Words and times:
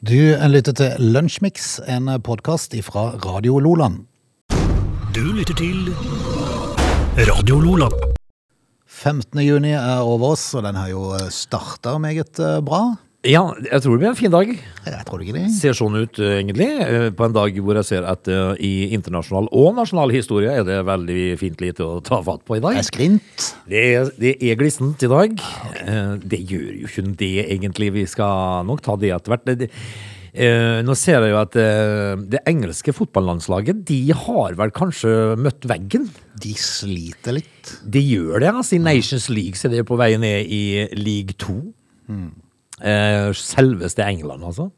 Du 0.00 0.16
lytter 0.48 0.72
til 0.72 1.10
Lunsjmix, 1.12 1.74
en 1.84 2.06
podkast 2.24 2.72
fra 2.86 3.02
Radio 3.20 3.58
Loland. 3.60 4.06
Du 5.12 5.20
lytter 5.36 5.52
til 5.58 5.90
Radio 7.28 7.58
Loland. 7.60 7.92
15. 8.88 9.42
juni 9.44 9.74
er 9.76 10.00
over 10.00 10.30
oss, 10.32 10.54
og 10.56 10.64
den 10.64 10.78
har 10.80 10.88
jo 10.88 11.04
starta 11.28 11.98
meget 12.00 12.40
eh, 12.40 12.62
bra. 12.64 12.80
Ja, 13.28 13.42
jeg 13.60 13.82
tror 13.84 13.98
det 13.98 14.00
blir 14.00 14.08
en 14.08 14.16
fin 14.16 14.32
dag. 14.32 14.48
Jeg 14.86 15.04
tror 15.04 15.20
ikke 15.20 15.34
det. 15.36 15.42
Ser 15.52 15.74
sånn 15.76 15.92
ut, 16.00 16.18
eh, 16.24 16.38
egentlig. 16.40 16.68
eh, 16.80 17.10
På 17.12 17.26
en 17.26 17.34
dag 17.36 17.52
hvor 17.60 17.76
jeg 17.76 17.84
ser 17.84 18.06
at 18.08 18.26
uh, 18.32 18.54
i 18.56 18.88
internasjonal 18.96 19.50
og 19.52 19.74
nasjonal 19.76 20.08
historie 20.14 20.48
er 20.56 20.64
det 20.64 20.78
veldig 20.88 21.36
fint 21.36 21.60
lite 21.60 21.84
å 21.84 22.00
ta 22.02 22.22
fatt 22.24 22.46
på 22.48 22.56
i 22.56 22.62
dag. 22.64 22.78
Det 22.78 22.80
er 22.80 22.88
skrint. 22.88 23.44
Det 23.68 23.82
er, 23.90 24.08
det 24.16 24.32
er 24.40 24.56
glissent 24.56 25.04
i 25.04 25.10
dag. 25.12 25.36
Eh, 25.84 26.16
Det 26.24 26.40
gjør 26.48 26.80
jo 26.80 26.88
ikke 26.88 27.16
det, 27.20 27.30
egentlig. 27.52 27.92
Vi 27.92 28.06
skal 28.08 28.64
nok 28.64 28.80
ta 28.88 28.96
det 28.96 29.12
etter 29.12 29.34
hvert. 29.36 29.44
Det- 29.44 29.58
det- 29.58 29.70
eh, 30.32 30.80
Nå 30.80 30.96
ser 30.96 31.20
jeg 31.20 31.30
jo 31.34 31.40
at 31.44 31.52
det 32.30 32.40
engelske 32.46 32.94
fotballandslaget 32.96 33.84
de 33.84 34.12
har 34.16 34.54
vel 34.54 34.70
kanskje 34.70 35.36
møtt 35.36 35.60
veggen. 35.68 36.08
De 36.40 36.54
sliter 36.54 37.34
litt. 37.36 37.76
De 37.84 38.00
gjør 38.00 38.40
det. 38.40 38.48
altså 38.48 38.76
I 38.76 38.78
Nations 38.78 39.28
League 39.28 39.60
så 39.60 39.66
er 39.68 39.76
de 39.76 39.84
på 39.84 39.98
vei 39.98 40.16
ned 40.16 40.46
i 40.48 40.88
league 40.96 41.36
2. 41.36 41.60
Eh, 42.80 43.30
selveste 43.36 44.04
England, 44.06 44.44
altså. 44.46 44.70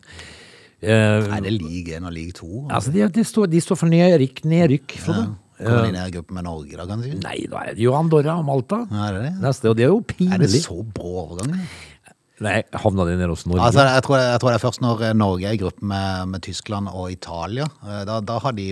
Eh, 0.82 1.28
Nei, 1.30 1.38
det 1.44 1.52
er 1.52 1.58
league 1.60 1.94
1 2.00 2.08
og 2.08 2.12
league 2.16 2.34
2. 2.34 2.66
altså 2.74 2.90
de, 2.90 3.04
de, 3.14 3.24
står, 3.24 3.46
de 3.52 3.60
står 3.62 3.78
for 3.78 3.92
nedrykk, 3.92 4.42
nedrykk. 4.50 4.96
Frode. 5.04 5.28
Kommer 5.62 5.86
de 5.86 5.92
ned 5.94 6.08
i 6.08 6.14
gruppen 6.16 6.34
med 6.34 6.46
Norge 6.48 6.74
da, 6.74 6.86
kanskje? 6.90 7.14
Nei, 7.22 7.36
da 7.46 7.60
er 7.68 7.76
det 7.78 7.84
jo 7.84 7.92
Andorra 7.94 8.34
og 8.40 8.46
Malta. 8.48 8.80
Ja, 8.90 9.04
er 9.06 9.14
det 9.14 9.22
det? 9.28 9.32
Neste, 9.44 9.70
og 9.70 9.78
det 9.78 9.84
er 9.86 9.92
jo 9.92 10.00
Er 10.26 10.42
det 10.42 10.50
så 10.64 10.80
brå 10.82 11.12
overgang? 11.22 11.52
Nei, 12.42 12.56
havna 12.82 13.04
de 13.08 13.14
nede 13.16 13.28
hos 13.30 13.44
Norge? 13.46 13.62
Altså, 13.68 13.84
jeg, 13.86 14.02
tror, 14.06 14.18
jeg 14.18 14.40
tror 14.42 14.50
det 14.50 14.56
er 14.58 14.62
først 14.66 14.80
når 14.82 15.02
eh, 15.08 15.12
Norge 15.14 15.46
er 15.48 15.54
i 15.56 15.60
gruppe 15.60 15.86
med, 15.92 16.28
med 16.32 16.42
Tyskland 16.42 16.90
og 16.92 17.10
Italia. 17.12 17.68
eh, 17.86 18.02
Da, 18.08 18.20
da, 18.20 18.38
har 18.42 18.52
de, 18.56 18.66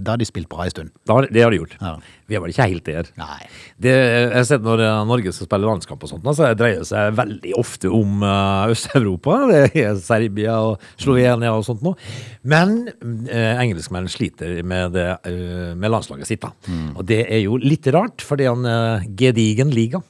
da 0.00 0.14
har 0.14 0.20
de 0.22 0.28
spilt 0.28 0.48
bra 0.52 0.64
en 0.68 0.70
stund. 0.74 0.90
Da 1.08 1.18
har- 1.18 1.28
det 1.32 1.42
har 1.42 1.50
de 1.50 1.58
gjort. 1.58 1.74
Ja. 1.80 1.96
Vi 2.28 2.36
er 2.36 2.42
vel 2.44 2.52
ikke 2.52 2.66
helt 2.68 2.84
der. 2.84 3.06
Nei. 3.16 3.38
Det, 3.80 3.92
jeg 3.94 4.32
har 4.36 4.44
sett 4.48 4.62
når 4.66 4.82
eh, 4.84 5.04
Norge 5.08 5.32
skal 5.32 5.48
spille 5.48 5.66
landskamp 5.70 6.02
og 6.04 6.12
sånt, 6.12 6.24
så 6.28 6.34
så 6.38 6.52
dreier 6.54 6.78
det 6.84 6.88
seg 6.90 7.14
veldig 7.18 7.52
ofte 7.58 7.90
om 7.92 8.22
uh, 8.22 8.68
Øst-Europa. 8.70 9.38
Det 9.50 9.82
er 9.82 9.96
Serbia 10.02 10.58
og 10.62 10.78
Slovenia 11.00 11.50
og 11.56 11.64
sånt 11.66 11.82
noe. 11.82 11.96
Men 12.48 12.86
uh, 13.02 13.54
engelskmenn 13.62 14.06
sliter 14.12 14.62
med, 14.62 14.92
det, 14.94 15.08
uh, 15.26 15.74
med 15.74 15.90
landslaget 15.90 16.28
sitt. 16.30 16.44
da. 16.46 16.52
Og 16.94 17.02
det 17.08 17.24
er 17.26 17.42
jo 17.42 17.56
litt 17.58 17.86
rart, 17.94 18.22
for 18.22 18.36
det 18.38 18.46
er 18.46 18.54
en 18.54 18.68
eh, 18.68 19.06
gedigen 19.18 19.70
liga. 19.74 20.00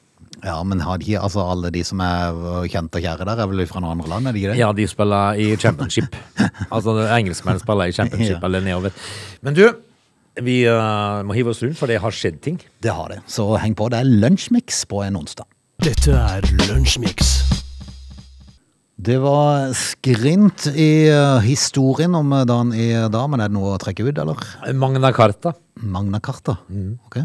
Ja, 0.45 0.57
men 0.63 0.81
har 0.87 1.01
de, 1.03 1.17
altså 1.19 1.43
alle 1.43 1.71
de 1.75 1.83
som 1.87 2.01
er 2.05 2.69
kjente 2.71 3.01
og 3.01 3.05
kjære 3.05 3.27
der, 3.27 3.43
er 3.43 3.51
vel 3.51 3.65
fra 3.67 3.83
noen 3.83 3.97
andre 3.97 4.11
land, 4.13 4.29
er 4.31 4.37
de 4.37 4.43
ikke 4.43 4.53
det? 4.53 4.61
Ja, 4.61 4.71
de 4.77 4.87
spiller 4.91 5.41
i 5.43 5.49
championship. 5.59 6.17
altså 6.75 6.95
engelskmenn 7.09 7.59
spiller 7.63 7.91
i 7.91 7.97
championship 7.97 8.37
Ja. 8.39 8.45
eller 8.47 8.63
nedover. 8.65 8.95
Men 9.43 9.57
du, 9.59 9.65
vi 10.43 10.61
uh, 10.71 11.25
må 11.27 11.35
hive 11.35 11.51
oss 11.51 11.63
rundt, 11.65 11.79
for 11.81 11.91
det 11.91 11.99
har 12.03 12.15
skjedd 12.15 12.39
ting. 12.45 12.61
Det 12.83 12.95
har 12.95 13.11
det. 13.11 13.23
Så 13.27 13.49
heng 13.59 13.75
på. 13.79 13.89
Det 13.91 13.99
er 13.99 14.11
lunsjmix 14.27 14.85
på 14.91 15.03
en 15.07 15.19
onsdag. 15.19 15.49
Dette 15.83 16.11
er 16.11 16.43
Lunsjmix. 16.67 17.37
Det 18.99 19.15
var 19.23 19.69
skrint 19.79 20.65
i 20.73 21.07
eh, 21.07 21.37
historien 21.47 22.17
om 22.19 22.33
eh, 22.35 22.43
dagen 22.51 22.73
i 22.75 22.89
dag, 23.07 23.29
men 23.31 23.39
er 23.45 23.47
det 23.51 23.55
noe 23.55 23.77
å 23.77 23.79
trekke 23.79 24.09
ut, 24.09 24.19
eller? 24.19 24.43
Magna 24.75 25.13
Carta. 25.15 25.53
Magna 25.87 26.19
Carta. 26.19 26.57
Ok. 27.07 27.21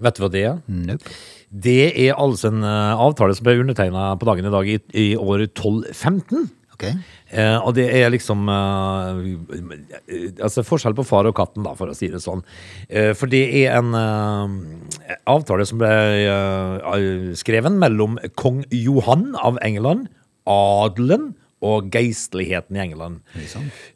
Vet 0.00 0.16
du 0.16 0.22
hva 0.24 0.30
det 0.32 0.44
er? 0.48 0.56
Nope. 0.72 1.12
Det 1.50 1.92
er 1.94 2.18
altså 2.18 2.50
en 2.50 2.64
eh, 2.66 3.02
avtale 3.06 3.34
som 3.36 3.46
ble 3.46 3.60
undertegna 3.62 4.12
på 4.18 4.28
dagen 4.28 4.48
i 4.48 4.54
dag 4.54 4.70
i, 4.70 4.78
i 4.98 5.08
år 5.16 5.46
1215. 5.46 6.48
Okay. 6.76 6.92
Eh, 7.32 7.56
og 7.64 7.72
det 7.78 7.86
er 7.88 8.10
liksom 8.12 8.50
eh, 8.52 9.20
Altså 10.44 10.60
forskjell 10.66 10.92
på 10.98 11.06
far 11.08 11.24
og 11.24 11.32
katten, 11.38 11.64
da, 11.64 11.72
for 11.78 11.88
å 11.88 11.96
si 11.96 12.10
det 12.12 12.20
sånn. 12.20 12.42
Eh, 12.90 13.14
for 13.16 13.32
det 13.32 13.46
er 13.62 13.78
en 13.78 13.96
eh, 13.96 15.16
avtale 15.32 15.64
som 15.68 15.80
ble 15.80 15.88
skrevet 15.88 17.40
skreven 17.40 17.80
mellom 17.80 18.18
kong 18.36 18.64
Johan 18.74 19.30
av 19.40 19.56
England, 19.64 20.10
adelen 20.50 21.30
og 21.64 21.88
geistligheten 21.94 22.76
i 22.76 22.82
England 22.84 23.22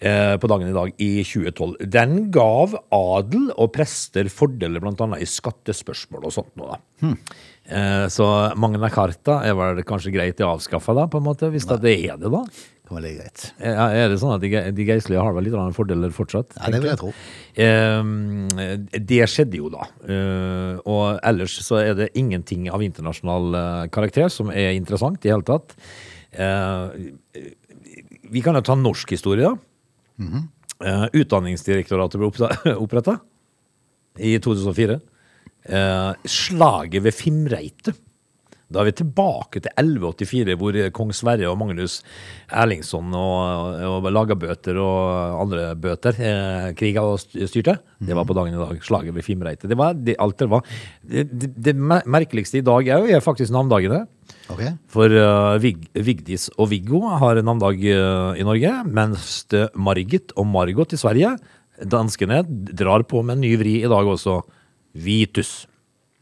eh, 0.01 0.35
på 0.41 0.49
dagen 0.51 0.71
i 0.71 0.77
dag 0.77 0.95
i 0.97 1.11
2012. 1.27 1.77
Den 1.93 2.17
gav 2.33 2.77
adel 2.95 3.51
og 3.57 3.73
prester 3.77 4.31
fordeler 4.33 4.81
bl.a. 4.81 5.09
i 5.21 5.29
skattespørsmål 5.29 6.29
og 6.31 6.35
sånt 6.35 6.53
noe. 6.61 6.79
da. 6.79 7.15
Eh, 7.71 8.07
så 8.11 8.27
Magna 8.59 8.89
Carta 8.93 9.43
er 9.47 9.57
vel 9.59 9.85
kanskje 9.87 10.15
greit 10.15 10.41
å 10.43 10.55
avskaffe, 10.57 10.97
da, 10.97 11.07
på 11.11 11.21
en 11.21 11.29
måte, 11.29 11.51
hvis 11.53 11.69
det 11.69 11.79
er 11.85 12.17
det, 12.19 12.33
da? 12.33 12.45
Kan 12.91 12.99
være 12.99 13.13
greit. 13.21 13.43
Ja, 13.63 13.85
Er 13.95 14.09
det 14.11 14.19
sånn 14.19 14.33
at 14.35 14.43
de, 14.43 14.51
de 14.75 14.87
geistlige 14.89 15.23
har 15.23 15.37
vel 15.37 15.45
litt 15.47 15.55
annen 15.55 15.77
fordeler 15.77 16.11
fortsatt? 16.11 16.57
Ja, 16.57 16.73
det 16.75 16.81
vil 16.83 16.91
jeg 16.91 16.99
tro. 16.99 17.13
Eh, 17.55 18.97
det 18.99 19.21
skjedde 19.31 19.61
jo 19.61 19.71
da. 19.71 19.87
Eh, 20.09 20.81
og 20.91 21.21
ellers 21.31 21.61
så 21.63 21.79
er 21.85 21.95
det 22.01 22.09
ingenting 22.19 22.67
av 22.73 22.83
internasjonal 22.83 23.61
eh, 23.61 23.85
karakter 23.95 24.33
som 24.33 24.51
er 24.51 24.73
interessant 24.75 25.23
i 25.23 25.31
hele 25.31 25.47
tatt. 25.47 25.77
Eh, 26.33 27.43
vi 28.31 28.43
kan 28.45 28.59
jo 28.59 28.65
ta 28.65 28.77
norsk 28.79 29.17
historie, 29.17 29.49
da. 29.49 29.57
Mhm. 30.23 30.49
Eh, 30.81 31.07
Utdanningsdirektoratet 31.21 32.21
ble 32.21 32.77
oppretta 32.77 33.19
i 34.31 34.39
2004. 34.41 35.01
Eh, 35.69 36.13
slaget 36.25 37.05
ved 37.05 37.17
Fimreite. 37.17 37.93
Da 38.71 38.81
er 38.81 38.87
vi 38.87 38.99
tilbake 39.01 39.59
til 39.65 39.73
1184, 39.75 40.55
hvor 40.61 40.77
kong 40.95 41.11
Sverre 41.17 41.49
og 41.51 41.57
Magnus 41.59 41.97
Erlingsson 42.55 43.11
og, 43.19 43.81
og 43.83 44.07
Lagabøter 44.15 44.79
og 44.79 45.41
andre 45.43 45.73
bøter 45.75 46.21
eh, 46.23 46.69
kriga 46.79 47.03
og 47.03 47.19
styrte. 47.19 47.81
Det 47.99 48.15
var 48.15 48.29
på 48.29 48.37
dagen 48.39 48.55
i 48.55 48.61
dag. 48.63 48.79
Slaget 48.87 49.17
ved 49.17 49.27
Fimreite. 49.27 49.69
Det 49.71 49.79
var 49.79 49.99
det, 49.99 50.15
alt 50.23 50.39
det 50.39 50.49
var. 50.53 50.63
Det, 51.03 51.27
det, 51.35 51.51
det 51.59 51.75
merkeligste 51.75 52.63
i 52.63 52.67
dag 52.67 52.87
er 52.87 53.11
jo 53.11 53.23
faktisk 53.27 53.51
navndagene. 53.57 54.05
Ok. 54.51 54.63
For 54.91 55.15
uh, 55.15 55.57
Vig, 55.63 55.87
Vigdis 55.95 56.49
og 56.57 56.73
Viggo 56.73 57.05
har 57.23 57.41
navndag 57.45 57.81
uh, 57.87 58.37
i 58.39 58.47
Norge, 58.47 58.75
mens 58.91 59.45
Margit 59.79 60.35
og 60.37 60.49
Margot 60.51 60.95
i 60.97 61.01
Sverige, 61.01 61.37
danskene, 61.81 62.43
drar 62.77 63.07
på 63.09 63.23
med 63.25 63.39
en 63.39 63.45
ny 63.47 63.55
vri 63.61 63.79
i 63.85 63.91
dag 63.91 64.15
også. 64.15 64.41
Vitus. 64.99 65.65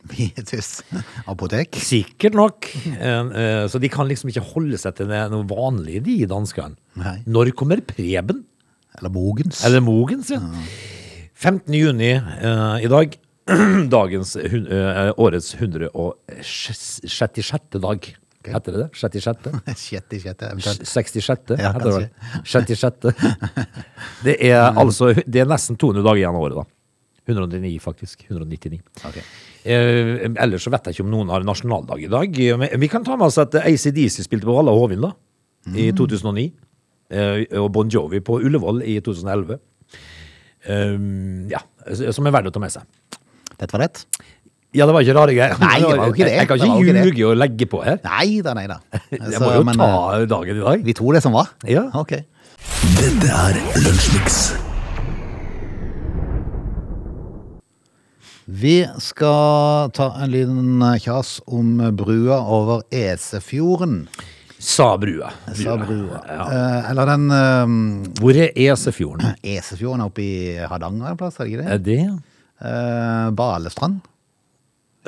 Vitus. 0.09 0.83
Apotek. 1.31 1.77
Sikkert 1.83 2.37
nok. 2.39 2.69
Eh, 2.87 3.31
eh, 3.43 3.65
så 3.71 3.81
de 3.83 3.91
kan 3.93 4.09
liksom 4.09 4.31
ikke 4.33 4.45
holde 4.55 4.79
seg 4.81 4.99
til 4.99 5.11
noe 5.11 5.47
vanlig, 5.49 6.03
de 6.07 6.21
danskene. 6.31 6.79
Nei. 6.99 7.19
Når 7.27 7.53
kommer 7.59 7.83
Preben? 7.85 8.45
Eller 8.99 9.13
Mogens. 9.15 9.63
Eller 9.67 9.85
Mogens, 9.85 10.33
ja. 10.33 10.41
15. 11.39 11.75
juni 11.75 12.15
eh, 12.17 12.77
i 12.85 12.91
dag. 12.91 13.19
Dagens, 13.97 14.37
eh, 14.37 15.13
årets 15.17 15.55
166. 15.55 17.63
dag. 17.81 18.17
Heter 18.49 18.73
det 18.73 18.79
det? 18.79 18.89
66.? 18.95 19.51
Sjette, 19.77 20.21
sjette, 20.23 20.47
66. 20.85 21.41
Ja, 21.59 21.73
heter 21.73 22.01
det. 22.01 22.09
66. 22.45 22.93
Det 24.25 24.37
er 24.51 24.61
altså 24.69 25.15
Det 25.27 25.41
er 25.43 25.47
nesten 25.49 25.77
200 25.81 26.03
dager 26.05 26.17
igjen 26.21 26.37
av 26.37 26.43
året, 26.45 26.57
da. 26.61 26.65
109, 27.29 27.81
faktisk. 27.85 28.25
199. 28.29 28.81
Okay. 29.05 29.23
Eh, 29.69 30.33
ellers 30.41 30.65
så 30.65 30.71
vet 30.73 30.87
jeg 30.89 30.95
ikke 30.97 31.05
om 31.05 31.13
noen 31.13 31.29
har 31.33 31.45
nasjonaldag 31.45 31.99
i 32.07 32.13
dag. 32.13 32.29
Men 32.63 32.81
vi 32.81 32.89
kan 32.89 33.05
ta 33.05 33.17
med 33.19 33.27
oss 33.29 33.41
at 33.43 33.55
ACDC 33.61 34.17
spilte 34.25 34.47
på 34.49 34.57
Valla 34.57 34.73
Hovin 34.73 35.05
da, 35.05 35.11
i 35.77 35.91
2009. 35.97 36.47
Eh, 37.09 37.45
og 37.61 37.73
Bon 37.75 37.89
Jovi 37.89 38.21
på 38.25 38.41
Ullevål 38.45 38.79
i 38.85 39.01
2011. 39.05 39.59
Eh, 40.69 40.97
ja, 41.53 41.61
som 42.13 42.27
er 42.29 42.33
verdt 42.39 42.51
å 42.53 42.57
ta 42.57 42.61
med 42.65 42.73
seg. 42.73 42.85
Dette 43.59 43.75
var 43.75 43.89
rett? 43.89 44.05
Ja, 44.77 44.85
det 44.85 44.93
var 44.93 45.03
ikke 45.03 45.17
rare 45.17 45.35
greier. 45.35 45.59
Nei, 45.65 45.81
det 45.81 45.91
var 45.91 46.07
jo 46.11 46.15
ikke 46.15 46.27
det. 46.27 46.33
Jeg, 46.35 46.39
jeg 46.43 46.49
kan 46.51 46.61
ikke 46.61 46.93
ikke 46.93 47.05
ljuge 47.09 47.29
og 47.31 47.39
legge 47.41 47.69
på 47.73 47.83
her. 47.83 47.99
Nei 48.05 48.41
da, 48.45 48.55
nei 48.59 48.67
da. 48.71 48.79
Jeg 49.33 49.43
må 49.43 49.53
jo 49.57 49.67
men, 49.67 49.81
ta 49.81 49.91
eh, 50.19 50.25
dagen 50.31 50.61
i 50.61 50.65
dag. 50.65 50.87
Vi 50.87 50.95
tror 50.99 51.19
det 51.19 51.25
som 51.25 51.37
var? 51.37 51.53
Ja. 51.67 51.89
Ok. 51.99 52.19
Dette 52.99 53.33
er 53.33 53.61
Lunsjmix. 53.81 54.39
Vi 58.49 58.77
skal 59.05 59.91
ta 59.97 60.13
en 60.23 60.33
liten 60.33 60.85
kjas 61.05 61.35
om 61.45 61.75
brua 61.97 62.39
over 62.49 62.87
Esefjorden. 62.95 64.07
Sa 64.59 64.95
brua. 65.01 65.33
Sa 65.57 65.77
brua. 65.81 66.23
Ja. 66.29 66.47
Eh, 66.53 66.91
eller 66.91 67.13
den 67.13 67.29
eh, 67.31 67.77
Hvor 68.21 68.41
er 68.47 68.57
Esefjorden? 68.57 69.37
Esefjorden 69.43 70.03
er 70.03 70.11
oppe 70.11 70.25
i 70.25 70.35
Hardanger 70.61 71.13
en 71.13 71.21
plass, 71.21 71.39
er 71.39 71.47
det 71.47 71.53
ikke 71.53 71.63
det? 71.63 71.71
Er 71.73 71.87
det? 71.89 72.38
Eh, 72.61 73.31
Balestrand. 73.39 74.01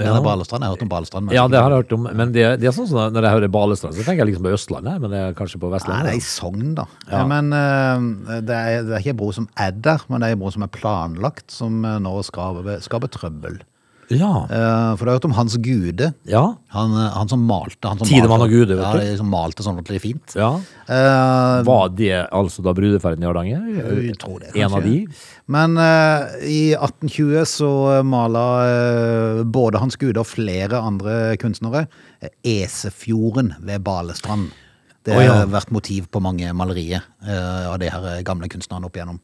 Ja. 0.00 0.14
Ja. 0.14 0.20
Balestrand, 0.25 0.62
jeg 0.64 0.70
har 0.70 0.76
hørt 0.76 0.82
om 0.87 0.88
Balestrand. 0.88 1.26
men 1.26 1.35
Ja, 1.35 1.47
det 1.50 1.58
har 1.61 1.70
jeg 1.70 1.82
hørt 1.82 1.93
om. 1.93 2.06
Men 2.17 2.32
det, 2.32 2.44
det 2.62 2.69
er 2.70 2.73
sånn 2.73 2.88
som 2.88 3.12
når 3.12 3.26
jeg 3.26 3.37
hører 3.37 3.52
Balestrand, 3.52 3.97
så 3.97 4.05
tenker 4.06 4.23
jeg 4.23 4.31
liksom 4.31 4.47
på 4.47 4.52
Østlandet, 4.56 5.00
men 5.02 5.12
det 5.12 5.19
er 5.20 5.35
kanskje 5.37 5.61
på 5.61 5.70
Nei, 5.73 5.81
det 6.06 6.12
er 6.14 6.20
i 6.20 6.25
Sogn, 6.25 6.70
da. 6.79 6.87
Ja. 7.11 7.25
Men 7.29 7.50
eh, 7.52 8.41
det, 8.41 8.56
er, 8.56 8.87
det 8.87 8.94
er 8.97 9.02
ikke 9.02 9.17
en 9.17 9.20
bro 9.20 9.32
som 9.37 9.49
er 9.61 9.75
der, 9.76 10.05
men 10.08 10.23
det 10.23 10.31
er 10.31 10.38
en 10.38 10.44
bro 10.44 10.52
som 10.55 10.64
er 10.64 10.73
planlagt, 10.73 11.50
som 11.52 11.85
eh, 11.85 11.99
nå 12.00 12.14
skaper, 12.26 12.79
skaper 12.87 13.12
trøbbel. 13.12 13.61
Ja. 14.11 14.47
Eh, 14.51 14.97
For 14.97 15.05
det 15.05 15.12
har 15.12 15.19
hørt 15.19 15.29
om 15.29 15.35
Hans 15.37 15.57
Gude. 15.62 16.11
Ja. 16.29 16.43
Han, 16.75 16.95
eh, 16.99 17.11
han 17.15 17.29
som 17.31 17.43
malte. 17.47 17.89
Han 17.89 17.99
som 17.99 18.09
Tidemann 18.09 18.43
og 18.43 18.51
Gude, 18.51 18.77
vet 18.79 18.97
du. 18.97 19.05
Ja, 19.07 19.17
som 19.21 19.31
malte 19.31 19.62
sånn 19.67 19.79
ordentlig 19.79 20.03
fint. 20.03 20.37
ja. 20.37 20.53
Uh, 20.91 21.62
Var 21.62 21.91
det 21.95 22.17
altså 22.35 22.65
da 22.67 22.73
brudeferden 22.75 23.23
i 23.23 23.29
Hardanger? 23.29 23.61
Jeg 24.03 24.17
tror 24.19 24.41
det, 24.43 24.51
En 24.59 24.75
av 24.75 24.83
de? 24.83 25.05
Men 25.47 25.77
uh, 25.79 26.27
i 26.43 26.73
1820 26.75 27.45
så 27.47 27.71
mala 28.03 28.43
uh, 28.67 29.43
både 29.47 29.79
Hans 29.79 29.95
Gude 30.01 30.19
og 30.19 30.27
flere 30.27 30.81
andre 30.83 31.37
kunstnere 31.39 31.85
Esefjorden 32.43 33.55
ved 33.62 33.85
Balestrand. 33.87 34.51
Det 35.07 35.15
har 35.15 35.29
har 35.31 35.45
ja. 35.45 35.51
vært 35.55 35.71
motiv 35.71 36.11
på 36.11 36.21
mange 36.21 36.51
malerier 36.53 37.07
av 37.25 37.79
de 37.81 37.89
her 37.89 38.19
gamle 38.27 38.51
kunstnerne 38.53 38.85
opp 38.85 38.99
igjennom. 38.99 39.17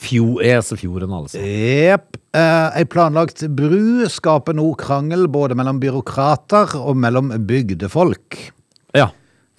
Fjo, 0.00 0.38
Esefjorden, 0.40 1.12
altså. 1.12 1.40
Jepp. 1.44 2.16
Eh, 2.32 2.78
Ei 2.78 2.86
planlagt 2.88 3.42
bru 3.58 4.06
skaper 4.08 4.56
nå 4.56 4.68
krangel 4.80 5.26
både 5.28 5.56
mellom 5.58 5.80
byråkrater 5.82 6.76
og 6.80 6.96
mellom 7.02 7.32
bygdefolk. 7.48 8.38
Ja. 8.96 9.10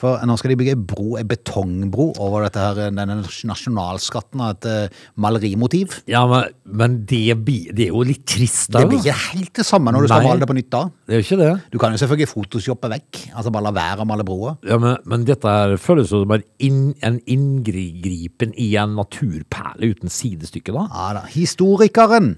For 0.01 0.17
nå 0.25 0.35
skal 0.39 0.53
de 0.53 0.57
bygge 0.57 0.73
ei 0.73 0.79
bro, 0.89 1.15
ei 1.19 1.25
betongbro 1.29 2.07
over 2.23 2.47
dette 2.47 2.57
her, 2.63 2.79
denne 2.89 3.19
nasjonalskatten 3.21 4.41
av 4.41 4.55
et 4.55 4.67
eh, 4.71 5.01
malerimotiv. 5.21 5.99
ja 6.09 6.23
men, 6.29 6.49
men 6.65 6.95
det, 7.05 7.21
det 7.69 7.85
er 7.85 7.91
jo 7.93 8.01
litt 8.07 8.23
trist, 8.25 8.71
da. 8.73 8.81
Det 8.81 8.89
blir 8.89 9.03
ikke 9.03 9.17
helt 9.35 9.53
det 9.61 9.65
samme 9.67 9.93
når 9.93 10.07
du 10.07 10.11
skal 10.11 10.25
male 10.25 10.41
det 10.41 10.49
på 10.49 10.57
nytt 10.57 10.71
da. 10.73 10.83
Det 11.05 11.15
er 11.17 11.21
jo 11.21 11.27
ikke 11.27 11.39
det. 11.43 11.51
Du 11.75 11.77
kan 11.81 11.93
jo 11.93 12.01
selvfølgelig 12.01 12.31
photoshoppe 12.33 12.89
vekk, 12.95 13.21
altså 13.35 13.53
bare 13.53 13.67
la 13.69 13.75
være 13.77 14.01
å 14.05 14.09
male 14.09 14.25
broa. 14.27 14.55
Ja, 14.67 14.79
men, 14.81 14.97
men 15.05 15.25
dette 15.29 15.53
her 15.53 15.77
føles 15.81 16.09
jo 16.11 16.23
som 16.25 16.33
inn, 16.65 16.81
en 17.05 17.21
inngripen 17.29 18.55
i 18.57 18.71
en 18.81 18.95
naturperle 18.97 19.93
uten 19.93 20.11
sidestykke, 20.11 20.73
da. 20.75 20.87
Ja 20.89 21.07
da. 21.19 21.25
Historikeren 21.33 22.33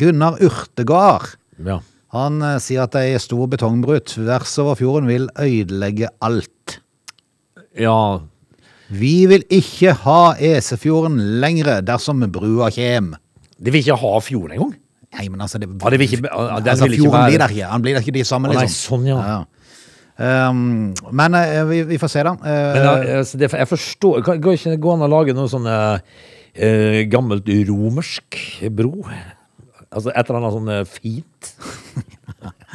Gunnar 0.00 0.38
Urtegard, 0.40 1.34
Ja. 1.60 1.80
han 2.14 2.40
eh, 2.44 2.58
sier 2.62 2.86
at 2.86 2.96
ei 3.00 3.18
stor 3.20 3.48
betongbru 3.52 3.98
tvers 4.08 4.56
over 4.62 4.78
fjorden 4.80 5.10
vil 5.10 5.28
ødelegge 5.36 6.08
alt. 6.24 6.48
Ja. 7.78 8.20
Vi 8.92 9.14
vil 9.30 9.44
ikke 9.48 9.94
ha 10.04 10.34
Esefjorden 10.36 11.16
lengre 11.40 11.78
dersom 11.86 12.20
brua 12.32 12.68
kjem. 12.74 13.14
De 13.56 13.72
vil 13.72 13.80
ikke 13.80 13.96
ha 14.02 14.12
fjorden 14.20 14.56
engang. 14.58 14.74
Nei, 15.12 15.28
men 15.28 15.40
altså, 15.44 15.58
det, 15.60 15.68
Ja, 15.68 15.90
det 15.90 15.98
vil 16.00 16.08
ikke- 16.08 16.22
den 16.22 16.68
altså 16.68 16.88
vil 16.88 16.98
fjorden 17.00 17.26
blir 17.28 17.38
der 17.38 17.48
ikke. 17.48 17.70
Han 17.70 17.82
blir 17.82 17.94
der 17.94 18.00
ikke 18.00 18.12
de 18.18 18.24
samme, 18.24 18.48
Å, 18.48 18.54
nei, 18.54 18.62
liksom. 18.64 19.04
sånn, 19.04 19.06
ja. 19.08 19.44
Um, 20.22 20.92
men 21.10 21.34
uh, 21.34 21.64
vi, 21.68 21.82
vi 21.88 21.96
får 21.98 22.10
se, 22.12 22.22
da. 22.22 22.32
Uh, 22.36 22.44
Men 22.44 22.84
ja, 22.84 23.18
altså, 23.18 23.38
det, 23.40 23.48
jeg 23.50 23.66
forstår 23.68 24.22
Kan 24.22 24.40
det 24.44 24.52
ikke 24.58 24.76
gå 24.78 24.92
an 24.92 25.04
å 25.06 25.08
lage 25.08 25.32
noe 25.34 25.48
sånn 25.48 25.64
eh, 25.66 27.06
gammelt 27.08 27.48
romersk 27.68 28.36
bro? 28.76 28.92
Altså 29.90 30.12
et 30.12 30.28
eller 30.28 30.38
annet 30.38 30.56
sånn 30.58 30.68
eh, 30.68 30.84
fint? 30.84 31.54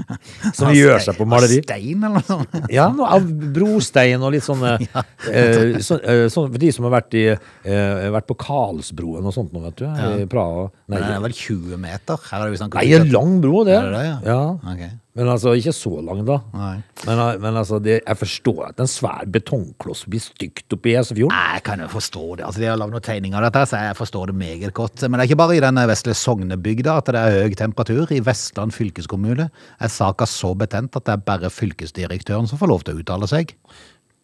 Som 0.57 0.73
gjør 0.75 0.99
seg 1.03 1.17
på 1.17 1.27
maleri? 1.29 1.61
Stein, 1.63 2.03
eller 2.03 2.19
noe 2.19 2.27
sånt. 2.27 2.57
Ja, 2.73 2.87
noe 2.93 3.09
av 3.17 3.25
brostein 3.55 4.23
og 4.23 4.33
litt 4.35 4.45
sånn 4.45 4.63
ja. 4.67 5.03
eh, 5.31 5.79
så, 5.83 5.99
eh, 6.01 6.25
så, 6.31 6.45
For 6.47 6.59
de 6.61 6.71
som 6.75 6.87
har 6.87 6.97
vært, 6.99 7.17
i, 7.17 7.25
eh, 7.33 8.05
vært 8.13 8.29
på 8.29 8.37
Karlsbroen 8.41 9.25
og 9.27 9.35
sånt 9.35 9.55
nå, 9.55 9.63
vet 9.67 9.81
du. 9.81 9.87
I 9.87 10.29
Praha. 10.29 10.69
Nei, 10.91 11.01
det 11.01 11.17
er 11.17 11.25
vel 11.25 11.35
20 11.35 11.83
meter? 11.83 12.23
Her 12.29 12.43
er 12.43 12.47
det 12.47 12.55
visst 12.55 12.69
nei, 12.77 12.87
en 12.99 13.11
lang 13.13 13.37
bro, 13.43 13.65
det. 13.67 13.77
Er 13.79 13.91
det 13.91 13.99
det, 13.99 14.07
ja? 14.07 14.17
ja. 14.31 14.73
Ok. 14.73 14.87
Men 15.17 15.31
altså, 15.33 15.55
ikke 15.57 15.73
så 15.73 15.95
lang, 16.05 16.19
da. 16.27 16.35
Men, 16.53 16.83
eh, 17.09 17.37
men 17.41 17.55
altså, 17.57 17.79
det, 17.81 17.95
jeg 18.03 18.17
forstår 18.19 18.59
at 18.67 18.81
en 18.83 18.89
svær 18.91 19.23
betongkloss 19.33 20.03
blir 20.05 20.21
stygt 20.21 20.75
oppi 20.75 20.93
Esefjorden. 20.99 21.33
Nei, 21.33 21.55
Jeg 21.57 21.63
kan 21.65 21.81
jo 21.81 21.87
forstå 21.89 22.25
det. 22.37 22.45
Altså, 22.45 22.61
De 22.61 22.67
har 22.69 22.77
lagd 22.77 22.93
noen 22.93 23.05
tegninger 23.07 23.37
av 23.39 23.47
dette, 23.47 23.63
så 23.71 23.81
jeg 23.81 23.97
forstår 23.97 24.29
det 24.29 24.35
meget 24.37 24.73
godt. 24.77 25.01
Men 25.07 25.17
det 25.17 25.23
er 25.25 25.29
ikke 25.31 25.39
bare 25.41 25.55
i 25.57 25.63
denne 25.63 25.85
vesle 25.89 26.13
Sognebygda 26.13 26.97
at 27.01 27.09
det 27.09 27.23
er 27.23 27.47
høy 27.47 27.55
temperatur. 27.57 28.13
I 28.13 28.21
Vestland 28.27 28.75
fylkeskommune 28.77 29.47
er 29.49 29.89
saka 29.89 30.27
så 30.29 30.53
betent 30.53 30.99
at 30.99 31.07
det 31.09 31.15
er 31.15 31.23
bare 31.31 31.49
fylkesdirektøren 31.49 32.45
som 32.49 32.61
får 32.61 32.69
lov 32.69 32.85
til 32.85 32.99
å 32.99 33.01
uttale 33.01 33.29
seg. 33.31 33.55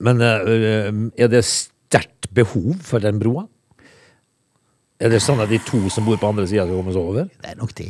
Men 0.03 0.21
eh, 0.21 0.91
er 1.17 1.31
det 1.33 1.41
sterkt 1.47 2.29
behov 2.37 2.77
for 2.85 3.01
den 3.01 3.17
broa? 3.21 3.47
Er 5.01 5.09
det 5.09 5.23
sånn 5.25 5.41
at 5.41 5.49
de 5.49 5.57
to 5.65 5.81
som 5.89 6.05
bor 6.05 6.21
på 6.21 6.29
andre 6.29 6.45
sida 6.45 6.67
skal 6.67 6.77
komme 6.77 6.93
seg 6.93 7.01
over? 7.01 7.33
Det 7.41 7.49
er 7.49 7.57
nok 7.57 7.73
de. 7.81 7.89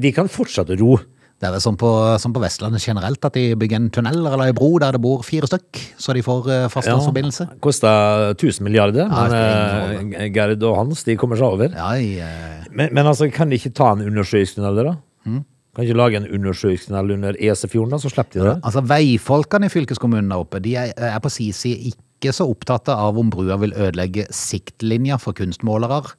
De 0.00 0.14
kan 0.16 0.32
fortsette 0.32 0.72
å 0.72 0.80
ro. 0.80 0.96
Det 1.36 1.44
er 1.44 1.52
vel 1.52 1.60
sånn 1.60 1.76
på, 1.76 1.88
som 2.22 2.32
på 2.32 2.40
Vestlandet 2.40 2.80
generelt, 2.80 3.20
at 3.28 3.34
de 3.36 3.50
bygger 3.60 3.76
en 3.76 3.90
tunnel 3.92 4.22
eller 4.24 4.46
en 4.48 4.54
bro 4.56 4.70
der 4.80 4.96
det 4.96 5.00
bor 5.04 5.20
fire 5.26 5.44
stykk, 5.50 5.82
så 6.00 6.14
de 6.16 6.22
får 6.24 6.46
fastlandsforbindelse. 6.72 7.44
Ja, 7.50 7.58
Kosta 7.60 7.90
1000 8.32 8.64
milliarder, 8.64 9.04
Ja, 9.10 9.26
men 9.28 10.14
eh, 10.16 10.30
Gerd 10.32 10.64
og 10.64 10.78
Hans 10.78 11.04
de 11.04 11.16
kommer 11.20 11.36
seg 11.36 11.50
over. 11.58 11.76
Ja, 11.76 11.90
jeg... 12.00 12.22
eh, 12.24 12.70
Men, 12.72 12.88
men 12.96 13.06
altså, 13.12 13.28
kan 13.32 13.52
de 13.52 13.58
ikke 13.60 13.74
ta 13.76 13.90
en 13.92 14.06
undersjøisk 14.08 14.56
tunnel, 14.56 14.80
da? 14.88 14.96
Mm. 15.28 15.42
Kan 15.76 15.84
de 15.84 15.90
ikke 15.90 16.00
lage 16.00 16.16
en 16.22 16.30
undersjøisk 16.40 16.88
tunnel 16.88 17.12
under 17.18 17.36
Esefjorden, 17.36 17.92
da? 17.92 18.00
Så 18.00 18.08
slipper 18.14 18.40
de 18.40 18.44
det. 18.48 18.56
altså 18.64 18.80
Veifolkene 18.88 19.68
i 19.68 19.72
fylkeskommunen 19.76 20.32
der 20.32 20.40
oppe, 20.40 20.60
de 20.64 20.72
er, 20.80 20.94
er 20.96 21.20
på 21.20 21.28
si 21.36 21.50
side 21.52 21.92
ikke 21.92 22.32
så 22.32 22.46
opptatt 22.48 22.88
av 22.88 23.18
om 23.20 23.28
brua 23.30 23.58
vil 23.60 23.76
ødelegge 23.76 24.24
siktlinja 24.32 25.18
for 25.20 25.36
kunstmålere. 25.36 26.14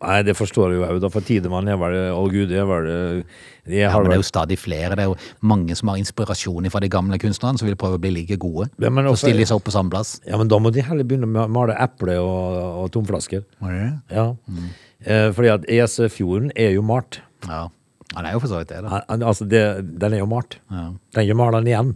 Nei, 0.00 0.22
det 0.24 0.32
forstår 0.32 0.70
jeg 0.72 0.78
jo 0.80 0.84
òg, 0.86 0.98
da. 1.02 1.08
For 1.12 1.20
Tidemann 1.20 1.68
er 1.68 1.76
vel 1.76 1.94
Å 2.14 2.22
gud, 2.32 2.48
det 2.48 2.56
er 2.62 2.68
vel 2.68 2.86
det 2.88 3.80
Ja, 3.82 3.90
men 3.98 4.08
det 4.08 4.16
er 4.16 4.22
jo 4.22 4.26
stadig 4.26 4.56
flere. 4.58 4.96
Det 4.96 5.04
er 5.04 5.10
jo 5.10 5.16
mange 5.44 5.76
som 5.76 5.90
har 5.92 5.98
inspirasjon 6.00 6.70
fra 6.72 6.80
de 6.80 6.88
gamle 6.88 7.18
kunstnerne, 7.20 7.60
som 7.60 7.68
vil 7.68 7.76
prøve 7.76 7.98
å 7.98 8.00
bli 8.00 8.10
like 8.14 8.38
gode. 8.40 8.70
Ja, 8.80 8.88
men 8.88 9.04
Så 9.04 9.12
også- 9.12 9.26
stiller 9.28 9.44
de 9.44 9.46
seg 9.50 9.56
opp 9.60 9.64
på 9.68 9.74
samme 9.76 9.90
plass. 9.92 10.14
Ja, 10.26 10.38
men 10.40 10.48
da 10.48 10.56
må 10.58 10.72
de 10.72 10.80
heller 10.80 11.04
begynne 11.04 11.28
med 11.28 11.42
å 11.42 11.50
male 11.52 11.76
eple 11.78 12.16
og, 12.16 12.84
og 12.84 12.90
tomflasker. 12.96 13.44
Ja. 14.10 14.34
Eh, 15.04 15.30
fordi 15.36 15.52
at 15.52 15.68
Esefjorden 15.68 16.50
er 16.56 16.72
jo 16.72 16.82
malt. 16.82 17.20
Ja. 17.46 17.68
Han 18.16 18.26
er 18.26 18.32
jo 18.32 18.40
for 18.40 18.48
så 18.48 18.58
vidt 18.58 18.68
det, 18.72 18.82
da. 18.82 19.02
Altså, 19.08 19.46
det, 19.46 19.98
den 20.00 20.14
er 20.14 20.18
jo 20.24 20.26
malt. 20.26 20.56
Den 20.70 20.98
er 21.14 21.28
jo 21.28 21.34
malt 21.38 21.64
igjen. 21.68 21.94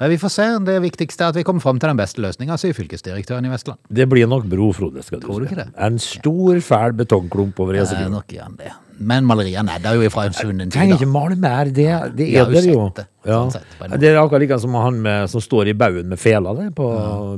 Men 0.00 0.10
vi 0.10 0.18
får 0.18 0.32
se. 0.34 0.46
Det 0.66 0.76
viktigste 0.82 1.24
er 1.24 1.32
at 1.32 1.36
vi 1.38 1.44
kommer 1.46 1.60
fram 1.64 1.78
til 1.82 1.88
den 1.92 1.98
beste 2.00 2.22
løsninga, 2.24 2.56
sier 2.60 2.74
fylkesdirektøren 2.76 3.46
i 3.46 3.50
Vestland. 3.52 3.78
Det 3.92 4.08
blir 4.10 4.26
nok 4.30 4.46
bro, 4.50 4.72
Frode. 4.76 5.02
skal 5.04 5.20
du 5.20 5.26
Tror 5.26 5.40
du 5.42 5.48
ikke 5.48 5.60
det? 5.62 5.68
En 5.78 5.98
stor, 6.02 6.60
fæl 6.60 6.96
betongklump 6.98 7.60
over 7.60 7.72
Det 7.78 7.86
er 7.92 8.08
nok 8.12 8.32
igjen 8.32 8.56
det. 8.58 8.72
Men 9.02 9.24
maleriene 9.26 9.72
er 9.74 9.82
der 9.82 9.96
jo 9.98 10.10
fra 10.10 10.26
en 10.28 10.32
svunnen 10.36 10.70
tid. 10.70 10.76
Trenger 10.78 11.00
ikke 11.00 11.10
male 11.10 11.36
mer, 11.36 11.64
det, 11.64 11.88
det 12.16 12.28
er 12.38 12.50
det 12.52 12.64
jo. 12.66 12.90
det, 12.96 13.06
Ja. 13.26 13.40
sånn. 13.50 13.98
Det 13.98 14.08
er 14.10 14.18
akkurat 14.20 14.40
like 14.40 14.58
som 14.60 14.74
han 14.74 15.00
med, 15.02 15.30
som 15.30 15.40
står 15.40 15.68
i 15.68 15.74
baugen 15.74 16.08
med 16.08 16.18
fela 16.18 16.54
det, 16.54 16.74
på 16.74 16.86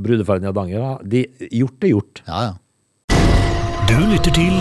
brudeferden 0.04 0.44
i 0.44 0.52
Hardanger. 0.52 0.98
De, 1.04 1.26
gjort 1.52 1.84
er 1.84 1.94
gjort. 1.94 2.22
Ja, 2.26 2.42
ja. 2.50 2.54
Du 3.88 3.96
lytter 4.10 4.32
til 4.32 4.54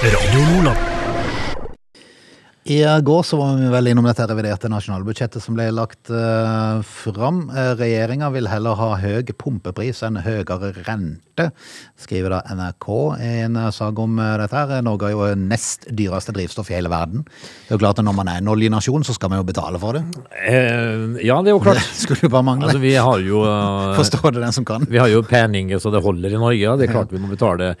Radio 0.00 0.46
Lola. 0.54 0.89
I 2.64 2.82
går 3.02 3.22
så 3.22 3.38
var 3.40 3.54
vi 3.56 3.68
vel 3.72 3.88
innom 3.88 4.04
dette 4.04 4.26
reviderte 4.28 4.68
nasjonalbudsjettet 4.68 5.40
som 5.40 5.56
ble 5.56 5.70
lagt 5.72 6.10
uh, 6.12 6.82
fram. 6.84 7.46
Uh, 7.48 7.72
Regjeringa 7.78 8.28
vil 8.34 8.50
heller 8.52 8.76
ha 8.76 8.90
høy 9.00 9.32
pumpepris 9.32 10.02
enn 10.04 10.18
høyere 10.20 10.74
rente, 10.84 11.46
skriver 11.96 12.34
da 12.36 12.42
NRK 12.52 12.88
i 13.16 13.30
en 13.46 13.56
sak 13.72 14.02
om 14.04 14.20
uh, 14.20 14.36
dette. 14.42 14.60
her. 14.60 14.84
Norge 14.84 15.08
er 15.08 15.16
jo 15.16 15.30
nest 15.40 15.88
dyreste 15.88 16.36
drivstoff 16.36 16.68
i 16.68 16.76
hele 16.76 16.92
verden. 16.92 17.24
Det 17.24 17.72
er 17.72 17.78
jo 17.78 17.82
klart 17.86 18.04
at 18.04 18.04
Når 18.10 18.18
man 18.20 18.28
er 18.28 18.44
en 18.44 18.52
oljenasjon, 18.52 19.08
så 19.08 19.16
skal 19.16 19.32
man 19.32 19.40
jo 19.40 19.48
betale 19.48 19.80
for 19.80 19.96
det. 19.96 20.04
Eh, 20.44 21.24
ja, 21.24 21.40
det 21.40 21.54
er 21.54 21.56
jo 21.56 21.64
klart. 21.64 21.80
Det 21.90 22.04
skulle 22.04 22.28
jo 22.28 22.34
bare 22.36 22.44
mangle. 22.44 22.68
Altså, 22.68 22.84
vi 22.84 22.92
har 22.92 23.24
jo 23.24 23.40
uh, 23.48 23.96
Forstår 23.96 24.36
det 24.36 24.44
den 24.44 24.52
som 24.52 24.68
kan. 24.68 24.84
Vi 24.84 25.00
har 25.00 25.08
jo 25.08 25.24
penninger 25.24 25.80
så 25.80 25.92
det 25.94 26.04
holder 26.04 26.36
i 26.36 26.40
Norge. 26.40 26.60
Ja. 26.60 26.76
Det 26.76 26.90
er 26.90 26.98
klart 26.98 27.12
vi 27.16 27.24
må 27.24 27.32
betale 27.32 27.74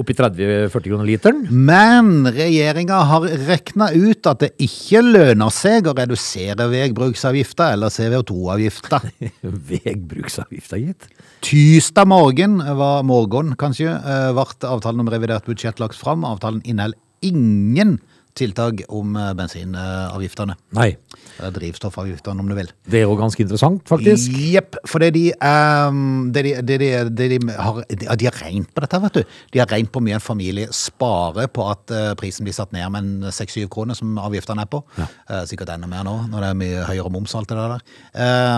oppi 0.00 0.14
30-40 0.16 0.90
kroner 0.90 1.08
literen. 1.08 1.42
Men 1.50 2.26
regjeringa 2.32 2.98
har 3.10 3.28
rekna 3.48 3.90
ut 3.94 4.28
at 4.30 4.42
det 4.44 4.52
ikke 4.62 5.02
lønner 5.04 5.52
seg 5.54 5.88
å 5.88 5.94
redusere 5.96 6.68
veibruksavgifta 6.72 7.72
eller 7.74 7.92
CO2-avgifta. 7.94 9.00
Vegbruksavgifta, 9.70 10.80
gitt. 10.82 11.08
Tirsdag 11.46 12.08
morgen 12.10 12.58
var 12.78 13.04
morgen, 13.06 13.54
kanskje, 13.60 13.92
eh, 13.94 14.30
ble 14.36 14.70
avtalen 14.70 15.04
om 15.04 15.10
revidert 15.12 15.48
budsjett 15.48 15.82
lagt 15.82 15.98
fram. 15.98 16.24
Avtalen 16.26 16.62
inneholder 16.64 17.00
ingen 17.24 17.98
tiltak 18.36 18.82
om 18.92 19.16
eh, 19.18 19.32
bensinavgiftene. 19.36 20.56
Nei. 20.76 20.90
Eller 21.36 21.52
drivstoffavgiftene, 21.56 22.40
om 22.40 22.50
du 22.50 22.56
vil. 22.56 22.70
Det 22.88 23.00
er 23.00 23.06
jo 23.06 23.16
ganske 23.18 23.42
interessant, 23.42 23.82
faktisk. 23.88 24.32
Jepp, 24.52 24.78
for 24.88 25.02
det 25.04 25.12
de, 25.16 25.24
um, 25.40 26.30
det 26.32 26.44
de, 26.46 26.54
det 26.64 26.78
de, 26.80 26.90
det 27.10 27.28
de, 27.34 27.40
har, 27.52 27.82
de, 27.90 28.28
har 28.28 28.38
regnet 28.40 28.70
på 28.72 28.84
dette, 28.84 29.00
vet 29.04 29.18
du. 29.18 29.36
De 29.52 29.62
har 29.62 29.70
regnet 29.72 29.92
på 29.92 30.02
mye 30.04 30.16
en 30.16 30.24
familie 30.24 30.68
sparer 30.74 31.50
på 31.52 31.66
at 31.68 31.92
eh, 31.94 32.12
prisen 32.18 32.46
blir 32.46 32.56
satt 32.56 32.72
ned 32.76 32.88
med 32.94 33.04
en 33.04 33.34
6-7 33.34 33.66
kroner, 33.72 33.98
som 33.98 34.16
avgiftene 34.22 34.64
er 34.64 34.70
på. 34.72 34.82
Eh, 35.00 35.42
sikkert 35.48 35.74
enda 35.74 35.90
mer 35.90 36.06
nå, 36.06 36.16
når 36.32 36.44
det 36.44 36.50
er 36.50 36.60
mye 36.62 36.86
høyere 36.88 37.12
moms 37.12 37.34
og 37.34 37.42
alt 37.42 37.52
det 37.52 37.58
der. 37.60 37.84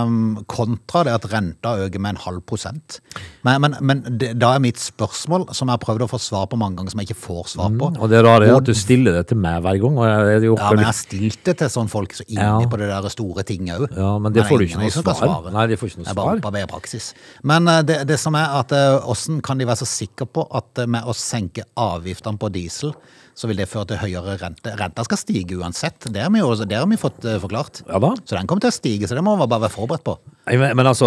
Um, 0.03 0.19
kontra 0.51 1.05
det 1.09 1.17
at 1.19 1.29
renta 1.33 1.75
øker 1.87 2.03
med 2.03 2.17
en 2.17 2.23
halv 2.27 2.45
prosent. 2.47 3.01
Men, 3.47 3.63
men, 3.65 3.79
men 3.83 4.05
da 4.19 4.55
er 4.55 4.63
mitt 4.63 4.81
spørsmål, 4.83 5.49
som 5.57 5.69
jeg 5.69 5.79
har 5.79 5.83
prøvd 5.83 6.07
å 6.07 6.11
få 6.11 6.21
svar 6.23 6.47
på 6.51 6.59
mange 6.61 6.79
ganger, 6.79 6.95
som 6.95 7.03
jeg 7.03 7.11
ikke 7.11 7.23
får 7.27 7.53
svar 7.55 7.75
på. 7.75 7.91
Og 7.99 8.13
det 8.13 8.23
rare 8.27 8.49
er 8.49 8.59
at 8.59 8.67
du 8.67 8.75
stiller 8.77 9.19
det 9.19 9.29
til 9.33 9.41
meg 9.41 9.63
hver 9.69 9.81
gang. 9.85 10.01
Jeg, 10.03 10.43
jeg, 10.43 10.51
Ja, 10.59 10.69
men 10.75 10.83
jeg 10.83 10.91
har 10.91 10.99
stilt 10.99 11.41
det 11.49 11.57
til 11.63 11.73
sånne 11.77 11.93
folk 11.95 12.17
så 12.19 12.27
inni 12.27 12.43
Ja. 12.43 12.59
på 12.69 12.81
det 12.83 12.91
der 12.91 13.09
store 13.15 13.47
tinget 13.49 13.79
òg. 13.87 13.97
Ja, 13.97 14.11
men 14.19 14.35
det 14.35 14.45
får 14.51 14.59
du 14.59 14.67
ikke 14.69 14.83
noe 14.83 14.91
svar. 15.15 15.49
Nei, 15.55 15.67
det 15.71 15.79
får 15.81 15.93
ikke 15.95 16.03
noe 16.03 16.09
Det 16.09 16.17
er 16.17 16.21
bare 16.43 16.67
svar. 16.67 16.67
praksis. 16.75 17.13
Men 17.47 17.69
eh, 17.71 17.81
det, 17.87 18.03
det 18.11 18.19
som 18.21 18.35
er 18.37 18.59
at 18.61 18.75
åssen 19.09 19.39
hvordan 19.39 19.45
kan 19.47 19.59
de 19.61 19.67
være 19.69 19.83
så 19.83 19.87
sikre 19.89 20.27
på 20.27 20.45
at 20.57 20.79
eh, 20.83 20.87
med 20.91 21.07
å 21.07 21.15
senke 21.17 21.65
avgiftene 21.79 22.39
på 22.41 22.51
diesel, 22.53 22.93
så 23.39 23.47
vil 23.47 23.61
det 23.61 23.69
føre 23.71 23.87
til 23.93 24.01
høyere 24.01 24.35
rente? 24.41 24.73
Renta 24.75 25.05
skal 25.07 25.21
stige 25.21 25.55
uansett. 25.61 26.09
Det 26.11 26.25
har 26.25 26.31
vi, 26.35 26.41
jo, 26.43 26.51
det 26.67 26.75
har 26.75 26.89
vi 26.91 26.99
fått 26.99 27.25
eh, 27.25 27.39
forklart. 27.39 27.83
Ja 27.87 28.01
da. 28.03 28.11
Så 28.27 28.35
den 28.35 28.49
kommer 28.51 28.65
til 28.65 28.73
å 28.73 28.75
stige, 28.75 29.07
så 29.07 29.15
det 29.15 29.23
må 29.23 29.37
man 29.39 29.49
bare 29.51 29.67
være 29.69 29.77
forberedt 29.77 30.05
på. 30.09 30.17
Men, 30.51 30.75
men 30.79 30.87
altså, 30.91 31.07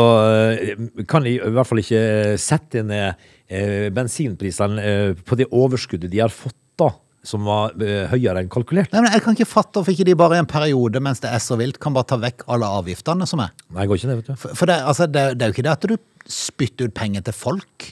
eh, 0.56 1.04
kan 1.12 1.26
de 1.28 1.36
i 1.36 1.54
hvert 1.58 1.68
fall 1.68 1.82
ikke 1.84 2.04
sette 2.40 2.86
ned 2.88 3.20
eh, 3.52 3.90
bensinprisene 3.96 4.80
eh, 4.86 5.14
på 5.28 5.40
det 5.40 5.50
overskuddet 5.52 6.12
de 6.14 6.22
har 6.24 6.32
fått, 6.32 6.56
da? 6.80 6.94
Som 7.28 7.46
var 7.46 7.76
eh, 7.86 8.08
høyere 8.10 8.42
enn 8.42 8.50
kalkulert? 8.50 8.90
Nei, 8.96 9.04
men 9.06 9.14
Jeg 9.14 9.22
kan 9.22 9.36
ikke 9.38 9.50
fatte 9.50 9.78
hvorfor 9.78 9.94
ikke 9.94 10.08
de 10.08 10.18
bare 10.18 10.40
i 10.40 10.42
en 10.42 10.50
periode 10.50 11.02
mens 11.04 11.22
det 11.22 11.30
er 11.30 11.42
så 11.44 11.58
vilt, 11.60 11.78
kan 11.82 11.94
bare 11.94 12.10
ta 12.10 12.18
vekk 12.22 12.48
alle 12.50 12.70
avgiftene 12.82 13.28
som 13.30 13.44
er. 13.46 13.52
Nei, 13.76 13.86
går 13.90 14.02
ikke 14.02 14.10
det, 14.10 14.20
vet 14.22 14.32
du. 14.32 14.40
For, 14.42 14.58
for 14.58 14.72
det, 14.72 14.80
altså, 14.90 15.06
det, 15.06 15.26
det 15.38 15.46
er 15.46 15.52
jo 15.52 15.58
ikke 15.58 15.68
det 15.68 15.76
at 15.76 15.90
du 15.92 15.98
spytter 16.32 16.90
ut 16.90 16.96
penger 16.98 17.28
til 17.28 17.38
folk. 17.38 17.92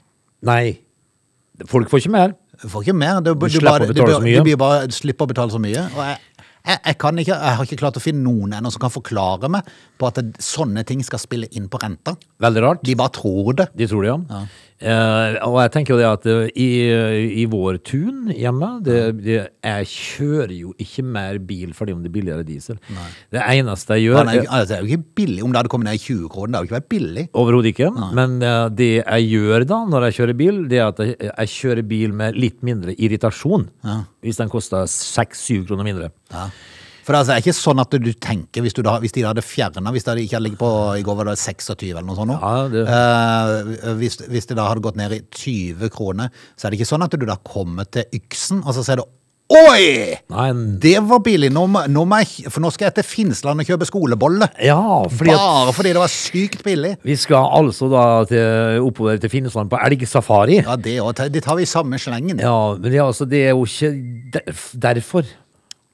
Nei. 0.50 0.80
Folk 1.70 1.92
får 1.92 2.04
ikke 2.04 2.16
mer. 2.16 2.34
Du 2.60 2.68
får 2.72 2.88
ikke 2.88 2.98
mer. 2.98 3.20
Du, 3.24 3.34
du, 3.36 3.46
slipper 3.52 3.70
bare, 3.70 3.86
å 3.86 3.94
betale 3.94 4.10
du, 4.10 4.16
så 4.16 4.26
mye. 4.26 4.42
Du 4.44 4.60
bare, 4.60 4.90
slipper 4.96 5.28
å 5.28 5.32
betale 5.32 5.54
så 5.54 5.62
mye. 5.62 5.84
Og 5.94 6.02
jeg, 6.04 6.18
jeg, 6.40 6.80
jeg, 6.80 6.98
kan 7.04 7.22
ikke, 7.24 7.36
jeg 7.36 7.60
har 7.60 7.68
ikke 7.70 7.80
klart 7.84 8.00
å 8.00 8.04
finne 8.04 8.24
noen 8.26 8.56
ennå 8.58 8.72
som 8.74 8.84
kan 8.84 8.94
forklare 8.94 9.52
meg 9.52 9.70
på 10.00 10.10
at 10.10 10.20
det, 10.20 10.42
sånne 10.44 10.84
ting 10.88 11.04
skal 11.06 11.22
spille 11.22 11.50
inn 11.56 11.70
på 11.72 11.80
renta. 11.82 12.16
Veldig 12.44 12.66
rart. 12.66 12.84
De 12.88 12.98
bare 13.00 13.14
tror 13.16 13.54
det. 13.62 13.70
De 13.80 13.88
tror 13.92 14.06
det, 14.06 14.16
ja. 14.16 14.42
Eh, 14.80 15.34
og 15.44 15.58
jeg 15.60 15.72
tenker 15.74 15.92
jo 15.92 15.98
det 16.00 16.06
at 16.08 16.26
eh, 16.32 16.46
i, 16.56 16.68
i 17.42 17.46
vår 17.52 17.82
tun 17.84 18.30
hjemme 18.32 18.70
det, 18.86 19.00
det, 19.20 19.40
Jeg 19.68 19.90
kjører 19.92 20.54
jo 20.56 20.72
ikke 20.80 21.04
mer 21.04 21.36
bil 21.44 21.74
fordi 21.76 21.92
om 21.98 22.00
det 22.06 22.08
er 22.08 22.16
billigere 22.16 22.46
diesel. 22.48 22.78
Det 23.36 23.42
eneste 23.44 23.98
jeg 23.98 24.06
Ja, 24.06 24.14
gjør 24.14 24.30
nei, 24.30 24.38
er- 24.38 24.48
altså, 24.48 24.70
det 24.70 24.78
er 24.78 24.86
jo 24.86 24.92
ikke 24.96 25.16
billig 25.20 25.44
om 25.44 25.52
det 25.52 25.60
hadde 25.60 25.74
kommet 25.74 25.90
ned 25.92 26.00
i 26.00 26.04
20 26.06 26.32
kroner. 26.32 26.48
Det 26.48 26.56
hadde 26.56 26.64
jo 26.64 26.70
ikke 26.72 26.80
vært 26.80 26.90
billig. 26.96 27.26
Overhodet 27.44 27.74
ikke. 27.74 27.92
Men 28.22 28.40
eh, 28.42 28.70
det 28.80 28.90
jeg 29.04 29.30
gjør 29.34 29.68
da 29.74 29.82
når 29.92 30.08
jeg 30.08 30.18
kjører 30.22 30.40
bil, 30.46 30.64
det 30.72 30.80
er 30.80 30.88
at 30.94 31.04
jeg, 31.04 31.16
jeg 31.28 31.54
kjører 31.58 31.88
bil 31.92 32.16
med 32.24 32.40
litt 32.40 32.64
mindre 32.64 32.96
irritasjon. 32.96 33.68
Hvis 34.24 34.40
den 34.40 34.50
koster 34.56 34.88
6-7 34.88 35.66
kroner 35.68 35.84
mindre. 35.92 36.14
For 37.10 37.16
det 37.16 37.24
altså, 37.24 37.34
er 37.34 37.42
ikke 37.42 37.56
sånn 37.58 37.80
at 37.82 37.96
du 38.06 38.12
tenker, 38.22 38.62
hvis, 38.62 38.76
du 38.78 38.84
da, 38.86 39.00
hvis 39.02 39.16
de 39.16 39.24
hadde 39.26 39.42
fjerna 39.42 39.90
Hvis 39.96 40.04
det 40.06 40.14
ikke 40.22 40.36
hadde 40.38 40.46
ligget 40.46 40.60
på 40.62 40.70
i 41.00 41.02
går 41.02 41.16
var 41.18 41.32
det 41.32 41.40
26 41.42 41.88
eller 41.90 42.06
noe 42.06 42.18
sånt. 42.20 42.36
Ja, 42.38 42.68
det- 42.70 42.84
uh, 42.86 43.96
hvis, 43.98 44.20
hvis 44.30 44.46
det 44.46 44.60
da 44.60 44.68
hadde 44.70 44.84
gått 44.86 45.00
ned 45.00 45.16
i 45.18 45.24
20 45.34 45.90
kroner, 45.90 46.30
så 46.54 46.68
er 46.68 46.70
det 46.70 46.78
ikke 46.84 46.92
sånn 46.92 47.08
at 47.08 47.18
du 47.18 47.26
da 47.26 47.40
kommer 47.50 47.90
til 47.90 48.06
Yksen, 48.14 48.62
og 48.62 48.78
så 48.78 48.86
ser 48.86 49.02
du 49.02 49.08
Oi! 49.50 50.14
Nei, 50.30 50.50
Det 50.78 51.00
var 51.10 51.24
billig. 51.26 51.50
Nå, 51.50 51.64
nå 51.90 52.04
for 52.54 52.62
nå 52.62 52.70
skal 52.70 52.92
jeg 52.92 53.00
til 53.00 53.08
Finnsland 53.10 53.64
og 53.64 53.66
kjøpe 53.66 53.88
skolebolle. 53.90 54.46
ja, 54.62 54.78
fordi 55.10 55.34
Bare 55.34 55.74
fordi 55.74 55.94
det 55.98 56.04
var 56.04 56.14
sykt 56.14 56.62
billig. 56.62 56.92
vi 57.02 57.16
skal 57.18 57.50
altså 57.58 57.90
da 57.90 58.04
til, 58.30 58.78
oppover 58.86 59.18
til 59.18 59.34
Finnsland 59.34 59.72
på 59.74 59.82
elgsafari. 59.82 60.62
Ja, 60.62 60.76
det 60.78 61.00
òg. 61.02 61.18
Det 61.34 61.42
tar 61.42 61.58
vi 61.58 61.66
i 61.66 61.66
samme 61.74 61.98
slengen. 61.98 62.38
Ja, 62.38 62.76
men 62.78 62.92
det, 62.92 63.02
altså, 63.02 63.26
det 63.26 63.48
er 63.48 63.56
jo 63.58 63.66
ikke 63.66 63.90
derf- 64.38 64.76
derfor. 64.78 65.26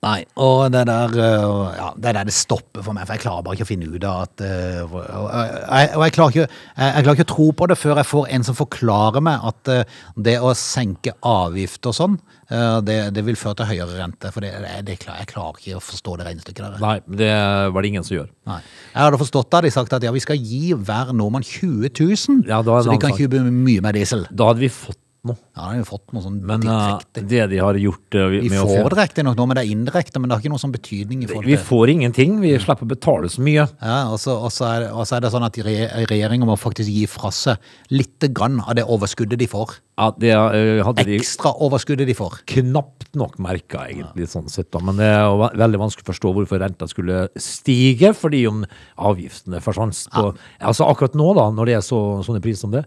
Nei, 0.06 0.20
og 0.38 0.68
det 0.74 0.84
der 0.86 1.16
Ja, 1.18 1.90
det 1.98 2.12
er 2.12 2.20
der 2.20 2.28
det 2.30 2.36
stopper 2.36 2.84
for 2.86 2.94
meg, 2.94 3.08
for 3.08 3.18
jeg 3.18 3.24
klarer 3.24 3.46
bare 3.46 3.58
ikke 3.58 3.66
å 3.66 3.70
finne 3.70 3.90
ut 3.90 4.06
av 4.06 4.26
at 4.28 4.44
øh, 4.46 4.94
og, 4.94 5.02
jeg, 5.02 5.90
og 5.96 6.04
jeg, 6.06 6.14
klarer 6.18 6.36
ikke, 6.36 6.48
jeg, 6.78 7.06
klarer 7.06 7.18
ikke 7.18 7.26
å 7.26 7.32
tro 7.32 7.48
på 7.58 7.68
det 7.72 7.78
før 7.80 8.02
jeg 8.02 8.10
får 8.12 8.28
en 8.38 8.46
som 8.46 8.58
forklarer 8.58 9.26
meg 9.26 9.48
at 9.50 9.72
øh, 9.74 9.96
det 10.28 10.36
å 10.42 10.52
senke 10.60 11.16
avgift 11.26 11.90
og 11.90 11.96
sånn, 11.98 12.18
øh, 12.52 12.78
det, 12.86 12.98
det 13.16 13.24
vil 13.26 13.40
føre 13.40 13.60
til 13.62 13.72
høyere 13.72 14.00
rente. 14.00 14.32
For 14.36 14.46
det, 14.46 14.52
det, 14.62 14.76
det 14.90 14.98
jeg 15.00 15.30
klarer 15.32 15.62
ikke 15.62 15.80
å 15.80 15.84
forstå 15.84 16.18
det 16.20 16.28
regnestykket 16.30 16.68
der. 16.68 16.84
Nei, 16.84 16.98
det 17.24 17.32
var 17.74 17.86
det 17.86 17.94
ingen 17.94 18.06
som 18.06 18.18
gjør. 18.20 18.30
Nei. 18.52 18.60
Jeg 18.92 19.02
hadde 19.08 19.22
forstått 19.24 19.50
det, 19.50 19.58
hadde 19.58 19.72
de 19.72 19.78
sagt 19.78 19.98
at 19.98 20.06
ja, 20.06 20.14
vi 20.16 20.24
skal 20.24 20.38
gi 20.42 20.76
hver 20.76 21.16
nordmann 21.16 21.46
20 21.46 21.90
000, 21.90 22.46
Ja, 22.52 22.62
så 22.62 22.92
de 22.92 23.02
kan 23.02 23.18
kjøpe 23.18 23.42
mye 23.50 23.82
mer 23.86 23.98
diesel. 23.98 24.28
Da 24.30 24.52
hadde 24.52 24.66
vi 24.68 24.72
fått 24.74 25.02
noe. 25.26 25.38
Ja, 25.56 25.62
de 25.62 25.68
har 25.68 25.80
jo 25.82 25.86
fått 25.90 26.14
noe 26.16 26.24
sånn 26.24 26.40
Men 26.46 26.64
uh, 26.68 27.00
direkte. 27.00 27.24
det 27.28 27.44
de 27.52 27.58
har 27.64 27.74
gjort 27.82 28.16
uh, 28.20 28.28
Vi 28.34 28.50
med 28.50 28.60
å 28.60 28.66
får 28.66 28.74
fjerne- 28.76 28.90
det 28.96 28.98
riktignok 29.02 29.36
nå, 29.40 29.48
men 29.48 29.56
det 29.60 29.64
er 29.66 29.72
indirekte, 29.76 30.20
men 30.22 30.30
det 30.30 30.36
har 30.38 30.44
ikke 30.46 30.54
noe 30.54 30.64
sånn 30.64 30.74
betydning 30.76 31.24
i 31.24 31.28
forhold 31.32 31.46
Vi 31.50 31.56
til 31.58 31.66
får 31.66 31.94
ingenting. 31.96 32.38
Vi 32.42 32.54
slipper 32.60 32.86
å 32.88 32.92
betale 32.94 33.30
så 33.34 33.42
mye. 33.46 33.66
Ja, 33.82 33.98
og 34.14 34.20
så, 34.22 34.36
og 34.38 34.52
så, 34.54 34.66
er, 34.70 34.88
og 34.94 35.06
så 35.10 35.18
er 35.18 35.26
det 35.26 35.32
sånn 35.36 35.46
at 35.48 35.58
regjeringa 35.66 36.46
må 36.50 36.56
faktisk 36.60 36.90
gi 36.92 37.06
fra 37.10 37.32
seg 37.36 37.58
litt 37.92 38.20
grann 38.36 38.62
av 38.66 38.76
det 38.78 38.86
overskuddet 38.86 39.40
de 39.40 39.48
får. 39.52 39.78
Ja, 39.96 40.10
det 40.20 40.32
eh, 40.36 40.82
hadde 40.84 41.06
de 41.08 41.16
Ekstra 41.16 41.54
overskuddet 41.64 42.08
de 42.10 42.14
får. 42.18 42.42
knapt 42.52 43.14
nok 43.16 43.38
merka, 43.40 43.86
egentlig, 43.88 44.28
sånn 44.28 44.50
sett. 44.52 44.68
da. 44.76 44.82
Men 44.84 44.98
det 45.00 45.06
er 45.08 45.22
jo 45.24 45.38
ve- 45.40 45.54
veldig 45.62 45.80
vanskelig 45.80 46.04
å 46.04 46.10
forstå 46.12 46.34
hvorfor 46.36 46.60
renta 46.60 46.88
skulle 46.92 47.30
stige, 47.40 48.12
fordi 48.14 48.42
om 48.50 48.66
avgiftene 49.00 49.62
forsvant. 49.64 49.96
på- 50.12 50.36
Altså 50.60 50.84
akkurat 50.90 51.14
nå, 51.16 51.34
da, 51.36 51.50
når 51.52 51.66
det 51.66 51.76
er 51.76 51.86
så, 51.86 52.02
sånne 52.28 52.42
priser 52.44 52.60
som 52.68 52.72
det, 52.72 52.86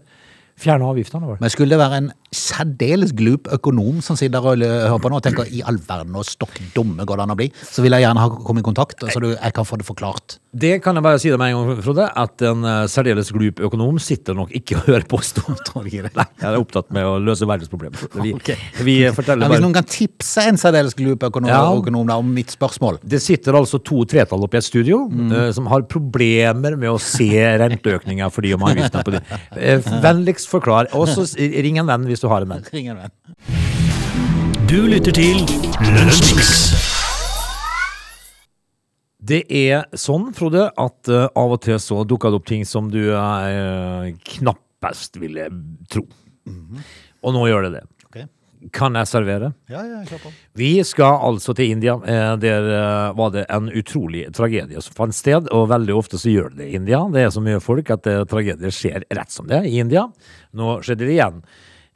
fjerne 0.59 0.85
avgiftene. 0.85 1.25
Vel. 1.25 1.37
Men 1.41 1.49
skulle 1.49 1.69
det 1.69 1.79
være 1.79 1.97
en 1.97 2.11
særdeles 2.35 3.13
glup 3.17 3.47
økonom 3.55 4.01
som 4.05 4.17
sitter 4.19 4.43
og 4.43 4.61
hører 4.61 4.99
på 5.01 5.09
nå 5.09 5.17
og 5.19 5.25
tenker 5.25 5.49
i 5.49 5.63
all 5.65 5.79
verden 5.87 6.15
og 6.19 6.27
stokk 6.27 6.59
dumme 6.75 7.05
går 7.07 7.19
det 7.19 7.25
an 7.25 7.33
å 7.33 7.37
bli, 7.39 7.49
så 7.65 7.81
vil 7.85 7.95
jeg 7.95 8.05
gjerne 8.05 8.21
ha 8.21 8.29
komme 8.45 8.61
i 8.61 8.65
kontakt, 8.65 9.01
så 9.09 9.21
du, 9.23 9.31
jeg 9.33 9.55
kan 9.55 9.65
få 9.67 9.79
det 9.81 9.87
forklart. 9.87 10.37
Det 10.49 10.79
kan 10.81 10.97
jeg 10.97 11.05
bare 11.05 11.19
si 11.21 11.29
deg 11.29 11.37
med 11.37 11.53
en 11.53 11.59
gang, 11.69 11.81
Frode, 11.85 12.05
at 12.17 12.41
en 12.49 12.63
eh, 12.65 12.85
særdeles 12.89 13.27
glup 13.35 13.59
økonom 13.67 13.99
sitter 14.01 14.33
nok 14.37 14.53
ikke 14.57 14.79
og 14.79 14.87
hører 14.87 15.05
på 15.09 15.19
Stortinget. 15.25 16.09
Nei, 16.19 16.25
jeg 16.41 16.47
er 16.49 16.57
opptatt 16.57 16.89
med 16.95 17.05
å 17.05 17.17
løse 17.21 17.45
verdensproblemer. 17.49 18.01
Vi, 18.25 18.33
Ok. 18.39 18.49
vi 18.85 18.95
forteller 19.15 19.43
Men 19.45 19.53
hvis 19.53 19.61
noen 19.63 19.75
kan 19.77 19.87
tipse 19.89 20.43
en 20.49 20.57
særdeles 20.59 20.95
glup 20.97 21.23
økonom, 21.27 21.49
Ja. 21.51 21.61
økonom 21.73 22.07
da, 22.09 22.17
om 22.19 22.27
mitt 22.33 22.51
spørsmål 22.53 22.99
Det 23.03 23.19
sitter 23.23 23.55
altså 23.57 23.79
to 23.83 24.03
tretall 24.09 24.43
oppe 24.45 24.57
i 24.57 24.61
et 24.61 24.67
studio 24.67 24.99
Mm. 25.09 25.31
uh, 25.31 25.51
som 25.55 25.65
har 25.71 25.81
problemer 25.89 26.75
med 26.77 26.89
å 26.91 26.99
se 27.01 27.29
renteøkninga 27.59 28.27
og 28.27 28.37
om 28.55 28.65
avgiftene 28.67 29.03
på 29.05 29.13
de. 29.15 29.21
Uh, 29.55 29.89
vennligst 30.03 30.49
forklar. 30.51 30.89
Og 30.97 31.07
så 31.09 31.25
ring 31.37 31.79
en 31.79 31.87
venn 31.89 32.05
hvis 32.09 32.18
du 32.21 32.29
har 32.31 32.45
en 32.45 32.55
venn. 32.55 32.65
Ring 32.73 32.91
en 32.93 33.03
venn. 33.03 33.13
Du 34.69 34.83
lytter 34.85 35.15
til 35.15 35.41
Lønnsmix. 35.81 36.49
Det 39.29 39.43
er 39.49 39.87
sånn, 39.97 40.29
Frode, 40.37 40.67
at 40.79 41.09
uh, 41.11 41.27
av 41.37 41.55
og 41.57 41.61
til 41.65 41.79
så 41.81 42.03
dukker 42.07 42.31
det 42.31 42.39
opp 42.39 42.49
ting 42.49 42.65
som 42.65 42.87
du 42.93 43.01
uh, 43.11 44.05
knappest 44.37 45.17
ville 45.21 45.49
tro. 45.91 46.05
Og 47.19 47.33
nå 47.35 47.47
gjør 47.49 47.67
det 47.67 47.79
det. 47.79 47.85
Kan 48.75 48.97
jeg 48.97 49.07
servere? 49.07 49.53
Ja, 49.71 49.85
ja, 49.87 49.99
på. 50.19 50.29
Vi 50.59 50.81
skal 50.83 51.21
altså 51.29 51.53
til 51.55 51.69
India. 51.71 51.93
Eh, 52.03 52.33
Der 52.41 52.65
var 53.15 53.29
det 53.31 53.45
en 53.47 53.69
utrolig 53.71 54.25
tragedie 54.35 54.81
som 54.83 54.97
fant 54.97 55.15
sted, 55.15 55.47
og 55.55 55.69
veldig 55.71 55.95
ofte 55.95 56.19
så 56.19 56.27
gjør 56.27 56.51
det 56.51 56.59
det 56.59 56.67
i 56.67 56.75
India. 56.75 56.99
Det 57.07 57.23
er 57.23 57.31
så 57.31 57.39
mye 57.45 57.61
folk 57.63 57.87
at 57.95 58.03
tragedier 58.27 58.75
skjer 58.75 59.07
rett 59.15 59.31
som 59.31 59.47
det 59.47 59.61
i 59.69 59.77
India. 59.79 60.09
Nå 60.51 60.81
skjedde 60.83 61.07
det 61.07 61.15
igjen. 61.15 61.39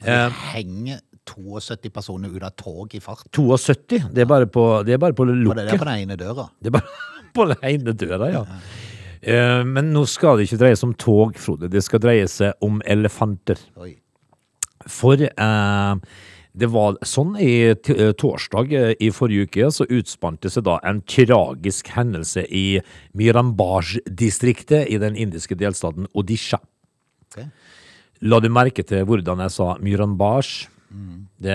Eh, 0.02 0.40
Henger 0.54 1.00
72 1.24 1.90
personer 1.94 2.34
ut 2.34 2.42
av 2.44 2.52
tog 2.58 2.94
i 2.94 3.00
fart. 3.00 3.24
72, 3.32 4.02
det 4.12 4.24
er 4.24 4.28
bare 4.28 4.48
på, 4.50 4.64
det 4.84 4.96
er 4.96 5.00
bare 5.00 5.16
på 5.16 5.24
Og 5.24 5.54
det 5.56 5.68
er 5.70 5.78
på 5.78 5.84
den 5.88 6.02
ene 6.08 6.16
døra. 6.20 6.48
Det 6.60 6.68
er 6.72 6.76
bare 6.78 6.98
på 7.36 7.46
den 7.52 7.64
ene 7.70 7.94
døra, 7.96 8.30
ja. 8.32 8.44
Eh, 9.24 9.62
Men 9.64 9.92
nå 9.94 10.04
skal 10.10 10.36
det 10.36 10.50
ikke 10.50 10.60
dreie 10.60 10.76
seg 10.76 10.90
om 10.90 10.94
tog, 11.00 11.38
Frode. 11.40 11.70
Det 11.72 11.80
skal 11.86 12.02
dreie 12.04 12.28
seg 12.28 12.52
om 12.64 12.82
elefanter. 12.84 13.60
Oi. 13.80 13.94
For 14.84 15.16
eh, 15.16 15.94
det 16.54 16.68
var 16.70 16.98
sånn 17.02 17.32
i 17.40 17.54
eh, 17.72 18.12
torsdag 18.20 18.72
eh, 18.76 18.92
i 19.02 19.08
forrige 19.10 19.48
uke, 19.48 19.70
så 19.74 19.88
utspante 19.88 20.52
seg 20.52 20.66
da 20.68 20.76
en 20.86 21.00
tragisk 21.08 21.88
hendelse 21.96 22.44
i 22.46 22.66
Mirambaj-distriktet 23.18 24.86
i 24.92 25.00
den 25.02 25.16
indiske 25.16 25.56
delstaten 25.58 26.06
Odisha. 26.14 26.60
Ok. 27.26 27.40
La 28.22 28.38
du 28.40 28.48
merke 28.52 28.84
til 28.86 29.04
hvordan 29.08 29.42
jeg 29.44 29.52
sa 29.54 29.74
Mirambar? 29.82 30.46
Det, 31.44 31.54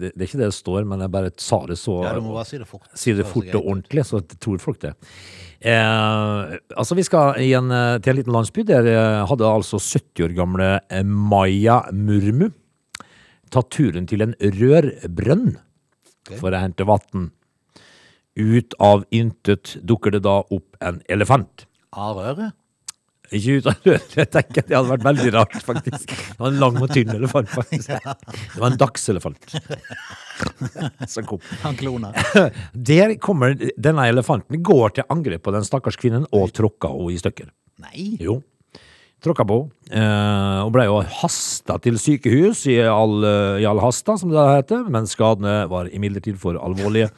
det, 0.00 0.08
det 0.16 0.24
er 0.24 0.26
ikke 0.26 0.40
det 0.40 0.48
det 0.50 0.56
står, 0.56 0.82
men 0.88 1.02
jeg 1.04 1.12
bare 1.14 1.30
sa 1.38 1.60
det 1.68 1.76
så 1.78 2.00
Ja, 2.02 2.14
du 2.16 2.24
må 2.24 2.34
bare 2.34 2.48
si 2.48 2.58
det 2.58 2.66
fort. 2.66 2.88
Si 2.98 3.14
det 3.14 3.26
fort 3.28 3.52
og 3.54 3.62
ordentlig, 3.62 4.02
så 4.08 4.18
tror 4.34 4.58
folk 4.62 4.80
det. 4.82 4.96
Eh, 5.60 6.56
altså 6.74 6.96
Vi 6.98 7.04
skal 7.06 7.38
igjen 7.44 7.68
en, 7.70 7.76
eh, 7.76 7.98
til 8.02 8.14
en 8.14 8.18
liten 8.18 8.34
landsby. 8.34 8.64
Der 8.66 8.88
eh, 8.90 9.20
hadde 9.30 9.46
altså 9.46 9.78
70 9.78 10.26
år 10.26 10.34
gamle 10.34 10.70
eh, 10.90 11.04
Maya 11.06 11.82
Murmu 11.94 12.50
tatt 13.50 13.70
turen 13.74 14.06
til 14.10 14.22
en 14.22 14.34
rørbrønn 14.38 15.56
for 16.38 16.54
å 16.54 16.62
hente 16.62 16.86
vann. 16.86 17.30
Ut 18.38 18.76
av 18.78 19.04
intet 19.14 19.76
dukker 19.86 20.14
det 20.14 20.22
da 20.26 20.40
opp 20.42 20.78
en 20.82 21.00
elefant. 21.10 21.66
Av 21.90 22.18
røret? 22.18 22.54
Ikke 23.30 23.60
ut 23.60 23.68
av 23.70 23.86
jeg 23.86 24.26
tenker 24.34 24.64
det 24.66 24.74
hadde 24.74 24.90
vært 24.90 25.06
veldig 25.06 25.32
rart, 25.36 25.56
faktisk. 25.62 26.10
Det 26.10 26.38
var 26.40 26.50
en 26.50 26.60
lang 26.62 26.78
og 26.82 26.90
tynn 26.90 27.12
elefant, 27.14 27.50
faktisk. 27.52 27.90
Det 28.54 28.58
var 28.58 28.72
en 28.72 28.78
dagselefant 28.80 29.56
som 31.14 31.26
kom. 31.28 31.42
Han 31.62 31.78
klona. 31.78 32.10
Der 32.90 33.14
kommer 33.22 33.54
denne 33.54 34.08
elefanten, 34.10 34.62
går 34.66 34.96
til 34.98 35.06
angrep 35.12 35.44
på 35.46 35.54
den 35.54 35.66
stakkars 35.66 35.98
kvinnen 36.00 36.26
og 36.34 36.50
tråkker 36.56 36.96
henne 36.96 37.14
i 37.14 37.20
stykker. 37.22 37.52
Nei. 37.80 38.06
Jo. 38.20 38.40
Tråkka 39.20 39.44
på. 39.44 39.60
Eh, 39.92 40.58
og 40.64 40.70
ble 40.72 40.86
jo 40.88 41.00
hasta 41.20 41.76
til 41.84 41.98
sykehus 42.00 42.64
i 42.72 42.78
all, 42.88 43.18
eh, 43.28 43.60
i 43.60 43.66
all 43.68 43.82
hasta, 43.84 44.16
som 44.16 44.32
det 44.32 44.46
heter. 44.48 44.86
Men 44.88 45.08
skadene 45.10 45.66
var 45.68 45.90
imidlertid 45.92 46.40
for 46.40 46.56
alvorlige. 46.56 47.10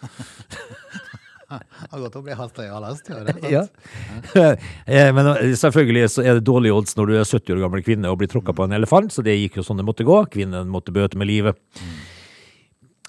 Har 1.93 2.01
gått 2.05 2.17
å 2.19 2.23
bli 2.25 2.37
halvt 2.39 2.61
i 2.65 2.69
alast, 2.73 3.11
ja. 3.51 3.65
Eh, 4.87 5.09
Men 5.15 5.27
eh, 5.35 5.53
selvfølgelig 5.59 6.07
så 6.15 6.25
er 6.25 6.39
det 6.39 6.47
dårlige 6.49 6.77
odds 6.79 6.97
når 6.99 7.11
du 7.11 7.15
er 7.19 7.27
70 7.29 7.55
år 7.57 7.63
gammel 7.67 7.85
kvinne 7.87 8.11
og 8.13 8.19
blir 8.23 8.31
tråkka 8.33 8.55
på 8.57 8.67
en 8.69 8.77
elefant, 8.79 9.13
så 9.15 9.25
det 9.27 9.37
gikk 9.39 9.61
jo 9.61 9.67
sånn 9.67 9.81
det 9.83 9.87
måtte 9.89 10.07
gå. 10.09 10.23
Kvinnen 10.33 10.71
måtte 10.73 10.95
bøte 10.95 11.19
med 11.21 11.29
livet. 11.31 11.59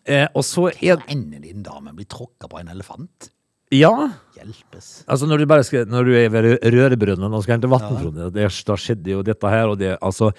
Eh, 0.06 0.28
og 0.36 0.44
så 0.44 0.68
er 0.74 1.00
ender 1.08 1.40
din 1.46 1.64
dame 1.64 1.94
blir 1.96 2.08
tråkka 2.12 2.50
på 2.52 2.60
en 2.60 2.72
elefant. 2.74 3.30
Ja. 3.74 3.94
Hjelpes. 4.38 4.90
Altså 5.10 5.26
når 5.30 5.42
du, 5.42 5.46
bare 5.50 5.64
skal, 5.66 5.88
når 5.90 6.06
du 6.06 6.12
er 6.20 6.28
ved 6.34 6.46
Rø- 6.46 6.74
Rørebrønnen 6.76 7.34
og 7.34 7.42
skal 7.46 7.56
hente 7.58 7.72
vann, 7.72 8.20
ja. 8.36 8.50
da 8.68 8.76
skjedde 8.78 9.16
jo 9.16 9.24
dette 9.26 9.50
her, 9.50 9.72
og 9.72 9.80
det 9.82 9.96
altså 10.04 10.30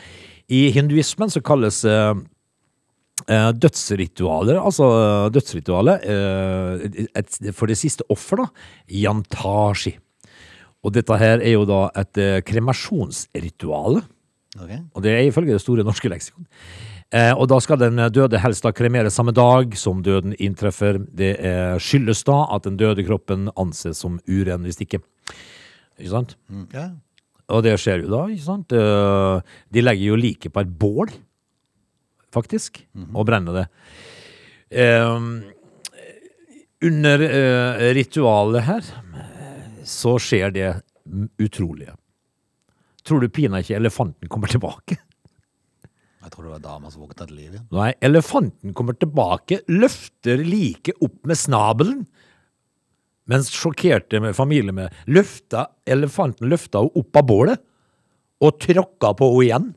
I 0.53 0.69
hinduismen 0.77 1.33
så 1.33 1.41
kalles 1.43 1.81
eh, 1.89 2.13
dødsritualer, 3.55 4.59
altså 4.61 4.89
eh, 4.99 5.29
dødsritualet 5.35 6.07
eh, 6.11 7.53
for 7.55 7.71
det 7.71 7.79
siste 7.81 8.05
offer, 8.13 8.43
da, 8.43 8.49
yantashi. 8.91 9.95
Og 10.85 10.93
dette 10.93 11.17
her 11.17 11.41
er 11.41 11.55
jo 11.55 11.63
da 11.69 11.87
et 11.97 12.19
kremasjonsritual. 12.45 14.03
Okay. 14.61 14.83
Og 14.95 15.03
det 15.03 15.15
er 15.15 15.25
ifølge 15.29 15.55
det 15.57 15.63
store 15.65 15.85
norske 15.87 16.11
leksikon. 16.13 16.45
Eh, 17.15 17.31
og 17.33 17.47
da 17.51 17.57
skal 17.63 17.79
den 17.81 18.01
døde 18.13 18.39
helst 18.43 18.65
da 18.67 18.73
kremeres 18.75 19.15
samme 19.17 19.33
dag 19.35 19.73
som 19.79 20.03
døden 20.05 20.35
inntreffer. 20.43 20.99
Det 21.15 21.33
eh, 21.39 21.77
skyldes 21.83 22.25
da 22.27 22.41
at 22.55 22.67
den 22.67 22.77
døde 22.81 23.05
kroppen 23.07 23.49
anses 23.61 24.01
som 24.03 24.19
uren 24.29 24.67
hvis 24.67 24.81
ikke. 24.85 25.01
Ikke 25.99 26.13
sant? 26.13 26.37
Mm, 26.51 26.69
Ja. 26.75 26.91
Og 27.53 27.61
det 27.61 27.75
skjer 27.77 28.01
jo 28.07 28.09
da, 28.09 28.23
ikke 28.33 28.41
sant? 28.47 28.73
Eh, 28.73 29.57
De 29.77 29.83
legger 29.85 30.07
jo 30.15 30.17
liket 30.17 30.53
på 30.55 30.63
et 30.65 30.71
bål, 30.81 31.11
faktisk, 32.35 32.83
og 33.15 33.27
brenner 33.29 33.63
det. 33.63 33.67
Um, 34.75 35.45
under 36.85 37.23
uh, 37.23 37.85
ritualet 37.97 38.67
her 38.67 38.89
så 39.87 40.17
skjer 40.21 40.53
det 40.55 40.71
utrolige. 41.41 41.95
Tror 43.05 43.21
du 43.21 43.29
pinadø 43.29 43.65
ikke 43.65 43.77
elefanten 43.77 44.31
kommer 44.33 44.51
tilbake? 44.51 44.97
Jeg 46.25 46.33
tror 46.33 46.47
det 46.47 46.55
var 46.55 46.63
dama 46.65 46.91
som 46.91 47.05
våkna 47.05 47.27
til 47.27 47.37
liv 47.37 47.51
igjen. 47.53 47.67
Nei, 47.77 47.91
elefanten 48.01 48.73
kommer 48.77 48.97
tilbake, 48.97 49.61
løfter 49.69 50.41
liket 50.41 51.03
opp 51.05 51.19
med 51.29 51.37
snabelen. 51.37 51.99
Mens 53.29 53.51
sjokkerte 53.53 54.21
familien 54.37 54.77
med 54.77 54.97
løfta, 55.09 55.67
elefanten 55.89 56.49
løfta 56.49 56.81
opp 56.85 57.21
av 57.21 57.29
bålet 57.29 57.65
og 58.45 58.57
tråkka 58.61 59.13
på 59.21 59.29
henne 59.31 59.45
igjen. 59.45 59.69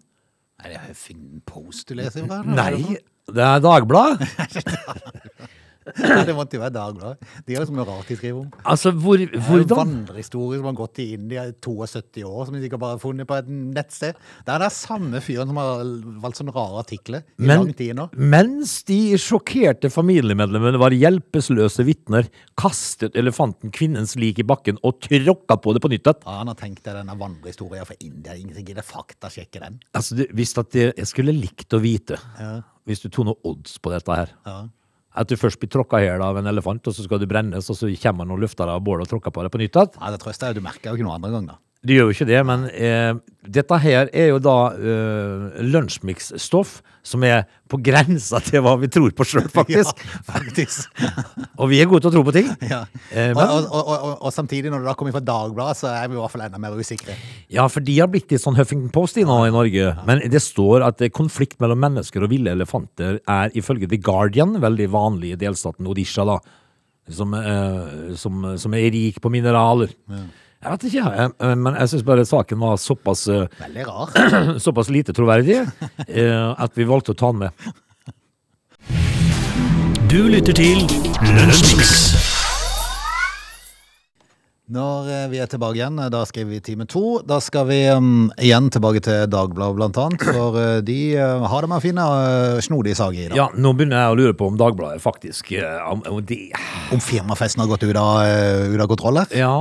Nei, 0.57 0.71
det 0.71 0.77
er 0.79 0.87
Huffington 0.87 1.41
Post 1.45 1.89
du 1.89 1.93
leser 1.99 2.25
fra? 2.27 2.39
eller? 2.41 2.55
Nei, 2.57 2.97
det 3.35 3.43
er 3.45 3.59
Dagbladet. 3.61 4.27
Det 6.27 6.35
måtte 6.35 6.57
jo 6.57 6.61
være 6.63 6.73
Dagbladet. 6.75 7.27
De 7.47 7.55
har 7.57 7.65
så 7.67 7.73
mye 7.75 7.85
rart 7.87 8.09
de 8.11 8.17
skriver 8.17 8.39
om. 8.41 8.49
Altså, 8.67 8.91
hvor, 8.91 9.21
hvordan? 9.47 9.77
vandrehistorie 9.77 10.59
som 10.59 10.67
har 10.69 10.77
gått 10.77 11.01
i 11.03 11.07
India 11.15 11.45
i 11.49 11.53
72 11.53 12.23
år, 12.27 12.45
som 12.47 12.57
de 12.57 12.61
sikkert 12.63 12.81
bare 12.83 12.95
har 12.97 13.01
funnet 13.03 13.27
på 13.29 13.37
et 13.39 13.49
nettsted. 13.51 14.17
Det 14.45 14.53
er 14.55 14.63
den 14.65 14.73
samme 14.75 15.21
fyren 15.23 15.51
som 15.51 15.59
har 15.61 15.83
valgt 16.23 16.41
sånne 16.41 16.55
rare 16.55 16.81
artikler 16.83 17.23
i 17.23 17.45
Men, 17.47 17.53
lang 17.63 17.73
tid 17.77 17.95
nå. 17.97 18.07
mens 18.17 18.77
de 18.87 18.99
sjokkerte 19.21 19.91
familiemedlemmene 19.93 20.79
var 20.81 20.95
hjelpeløse 20.95 21.85
vitner, 21.87 22.29
kastet 22.59 23.15
elefanten 23.19 23.71
kvinnens 23.75 24.15
lik 24.19 24.41
i 24.43 24.47
bakken 24.47 24.79
og 24.85 24.99
tråkka 25.07 25.59
på 25.63 25.75
det 25.77 25.83
på 25.83 25.91
nytt. 25.93 26.07
igjen. 26.07 26.23
Ja, 26.27 26.37
han 26.41 26.51
har 26.51 26.57
tenkt 26.59 26.83
deg 26.85 26.97
denne 26.99 27.17
vandrehistorien 27.19 27.87
fra 27.87 27.97
India. 28.03 28.35
Ingen 28.37 28.65
gidder 28.65 28.85
faktasjekke 28.85 29.61
den. 29.63 29.79
Altså, 29.97 30.17
det, 30.19 30.29
hvis 30.37 30.55
at 30.57 30.71
det, 30.75 30.89
jeg 30.97 31.07
skulle 31.09 31.35
likt 31.35 31.73
å 31.73 31.79
vite, 31.83 32.17
ja. 32.39 32.57
hvis 32.87 33.03
du 33.03 33.09
tok 33.09 33.27
noe 33.31 33.39
odds 33.47 33.77
på 33.83 33.93
dette 33.93 34.19
her, 34.21 34.33
Ja. 34.47 34.57
At 35.17 35.29
du 35.29 35.37
først 35.39 35.59
blir 35.61 35.71
tråkka 35.73 36.01
i 36.01 36.07
hjel 36.07 36.23
av 36.23 36.37
en 36.39 36.49
elefant, 36.49 36.87
og 36.87 36.95
så 36.95 37.05
skal 37.05 37.21
du 37.21 37.27
brennes, 37.29 37.69
og 37.71 37.77
så 37.79 37.89
kommer 38.01 38.27
noen 38.29 38.43
lufter 38.43 38.69
av 38.69 38.83
bålet 38.85 39.07
og 39.07 39.15
tråkker 39.15 39.33
på 39.33 39.45
deg 39.45 39.53
på 39.53 39.61
nytt 39.63 39.79
igjen. 39.79 39.95
Ja, 39.97 40.11
det 40.13 40.21
trøster 40.23 40.51
jeg. 40.51 40.59
Du 40.59 40.65
merker 40.65 40.91
jo 40.91 40.99
ikke 40.99 41.07
noe 41.07 41.17
andre 41.17 41.33
gang, 41.33 41.49
da. 41.49 41.57
Det 41.87 41.95
gjør 41.95 42.09
jo 42.09 42.15
ikke 42.17 42.27
det, 42.27 42.39
men 42.47 42.65
eh, 42.73 43.13
dette 43.47 43.77
her 43.79 44.09
er 44.11 44.31
jo 44.33 44.39
da 44.43 44.57
eh, 44.75 45.61
lunsjmix-stoff 45.71 46.81
som 47.07 47.23
er 47.23 47.45
på 47.71 47.77
grensa 47.79 48.41
til 48.43 48.59
hva 48.65 48.73
vi 48.81 48.89
tror 48.91 49.13
på 49.15 49.23
sjøl, 49.27 49.45
faktisk. 49.53 50.01
Ja, 50.07 50.19
faktisk. 50.27 50.89
Og 51.61 51.69
vi 51.71 51.77
er 51.79 51.87
gode 51.87 52.03
til 52.03 52.09
å 52.11 52.15
tro 52.17 52.23
på 52.27 52.33
ting. 52.35 52.49
Ja. 52.67 52.81
Eh, 53.13 53.29
Og, 53.31 53.37
men, 53.39 53.53
og, 53.53 53.69
og, 53.71 53.91
og, 53.95 54.17
og 54.27 54.33
samtidig, 54.35 54.67
når 54.73 54.83
det 54.83 54.89
da 54.89 54.95
kommer 54.99 55.15
fra 55.15 55.21
Dagbladet, 55.23 55.77
så 55.79 55.87
er 55.93 56.09
vi 56.11 56.17
i 56.17 56.19
hvert 56.19 56.33
fall 56.33 56.43
enda 56.49 56.59
mer 56.59 56.75
usikre. 56.75 57.15
ja, 57.55 57.67
for 57.71 57.85
de 57.87 57.95
har 58.01 58.09
blitt 58.11 58.33
litt 58.35 58.43
sånn 58.43 58.57
Huffington 58.59 58.91
Post 58.95 59.19
i 59.21 59.23
nå 59.27 59.37
i 59.47 59.53
Norge. 59.55 59.93
Men 60.09 60.25
det 60.33 60.41
står 60.43 60.83
at 60.89 61.05
eh, 61.07 61.13
konflikt 61.15 61.55
mellom 61.63 61.79
mennesker 61.85 62.25
og 62.27 62.33
ville 62.35 62.51
elefanter 62.57 63.21
er 63.23 63.55
ifølge 63.55 63.87
The 63.93 64.01
Guardian 64.03 64.57
veldig 64.63 64.89
vanlig 64.91 65.31
i 65.37 65.39
delstaten 65.47 65.87
Odisha, 65.87 66.27
da. 66.27 66.41
Som, 67.07 67.31
eh, 67.39 68.11
som, 68.19 68.43
som 68.59 68.75
er 68.75 68.89
rik 68.91 69.21
på 69.23 69.31
mineraler. 69.31 69.93
Jeg 70.57 70.73
vet 70.73 70.85
ikke, 70.89 71.09
jeg, 71.13 71.31
eh, 71.37 71.55
men 71.55 71.75
jeg 71.77 71.91
syns 71.91 72.05
bare 72.07 72.25
saken 72.25 72.61
var 72.63 72.79
såpass 72.81 73.27
eh, 73.29 73.45
Veldig 73.61 73.83
rar. 73.87 74.15
såpass 74.65 74.89
lite 74.89 75.13
troverdig 75.13 75.59
eh, 75.61 76.47
at 76.57 76.73
vi 76.77 76.87
valgte 76.89 77.13
å 77.13 77.19
ta 77.19 77.29
den 77.31 77.45
med. 77.45 77.51
Du 80.09 80.23
lytter 80.31 80.55
til 80.57 80.81
Lunsjmix. 81.35 82.26
Når 84.67 85.05
eh, 85.07 85.27
vi 85.31 85.37
er 85.39 85.47
tilbake 85.47 85.77
igjen, 85.79 85.95
eh, 86.03 86.09
da 86.11 86.25
skriver 86.27 86.57
vi 86.57 86.57
time 86.59 86.83
to. 86.91 87.21
Da 87.23 87.37
skal 87.39 87.69
vi 87.69 87.77
um, 87.87 88.27
igjen 88.35 88.65
tilbake 88.73 88.99
til 88.99 89.21
Dagbladet, 89.31 89.77
blant 89.77 89.99
annet. 90.03 90.25
For 90.27 90.57
uh, 90.59 90.79
de 90.83 90.97
uh, 91.15 91.45
har 91.47 91.63
det 91.63 91.69
med 91.71 91.79
å 91.79 91.83
finne 91.85 92.03
uh, 92.03 92.59
snodige 92.65 92.97
saker 92.99 93.21
i 93.21 93.29
dag. 93.29 93.37
Ja, 93.39 93.45
nå 93.55 93.71
begynner 93.77 94.03
jeg 94.03 94.11
å 94.11 94.17
lure 94.19 94.35
på 94.35 94.49
om 94.51 94.57
Dagbladet 94.59 94.99
faktisk 94.99 95.53
om, 95.87 96.01
de, 96.27 96.39
Om 96.91 96.99
firmafesten 96.99 97.63
har 97.63 97.69
gått 97.71 97.85
ut 97.87 97.95
av, 98.01 98.19
ut 98.73 98.83
av 98.83 98.89
kontroll 98.91 99.21
her. 99.21 99.31
Ja, 99.39 99.53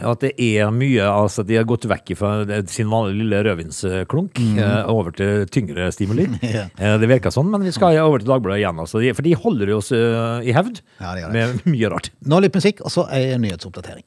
at 0.00 0.24
det 0.24 0.32
er 0.40 0.72
mye 0.72 1.10
Altså, 1.10 1.44
de 1.44 1.58
har 1.58 1.68
gått 1.68 1.84
vekk 1.90 2.14
fra 2.16 2.32
sin 2.70 2.88
vanlige 2.88 3.20
lille 3.20 3.42
rødvinsklunk 3.44 4.40
eh, 4.40 4.88
over 4.90 5.12
til 5.16 5.44
tyngre 5.52 5.90
stimuli. 5.94 6.26
yeah. 6.40 6.72
Det 7.00 7.10
virker 7.10 7.34
sånn, 7.34 7.50
men 7.52 7.66
vi 7.66 7.74
skal 7.74 8.00
over 8.02 8.22
til 8.22 8.32
Dagbladet 8.32 8.62
igjen. 8.62 8.80
Altså, 8.80 9.02
de, 9.04 9.12
for 9.16 9.26
de 9.26 9.36
holder 9.44 9.76
oss 9.76 9.92
eh, 9.92 10.48
i 10.48 10.56
hevd 10.56 10.80
Ja, 11.02 11.14
med 11.34 11.60
mye 11.68 11.92
rart. 11.92 12.12
Nå 12.24 12.40
litt 12.44 12.56
musikk, 12.56 12.84
og 12.84 12.94
så 12.94 13.08
ei 13.12 13.26
nyhetsoppdatering. 13.36 14.06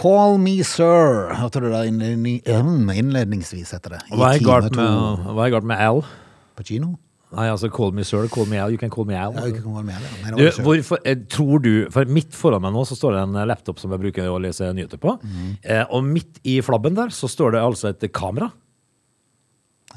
Call 0.00 0.38
me 0.40 0.56
sir, 0.64 1.28
hørte 1.36 1.60
du 1.60 1.68
det 1.68 1.84
innledning, 1.90 2.40
um, 2.56 2.88
innledningsvis, 2.88 3.74
heter 3.76 3.98
det. 3.98 4.00
Hva 4.16 4.32
er 4.34 4.42
galt 4.44 4.76
med, 4.76 5.26
hva 5.36 5.46
er 5.46 5.52
galt 5.52 5.68
med 5.68 5.82
Al? 5.84 6.00
På 6.56 6.64
kino? 6.64 6.94
Nei, 7.30 7.44
altså, 7.46 7.68
call 7.70 7.92
me 7.94 8.02
sir, 8.06 8.24
call 8.32 8.48
me 8.50 8.58
Al. 8.58 8.72
You 8.74 8.80
can 8.80 8.90
call 8.90 9.06
me 9.06 9.14
Al. 9.14 9.36
Ja. 9.36 9.44
Nei, 9.44 10.32
Du, 10.34 10.62
hvorfor, 10.64 10.98
eh, 11.06 11.20
tror 11.30 11.62
du, 11.62 11.86
for 11.94 12.08
Midt 12.10 12.34
foran 12.34 12.64
meg 12.64 12.74
nå 12.74 12.82
så 12.88 12.96
står 12.98 13.14
det 13.14 13.20
en 13.28 13.38
laptop 13.52 13.78
som 13.78 13.92
jeg 13.94 14.02
bruker 14.02 14.26
å 14.32 14.40
lese 14.42 14.72
nyheter 14.74 14.98
på. 14.98 15.14
Mm. 15.22 15.52
Eh, 15.62 15.84
og 15.94 16.02
midt 16.08 16.40
i 16.48 16.56
flabben 16.64 16.96
der 16.98 17.14
så 17.14 17.30
står 17.30 17.54
det 17.54 17.62
altså 17.62 17.92
et 17.92 18.08
kamera. 18.16 18.50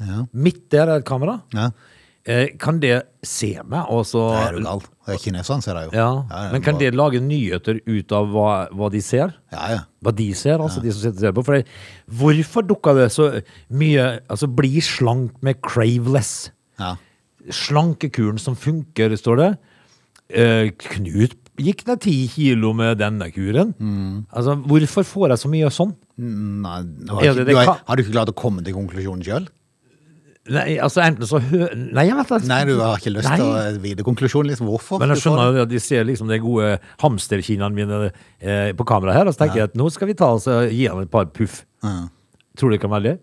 Ja. 0.04 0.24
Midt 0.30 0.68
der 0.74 0.92
er 0.92 1.02
et 1.02 1.08
kamera. 1.08 1.40
Ja. 1.54 1.70
Eh, 2.26 2.54
kan 2.58 2.78
det 2.80 3.02
se 3.22 3.50
meg? 3.68 3.84
Også, 3.92 4.20
Det 4.32 4.42
er 4.48 4.52
du 4.56 4.62
gal. 4.64 4.80
Det 5.04 5.14
er 5.14 5.18
kineserne, 5.20 5.62
ser 5.62 5.74
det 5.76 5.82
jo. 5.84 5.90
Ja, 5.92 6.06
det 6.30 6.38
er 6.38 6.52
men 6.54 6.62
kan 6.64 6.74
bare- 6.78 6.80
det 6.90 6.94
lage 6.96 7.20
nyheter 7.20 7.80
ut 7.86 8.12
av 8.16 8.26
hva, 8.32 8.68
hva 8.72 8.90
de 8.90 9.00
ser? 9.04 9.34
Ja, 9.52 9.66
ja. 9.74 9.80
Hva 10.02 10.14
de 10.16 10.30
ser, 10.32 10.56
altså 10.58 10.80
de 10.82 10.90
som 10.92 11.02
sitter 11.02 11.18
og 11.18 11.20
ser 11.20 11.32
på. 11.36 11.44
For 11.44 11.58
det, 11.58 11.66
hvorfor 12.08 12.62
dukka 12.66 12.94
det 12.96 13.10
så 13.12 13.42
mye 13.70 14.20
Altså, 14.30 14.48
bli 14.48 14.80
slank 14.80 15.42
med 15.42 15.60
craveless. 15.60 16.50
ja. 16.80 16.94
Slankekuren 17.50 18.38
som 18.40 18.54
funker, 18.56 19.10
står 19.20 19.36
det. 19.36 19.48
Eh, 20.30 20.70
Knut 20.80 21.34
gikk 21.60 21.84
ned 21.86 22.00
ti 22.00 22.26
kilo 22.32 22.72
med 22.72 22.96
denne 22.98 23.28
kuren. 23.34 23.74
Mm. 23.78 24.26
Altså, 24.32 24.56
hvorfor 24.64 25.04
får 25.04 25.28
jeg 25.28 25.38
så 25.44 25.50
mye 25.52 25.68
sånn? 25.70 25.92
Nei, 26.16 26.78
har, 27.10 27.20
ikke, 27.20 27.34
det 27.36 27.46
det 27.46 27.52
du 27.52 27.56
har, 27.60 27.80
har 27.86 27.96
du 27.96 28.02
ikke 28.02 28.14
klart 28.16 28.32
å 28.32 28.34
komme 28.34 28.64
til 28.64 28.72
konklusjonen 28.72 29.22
sjøl? 29.26 29.46
Nei, 30.52 30.74
altså 30.82 31.00
enten 31.00 31.24
så 31.28 31.38
hø... 31.40 31.70
Nei, 31.72 32.02
jeg 32.10 32.16
vet 32.18 32.32
ikke. 32.34 32.48
Nei, 32.50 32.58
du 32.68 32.74
har 32.82 32.98
ikke 33.00 33.12
lyst 33.14 33.30
til 33.32 33.44
å 33.48 33.60
vite 33.80 34.04
konklusjonen. 34.04 34.50
Liksom. 34.52 34.68
Hvorfor? 34.68 35.00
Men 35.00 35.14
jeg 35.14 35.22
skjønner 35.22 35.56
jo 35.56 35.62
at 35.64 35.70
de 35.70 35.80
ser 35.80 36.04
liksom 36.04 36.28
de 36.28 36.40
gode 36.42 36.74
hamsterkinnene 37.00 37.72
mine 37.72 38.00
eh, 38.10 38.72
på 38.76 38.84
kamera 38.88 39.16
her, 39.16 39.30
og 39.30 39.36
så 39.36 39.44
tenker 39.44 39.62
jeg 39.62 39.70
at 39.72 39.78
nå 39.80 39.88
skal 39.94 40.10
vi 40.10 40.18
ta 40.20 40.34
oss 40.36 40.48
og 40.52 40.68
gi 40.68 40.84
han 40.90 41.00
et 41.06 41.12
par 41.12 41.30
puff. 41.32 41.62
Ja. 41.84 42.02
Tror 42.60 42.70
du 42.70 42.76
det 42.76 42.82
kan 42.84 42.92
være 42.92 43.06
det? 43.08 43.16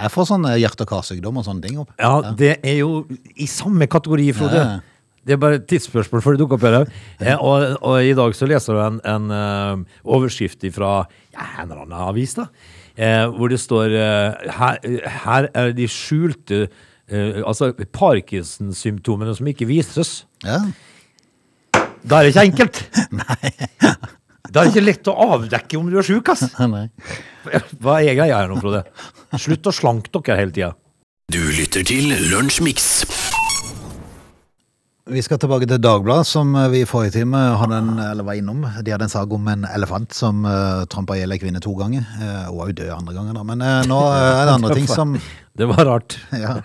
Jeg 0.00 0.12
får 0.14 0.28
sånn 0.30 0.44
eh, 0.48 0.58
hjerte- 0.60 0.84
og 0.84 0.92
karsykdom 0.92 1.40
og 1.40 1.46
sånne 1.48 1.64
ting 1.64 1.80
opp. 1.80 1.96
Ja, 2.00 2.32
det 2.36 2.54
er 2.60 2.78
jo 2.80 3.04
i 3.36 3.48
samme 3.50 3.88
kategori, 3.90 4.28
Frode. 4.36 4.60
Ja. 4.60 5.00
Det 5.26 5.34
er 5.36 5.40
bare 5.40 5.58
et 5.58 5.66
tidsspørsmål 5.68 6.22
før 6.24 6.36
det 6.36 6.40
dukker 6.40 6.56
opp 6.56 6.64
her. 6.64 6.76
Eh, 7.20 7.36
og, 7.36 7.74
og 7.84 8.04
i 8.04 8.14
dag 8.16 8.36
så 8.36 8.48
leser 8.48 8.76
du 8.76 8.80
en, 8.84 9.00
en 9.04 9.32
uh, 9.32 9.98
overskrift 10.16 10.64
fra 10.76 10.92
ja, 11.34 11.48
en 11.60 11.66
eller 11.66 11.84
annen 11.84 11.98
avis, 12.08 12.36
da. 12.38 12.46
Eh, 12.96 13.26
hvor 13.34 13.52
det 13.52 13.60
står 13.60 13.96
eh, 13.96 14.52
her, 14.58 14.78
her 15.24 15.50
er 15.54 15.74
de 15.76 15.88
skjulte 15.90 16.62
eh, 16.66 17.40
Altså 17.44 17.72
Parkinson-symptomene 17.72 19.34
som 19.36 19.50
ikke 19.50 19.68
vises. 19.68 20.24
Ja. 20.44 20.62
Da 22.02 22.20
er 22.20 22.28
det 22.28 22.34
ikke 22.34 22.48
enkelt. 22.52 22.84
Da 24.50 24.64
er 24.64 24.66
det 24.66 24.72
ikke 24.72 24.82
lett 24.82 25.08
å 25.10 25.14
avdekke 25.36 25.78
om 25.78 25.90
du 25.92 25.98
er 26.00 26.06
sjuk, 26.06 26.26
ass. 26.32 26.42
Nei. 26.72 26.88
Hva 27.78 28.00
er 28.02 28.16
greia 28.18 28.40
her 28.40 28.50
nå, 28.50 28.56
Frode? 28.58 28.82
Slutt 29.38 29.68
å 29.70 29.74
slanke 29.74 30.10
dere 30.10 30.40
hele 30.40 30.54
tida. 30.56 30.72
Du 31.30 31.38
lytter 31.54 31.84
til 31.86 32.10
Lunsjmix. 32.32 32.88
Vi 35.10 35.22
skal 35.26 35.40
tilbake 35.42 35.66
til 35.66 35.80
Dagbladet, 35.82 36.28
som 36.28 36.52
eh, 36.54 36.68
vi 36.70 36.82
i 36.84 36.88
forrige 36.88 37.16
time 37.18 37.38
en, 37.66 37.88
eller 37.98 38.26
var 38.26 38.38
innom. 38.38 38.62
De 38.62 38.92
hadde 38.94 39.08
en 39.08 39.12
sak 39.12 39.32
om 39.34 39.48
en 39.50 39.66
elefant 39.66 40.14
som 40.14 40.44
uh, 40.46 40.84
trampa 40.90 41.16
i 41.16 41.24
hjel 41.24 41.34
ei 41.34 41.40
kvinne 41.42 41.62
to 41.62 41.74
ganger. 41.78 42.04
Uh, 42.20 42.46
hun 42.50 42.60
var 42.60 42.70
jo 42.70 42.76
død 42.82 42.92
andre 42.94 43.16
gangen, 43.16 43.34
da. 43.34 43.42
Men 43.48 43.64
uh, 43.64 43.80
nå 43.90 43.98
uh, 44.06 44.18
er 44.20 44.44
det 44.46 44.54
andre 44.54 44.76
ting 44.78 44.86
som 45.00 45.18
Det 45.58 45.68
var 45.72 45.84
rart. 45.90 46.20
Ja. 46.44 46.60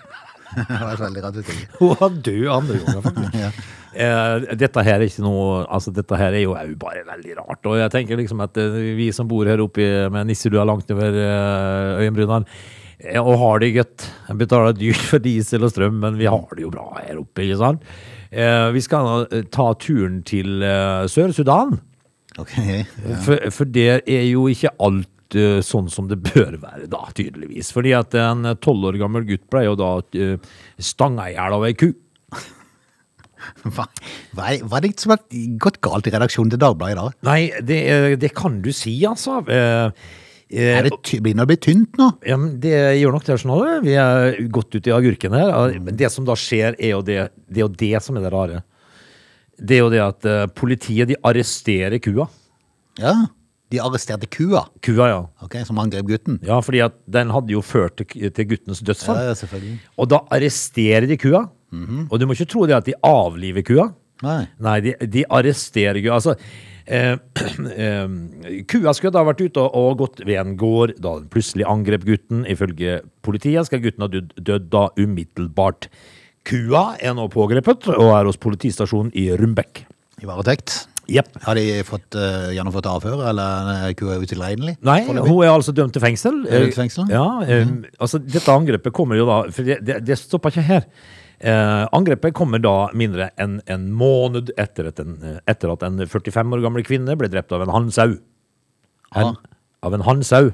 Det 0.56 0.78
var 0.80 1.02
veldig 1.02 1.22
rart. 1.24 1.50
Hun 1.80 1.90
var 2.00 2.14
død 2.24 2.46
andre 2.48 2.78
ganger, 2.80 3.02
faktisk. 3.04 3.34
Ja. 3.36 3.50
Eh, 3.96 4.56
dette 4.60 4.82
her 4.84 5.00
er 5.00 5.06
ikke 5.08 5.24
noe 5.24 5.62
Altså, 5.72 5.92
dette 5.94 6.18
her 6.20 6.34
er 6.36 6.42
jo 6.44 6.56
er 6.58 6.72
bare 6.80 7.04
veldig 7.08 7.36
rart. 7.38 7.62
Og 7.68 7.78
jeg 7.80 7.92
tenker 7.94 8.20
liksom 8.20 8.42
at 8.44 8.58
eh, 8.60 8.80
vi 8.98 9.10
som 9.16 9.28
bor 9.28 9.48
her 9.48 9.62
oppe 9.64 9.86
med 10.12 10.28
nisselua 10.28 10.66
langt 10.68 10.90
over 10.92 11.16
eh, 11.22 12.02
øyenbrynene, 12.04 12.58
eh, 13.00 13.20
og 13.20 13.38
har 13.40 13.62
det 13.62 13.72
godt 13.78 14.08
Jeg 14.28 14.40
betaler 14.42 14.76
dyrt 14.76 15.06
for 15.10 15.24
diesel 15.24 15.64
og 15.66 15.72
strøm, 15.72 15.96
men 16.04 16.20
vi 16.20 16.28
har 16.28 16.46
det 16.52 16.66
jo 16.66 16.72
bra 16.72 16.90
her 17.00 17.22
oppe, 17.22 17.46
ikke 17.46 17.60
sant? 17.62 17.96
Eh, 18.30 18.68
vi 18.74 18.82
skal 18.84 19.26
eh, 19.30 19.44
ta 19.52 19.70
turen 19.80 20.22
til 20.26 20.62
eh, 20.64 21.04
Sør-Sudan. 21.10 21.76
Ok, 22.40 22.56
ja. 22.58 22.82
For, 23.24 23.50
for 23.54 23.70
det 23.72 23.90
er 24.02 24.26
jo 24.28 24.48
ikke 24.52 24.74
alt 24.82 25.12
sånn 25.66 25.88
som 25.90 26.06
det 26.06 26.20
bør 26.22 26.54
være, 26.62 26.84
da, 26.86 27.00
tydeligvis. 27.18 27.72
Fordi 27.74 27.90
at 27.98 28.14
en 28.20 28.46
tolv 28.62 28.84
år 28.92 28.98
gammel 29.00 29.24
gutt 29.26 29.42
ble 29.50 29.64
jo 29.64 29.72
da 29.74 29.88
uh, 29.98 30.52
stanga 30.78 31.24
i 31.26 31.34
hjel 31.34 31.56
av 31.56 31.64
ei 31.66 31.72
ku. 31.74 31.88
Hva, 33.66 33.88
hva, 34.36 34.44
er, 34.52 34.62
hva 34.62 34.78
er 34.78 34.86
det 34.86 34.92
som 35.02 35.16
har 35.16 35.24
gått 35.62 35.80
galt 35.82 36.06
i 36.06 36.12
redaksjonen 36.14 36.54
til 36.54 36.62
Dagbladet 36.62 36.94
i 36.94 37.00
dag? 37.00 37.18
Nei, 37.26 37.40
det, 37.58 37.80
det 38.22 38.30
kan 38.38 38.60
du 38.62 38.70
si, 38.74 38.94
altså. 39.08 39.40
Er 40.50 40.86
det 40.86 40.92
ty 41.02 41.18
begynner 41.18 41.42
å 41.42 41.50
bli 41.50 41.56
tynt 41.58 41.96
nå? 41.98 42.06
Ja, 42.26 42.36
det 42.38 42.74
gjør 43.00 43.16
nok 43.16 43.24
det. 43.26 43.38
Sånn, 43.42 43.82
vi 43.82 43.96
er 43.98 44.36
godt 44.54 44.76
ute 44.76 44.92
i 44.92 44.94
agurken 44.94 45.34
her. 45.34 45.74
Men 45.82 45.98
det 45.98 46.10
som 46.14 46.26
da 46.28 46.36
skjer, 46.38 46.76
er 46.78 46.92
jo 46.92 47.00
det, 47.02 47.16
det 47.50 47.62
er 47.62 47.64
jo 47.64 47.72
det 47.82 48.02
som 48.04 48.18
er 48.18 48.26
det 48.28 48.30
rare. 48.34 48.60
Det 49.58 49.78
er 49.78 49.82
jo 49.82 49.90
det 49.90 50.02
at 50.04 50.28
eh, 50.28 50.44
politiet 50.54 51.10
de 51.10 51.16
arresterer 51.26 51.98
kua. 52.04 52.28
Ja, 53.00 53.14
de 53.74 53.80
arresterte 53.82 54.28
kua, 54.30 54.60
Kua, 54.84 55.06
ja. 55.10 55.18
ok, 55.42 55.56
som 55.66 55.80
angrep 55.82 56.06
gutten. 56.06 56.36
Ja, 56.46 56.60
fordi 56.62 56.84
at 56.84 56.94
den 57.10 57.32
hadde 57.34 57.50
jo 57.50 57.64
ført 57.66 57.96
til, 57.98 58.28
til 58.30 58.46
guttens 58.52 58.78
dødsfall. 58.86 59.18
Ja, 59.18 59.32
ja, 59.32 59.38
selvfølgelig. 59.40 59.78
Og 59.98 60.10
da 60.12 60.20
arresterer 60.36 61.08
de 61.10 61.18
kua. 61.18 61.48
Og 62.06 62.14
du 62.20 62.28
må 62.28 62.36
ikke 62.36 62.46
tro 62.54 62.62
det 62.70 62.76
at 62.76 62.86
de 62.86 62.94
avliver 63.04 63.66
kua. 63.66 63.88
Nei. 64.24 64.46
Nei, 64.62 64.78
de, 64.84 64.94
de 65.12 65.24
arresterer 65.38 66.00
kua. 66.00 66.16
Altså, 66.16 66.36
eh, 66.86 67.16
eh, 67.86 68.62
kua 68.70 68.94
skulle 68.96 69.14
da 69.14 69.24
ha 69.24 69.28
vært 69.30 69.44
ute 69.44 69.62
og, 69.62 69.76
og 69.76 70.02
gått 70.04 70.24
ved 70.24 70.40
en 70.40 70.56
gård 70.60 70.96
da 70.96 71.18
den 71.20 71.30
plutselig 71.32 71.66
angrep 71.68 72.06
gutten. 72.08 72.44
Ifølge 72.48 73.00
politiet 73.26 73.68
skal 73.68 73.82
gutten 73.84 74.06
ha 74.06 74.10
dødd, 74.12 74.34
dødd 74.40 74.70
da 74.72 74.88
umiddelbart. 75.00 75.90
Kua 76.46 76.88
er 77.02 77.16
nå 77.18 77.26
pågrepet 77.32 77.88
og 77.96 78.12
er 78.14 78.28
hos 78.28 78.38
politistasjonen 78.40 79.10
i 79.18 79.28
Rumbekk. 79.36 79.82
I 80.22 80.28
varetekt. 80.28 80.84
Yep. 81.06 81.36
Har 81.44 81.54
de 81.54 81.64
fått, 81.86 82.16
uh, 82.18 82.48
gjennomført 82.54 82.88
avhør, 82.90 83.20
eller 83.30 83.68
er 83.76 83.92
kua 83.98 84.16
utilregnelig? 84.18 84.74
Nei, 84.86 85.00
hun 85.06 85.20
er 85.22 85.52
altså 85.52 85.74
dømt 85.74 85.94
til 85.94 86.02
fengsel. 86.02 86.40
Er 86.48 86.64
dømt 86.64 86.74
til 86.74 86.80
fengsel? 86.82 87.12
Ja, 87.12 87.26
Ja, 87.46 87.60
mm. 87.62 87.84
altså 88.02 88.18
Dette 88.18 88.50
angrepet 88.50 88.94
kommer 88.94 89.18
jo 89.18 89.28
da 89.28 89.36
For 89.54 89.66
det, 89.66 89.78
det, 89.86 90.00
det 90.06 90.18
stopper 90.18 90.50
ikke 90.50 90.66
her. 90.66 90.88
Eh, 91.40 91.82
angrepet 91.92 92.32
kommer 92.34 92.62
da 92.64 92.88
mindre 92.96 93.30
enn 93.40 93.58
en 93.68 93.90
måned 93.92 94.52
etter 94.56 94.88
at 94.88 95.00
en, 95.02 95.18
eh, 95.22 95.38
etter 95.52 95.72
at 95.72 95.82
en 95.84 95.98
45 96.06 96.54
år 96.56 96.62
gammel 96.64 96.84
kvinne 96.86 97.16
ble 97.18 97.28
drept 97.28 97.52
av 97.52 97.62
en 97.66 97.74
hannsau. 97.74 98.16
En, 99.14 99.26
Ah. 99.26 99.34
Av 99.82 99.94
en 99.94 100.00
hannsau. 100.02 100.52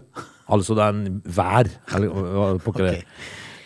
Altså 0.51 0.75
det 0.75 0.83
er 0.83 0.89
en 0.89 1.23
vær. 1.25 1.71
Eller 1.95 2.09
hva 2.09 2.49
pokker 2.61 2.85
det 2.89 2.97
er. 2.99 3.05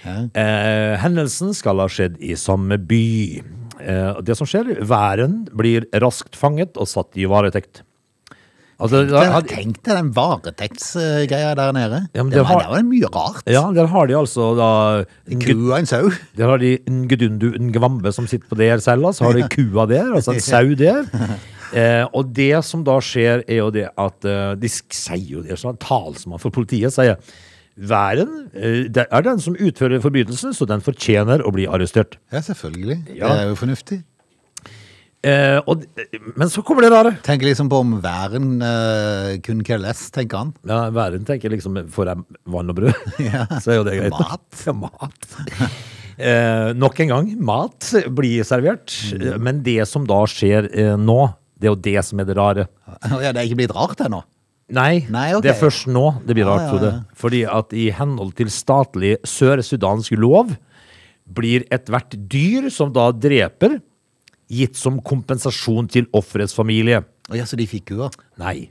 Ok. 0.06 0.36
Eh, 0.38 0.96
hendelsen 1.02 1.54
skal 1.56 1.80
ha 1.82 1.88
skjedd 1.90 2.20
i 2.22 2.36
samme 2.38 2.76
by. 2.78 3.42
Eh, 3.80 4.20
det 4.22 4.36
som 4.36 4.46
skjer, 4.46 4.76
væren 4.86 5.48
blir 5.56 5.88
raskt 5.98 6.36
fanget 6.38 6.76
og 6.76 6.86
satt 6.86 7.16
i 7.16 7.24
varetekt. 7.26 7.82
Altså, 8.76 9.06
Tenk- 9.08 9.78
deg 9.80 9.94
den 9.96 10.10
varetektsgreia 10.12 11.54
der 11.56 11.72
nede. 11.72 12.00
Ja, 12.12 12.22
det, 12.28 12.42
var, 12.42 12.44
har- 12.50 12.60
det 12.60 12.70
var 12.74 12.82
mye 12.84 13.08
rart. 13.14 13.42
ja, 13.48 13.62
der 13.72 13.86
har 13.88 14.06
de 14.06 14.16
altså 14.18 14.50
da 14.58 14.68
En 15.32 15.40
ku 15.40 15.72
og 15.72 15.78
en 15.78 15.86
sau. 15.88 16.10
Der 16.36 16.46
har 16.50 16.58
de 16.60 16.78
en 16.86 17.06
Ngvambe 17.08 18.12
som 18.12 18.26
sitter 18.26 18.48
på 18.48 18.58
der 18.60 18.78
selv, 18.78 19.08
så 19.16 19.24
har 19.24 19.32
de 19.32 19.48
kua 19.48 19.86
der, 19.86 20.12
altså 20.14 20.32
en 20.36 20.40
sau 20.40 20.74
der. 20.74 21.04
Eh, 21.74 22.04
og 22.14 22.28
det 22.32 22.62
som 22.64 22.84
da 22.86 22.94
skjer, 23.02 23.40
er 23.50 23.56
jo 23.58 23.70
det 23.74 23.88
at 23.98 24.24
eh, 24.24 24.52
de 24.54 24.68
sier 24.70 25.32
jo 25.32 25.40
det, 25.42 25.56
sånn 25.58 25.74
talsmann 25.82 26.38
for 26.38 26.54
politiet 26.54 26.94
sier 26.94 27.16
Væren 27.76 28.46
eh, 28.54 28.84
det 28.86 29.02
er 29.10 29.24
den 29.26 29.42
som 29.42 29.56
utfører 29.58 29.98
forbrytelsen, 30.00 30.54
så 30.54 30.64
den 30.70 30.80
fortjener 30.80 31.42
å 31.42 31.50
bli 31.52 31.66
arrestert. 31.66 32.20
Ja, 32.30 32.38
selvfølgelig. 32.40 33.00
Ja. 33.18 33.32
Det 33.34 33.40
er 33.42 33.50
jo 33.50 33.58
fornuftig. 33.58 33.98
Eh, 35.26 35.56
og, 35.66 35.82
men 36.38 36.50
så 36.52 36.62
kommer 36.62 36.86
det 36.86 36.92
rare. 36.92 37.14
Tenker 37.26 37.48
liksom 37.48 37.70
på 37.72 37.80
om 37.82 37.96
væren 38.04 38.60
eh, 38.62 39.32
kun 39.42 39.64
less, 39.82 40.04
tenker 40.14 40.44
han. 40.44 40.52
Ja, 40.68 40.84
Væren 40.94 41.26
tenker 41.26 41.50
liksom 41.50 41.80
Får 41.90 42.12
jeg 42.12 42.38
vann 42.52 42.70
og 42.70 42.78
brød, 42.78 42.92
så 43.62 43.72
er 43.74 43.80
jo 43.80 43.86
det 43.88 43.96
greit. 43.98 44.14
Mat. 44.14 44.62
Ja, 44.68 44.76
mat. 44.76 45.28
Eh, 46.16 46.70
nok 46.78 47.00
en 47.02 47.10
gang, 47.12 47.32
mat 47.44 47.90
blir 48.16 48.46
servert. 48.46 48.94
Mm. 49.12 49.26
Men 49.42 49.64
det 49.66 49.82
som 49.90 50.06
da 50.08 50.22
skjer 50.30 50.70
eh, 50.72 50.94
nå, 51.00 51.18
det 51.58 51.68
er 51.68 51.74
jo 51.74 51.82
det 51.88 51.98
som 52.06 52.22
er 52.22 52.28
det 52.28 52.38
rare. 52.38 52.68
Ja, 52.86 53.32
det 53.32 53.34
er 53.34 53.44
ikke 53.48 53.60
blitt 53.64 53.74
rart 53.76 54.00
ennå. 54.06 54.22
Nei, 54.76 55.04
Nei, 55.14 55.28
okay. 55.36 55.44
det 55.44 55.50
er 55.52 55.58
først 55.60 55.86
nå 55.86 56.08
det 56.26 56.34
blir 56.34 56.42
Ja, 56.42 56.54
rart, 56.56 56.64
ja, 56.64 56.70
Frode. 56.72 56.88
ja. 56.90 57.18
Fordi 57.20 57.42
at 57.46 57.74
i 57.76 57.84
henhold 57.94 58.32
til 58.38 58.48
statlig 58.50 59.12
sør-sudansk 59.26 60.16
lov 60.18 60.56
blir 61.36 61.66
ethvert 61.74 62.16
dyr 62.30 62.66
som 62.74 62.90
da 62.94 63.10
dreper, 63.14 63.78
gitt 64.52 64.76
som 64.78 65.00
kompensasjon 65.02 65.88
til 65.90 66.06
offerets 66.16 66.54
familie. 66.54 67.02
Ja, 67.34 67.44
så 67.48 67.56
de 67.58 67.66
fikk 67.66 67.88
kua? 67.92 68.10
Nei. 68.38 68.68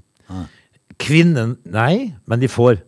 Kvinnen 1.02 1.58
Nei, 1.68 2.14
men 2.28 2.40
de 2.40 2.48
får. 2.48 2.80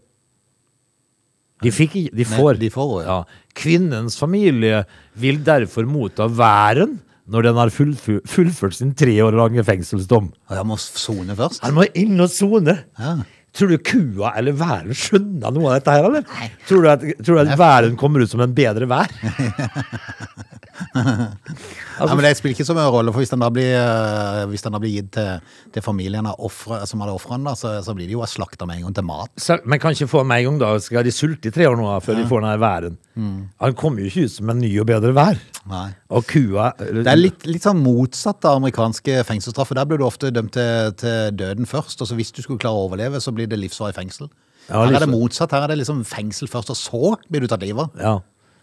De 1.65 1.71
fikk 1.73 1.97
De 2.13 2.23
Nei, 2.23 2.29
får. 2.37 2.59
de 2.61 2.69
får, 2.71 3.03
ja. 3.07 3.17
Kvinnens 3.57 4.15
familie 4.19 4.83
vil 5.17 5.39
derfor 5.43 5.87
motta 5.89 6.27
væren 6.29 6.99
når 7.27 7.43
den 7.49 7.57
har 7.59 7.71
fullfu- 7.73 8.21
fullført 8.29 8.77
sin 8.77 8.93
tre 8.95 9.17
år 9.25 9.35
lange 9.35 9.63
fengselsdom. 9.67 10.29
Og 10.47 10.53
jeg 10.55 10.65
må 10.69 10.77
sone 10.79 11.35
først? 11.35 11.59
Han 11.65 11.75
må 11.75 11.87
inn 11.97 12.15
og 12.23 12.29
sone. 12.31 12.77
Ja. 12.97 13.17
Tror 13.57 13.71
du 13.73 13.77
kua 13.81 14.31
eller 14.37 14.53
væren 14.53 14.93
skjønner 14.95 15.51
noe 15.55 15.71
av 15.71 15.79
dette 15.79 15.91
her, 15.95 16.05
eller? 16.05 16.23
Tror 16.69 16.83
du 16.85 16.89
at, 16.91 17.03
tror 17.25 17.39
du 17.39 17.41
at 17.49 17.57
væren 17.59 17.97
kommer 17.97 18.21
ut 18.23 18.29
som 18.31 18.43
en 18.45 18.53
bedre 18.55 18.85
vær? 18.87 19.09
ja, 21.99 22.09
men 22.09 22.23
Det 22.25 22.33
spiller 22.39 22.57
ikke 22.57 22.67
så 22.67 22.75
mye 22.75 22.89
rolle, 22.91 23.13
for 23.15 23.23
hvis 23.23 23.31
den 23.31 23.45
da 23.45 23.49
blir, 23.53 23.71
eh, 23.77 24.57
den 24.57 24.75
da 24.75 24.81
blir 24.83 24.95
gitt 24.97 25.13
til, 25.15 25.47
til 25.71 25.85
familien 25.85 26.27
offre, 26.33 26.81
som 26.89 27.05
hadde 27.05 27.15
ofrene, 27.15 27.55
så, 27.55 27.77
så 27.85 27.95
blir 27.95 28.09
de 28.09 28.17
jo 28.17 28.25
slakta 28.27 28.67
med 28.67 28.81
en 28.81 28.89
gang 28.89 28.99
til 28.99 29.07
mat. 29.07 29.31
Så, 29.39 29.61
Men 29.63 29.79
kan 29.79 29.95
ikke 29.95 30.09
få 30.11 30.25
med 30.27 30.43
en 30.43 30.51
gang, 30.51 30.61
da. 30.65 30.73
Skal 30.83 31.07
de 31.07 31.15
sulte 31.15 31.47
i 31.51 31.55
tre 31.55 31.69
år 31.69 31.79
nå 31.79 31.87
før 32.03 32.17
før 32.17 32.23
de 32.23 32.29
får 32.29 32.43
den 32.43 32.61
væren? 32.61 32.97
Han 33.61 33.77
kommer 33.77 34.01
jo 34.03 34.09
ikke 34.11 34.25
ut 34.27 34.33
som 34.33 34.51
en 34.53 34.59
ny 34.61 34.71
og 34.81 34.87
bedre 34.89 35.13
vær. 35.15 35.39
Nei. 35.67 35.87
Og 36.13 36.25
kua 36.29 36.69
Det 36.79 37.07
er 37.09 37.19
litt, 37.19 37.45
litt 37.49 37.65
sånn 37.65 37.79
motsatt 37.83 38.45
av 38.47 38.59
amerikanske 38.61 39.23
fengselsstraffer. 39.27 39.77
Der 39.77 39.87
blir 39.89 40.01
du 40.01 40.05
ofte 40.07 40.31
dømt 40.33 40.53
til, 40.55 40.93
til 40.99 41.33
døden 41.37 41.67
først, 41.69 42.01
og 42.01 42.09
så 42.09 42.17
hvis 42.17 42.31
du 42.31 42.43
skulle 42.43 42.61
klare 42.61 42.77
å 42.77 42.87
overleve, 42.87 43.21
så 43.23 43.33
blir 43.35 43.49
det 43.49 43.59
livsvarig 43.59 43.97
fengsel. 43.97 44.29
Ja, 44.67 44.83
her 44.83 44.97
er 44.99 45.05
det 45.05 45.11
motsatt. 45.11 45.53
Her 45.55 45.65
er 45.65 45.73
det 45.73 45.81
liksom 45.81 46.03
fengsel 46.07 46.49
først, 46.51 46.71
og 46.73 46.79
så 46.79 47.15
blir 47.31 47.43
du 47.43 47.49
tatt 47.51 47.63
livet 47.63 47.87
av. 47.87 48.01
Ja. 48.01 48.15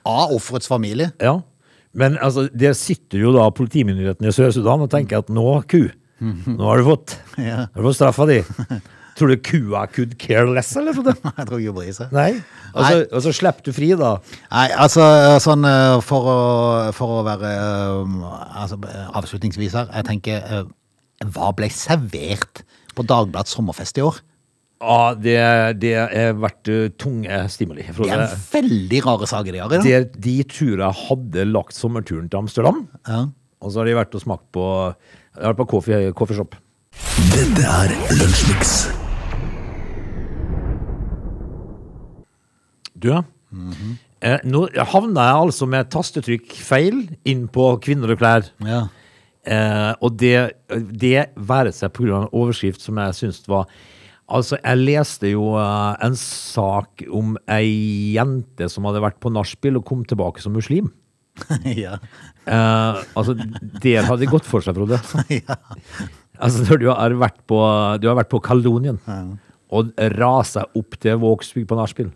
Av 0.05 0.35
offerets 0.37 0.71
familie. 0.71 1.13
ja. 1.21 1.41
Men 1.95 2.17
altså, 2.19 2.49
der 2.51 2.75
sitter 2.75 3.21
jo 3.23 3.31
da 3.37 3.47
politimyndighetene 3.55 4.31
i 4.31 4.35
Sør-Sudan 4.35 4.83
og 4.83 4.91
tenker 4.93 5.23
at 5.23 5.31
nå, 5.31 5.45
ku, 5.71 5.85
nå 6.59 6.67
har 6.69 6.83
du 6.83 6.89
fått, 6.89 7.17
Ja. 7.39 7.65
har 7.71 7.79
du 7.81 7.87
fått 7.89 8.01
straffa 8.01 8.27
di. 8.31 8.41
Tror 9.15 9.31
du 9.31 9.37
kua 9.47 9.85
could 9.95 10.17
care 10.19 10.49
less, 10.51 10.73
eller? 10.77 10.97
Jeg 11.39 11.47
tror 11.47 11.61
ikke 11.63 11.75
bryr 11.77 11.93
seg. 11.95 12.11
Nei. 12.17 12.33
Og 12.75 12.81
så, 12.83 12.97
og 13.15 13.23
så 13.23 13.33
slipper 13.39 13.69
du 13.69 13.71
fri, 13.77 13.93
da. 14.01 14.17
Nei, 14.51 14.65
altså 14.75 15.05
sånn 15.45 15.63
eh, 15.71 15.99
for 16.03 16.27
å, 16.33 16.39
for 16.99 17.21
å 17.21 17.25
være 17.29 17.53
eh, 17.55 18.25
altså, 18.59 18.81
avslutningsvis 19.15 19.77
her, 19.79 19.93
jeg 19.95 20.09
tenker 20.11 20.43
eh, 20.43 20.65
Hva 21.31 21.53
ble 21.55 21.69
servert 21.71 22.65
på 22.99 23.07
Dagbladets 23.07 23.55
sommerfest 23.55 24.03
i 24.03 24.03
år? 24.03 24.19
Ja, 24.85 25.15
det, 25.17 25.35
det 25.81 25.93
har 25.97 26.35
vært 26.37 26.69
uh, 26.69 26.89
tunge 27.01 27.39
stimuli. 27.53 27.87
Det 27.89 28.11
er 28.13 28.25
er 28.27 28.35
veldig 28.53 29.01
rare 29.07 29.29
saker 29.31 29.55
de 29.57 29.63
har 29.63 29.73
i 29.73 29.79
dag. 29.79 29.87
Det, 29.87 30.21
de 30.27 30.35
tror 30.51 30.83
jeg 30.85 30.99
hadde 31.05 31.47
lagt 31.51 31.77
sommerturen 31.77 32.29
til 32.29 32.43
Amsterdam, 32.43 32.85
Ja. 33.09 33.23
og 33.65 33.73
så 33.73 33.81
har 33.81 33.89
de 33.89 33.97
vært 33.97 34.15
og 34.15 34.25
smakt 34.27 34.51
på, 34.53 34.67
Jeg 35.35 35.43
har 35.43 35.55
vært 35.55 35.63
på 35.65 35.71
coffee, 35.73 36.13
coffeeshop. 36.15 36.59
Dette 37.33 37.65
er 37.67 37.95
Lunsjmix. 38.15 38.75
Du, 42.95 43.11
eh, 44.23 44.39
nå 44.47 44.61
havna 44.93 45.25
jeg 45.29 45.41
altså 45.49 45.67
med 45.69 45.91
tastetrykk 45.93 46.55
feil 46.65 47.01
inn 47.29 47.49
på 47.53 47.73
kvinner 47.85 48.15
og 48.15 48.21
klær. 48.23 48.47
Ja. 48.65 48.85
Eh, 49.45 49.91
og 50.01 50.15
det, 50.21 50.37
det 50.71 51.27
være 51.37 51.73
seg 51.75 51.91
av 51.91 52.23
en 52.23 52.31
overskrift 52.33 52.81
som 52.81 52.97
jeg 53.03 53.19
syns 53.19 53.43
var 53.51 53.67
Altså, 54.33 54.57
jeg 54.65 54.79
leste 54.81 55.31
jo 55.35 55.51
eh, 55.61 55.97
en 56.07 56.15
sak 56.17 57.03
om 57.13 57.35
ei 57.53 58.15
jente 58.17 58.71
som 58.73 58.87
hadde 58.89 59.03
vært 59.05 59.19
på 59.21 59.33
nachspiel 59.35 59.77
og 59.77 59.85
kom 59.89 60.05
tilbake 60.09 60.41
som 60.41 60.55
muslim. 60.57 60.89
ja. 61.85 61.99
Eh, 62.49 63.03
altså, 63.19 63.35
det 63.85 63.99
hadde 64.07 64.29
gått 64.31 64.47
for 64.49 64.65
seg, 64.65 64.79
Frode. 64.79 65.01
ja. 65.43 65.59
Altså, 66.41 66.65
når 66.71 66.81
du 66.83 66.89
har 66.91 67.17
vært 67.21 67.43
på, 67.51 67.59
du 68.01 68.09
har 68.11 68.17
vært 68.19 68.33
på 68.33 68.41
Kaledonien 68.45 68.97
og 69.75 69.91
rasa 70.21 70.65
opp 70.79 70.97
til 71.03 71.17
Vågsbygd 71.19 71.67
på 71.71 71.77
nachspiel, 71.79 72.11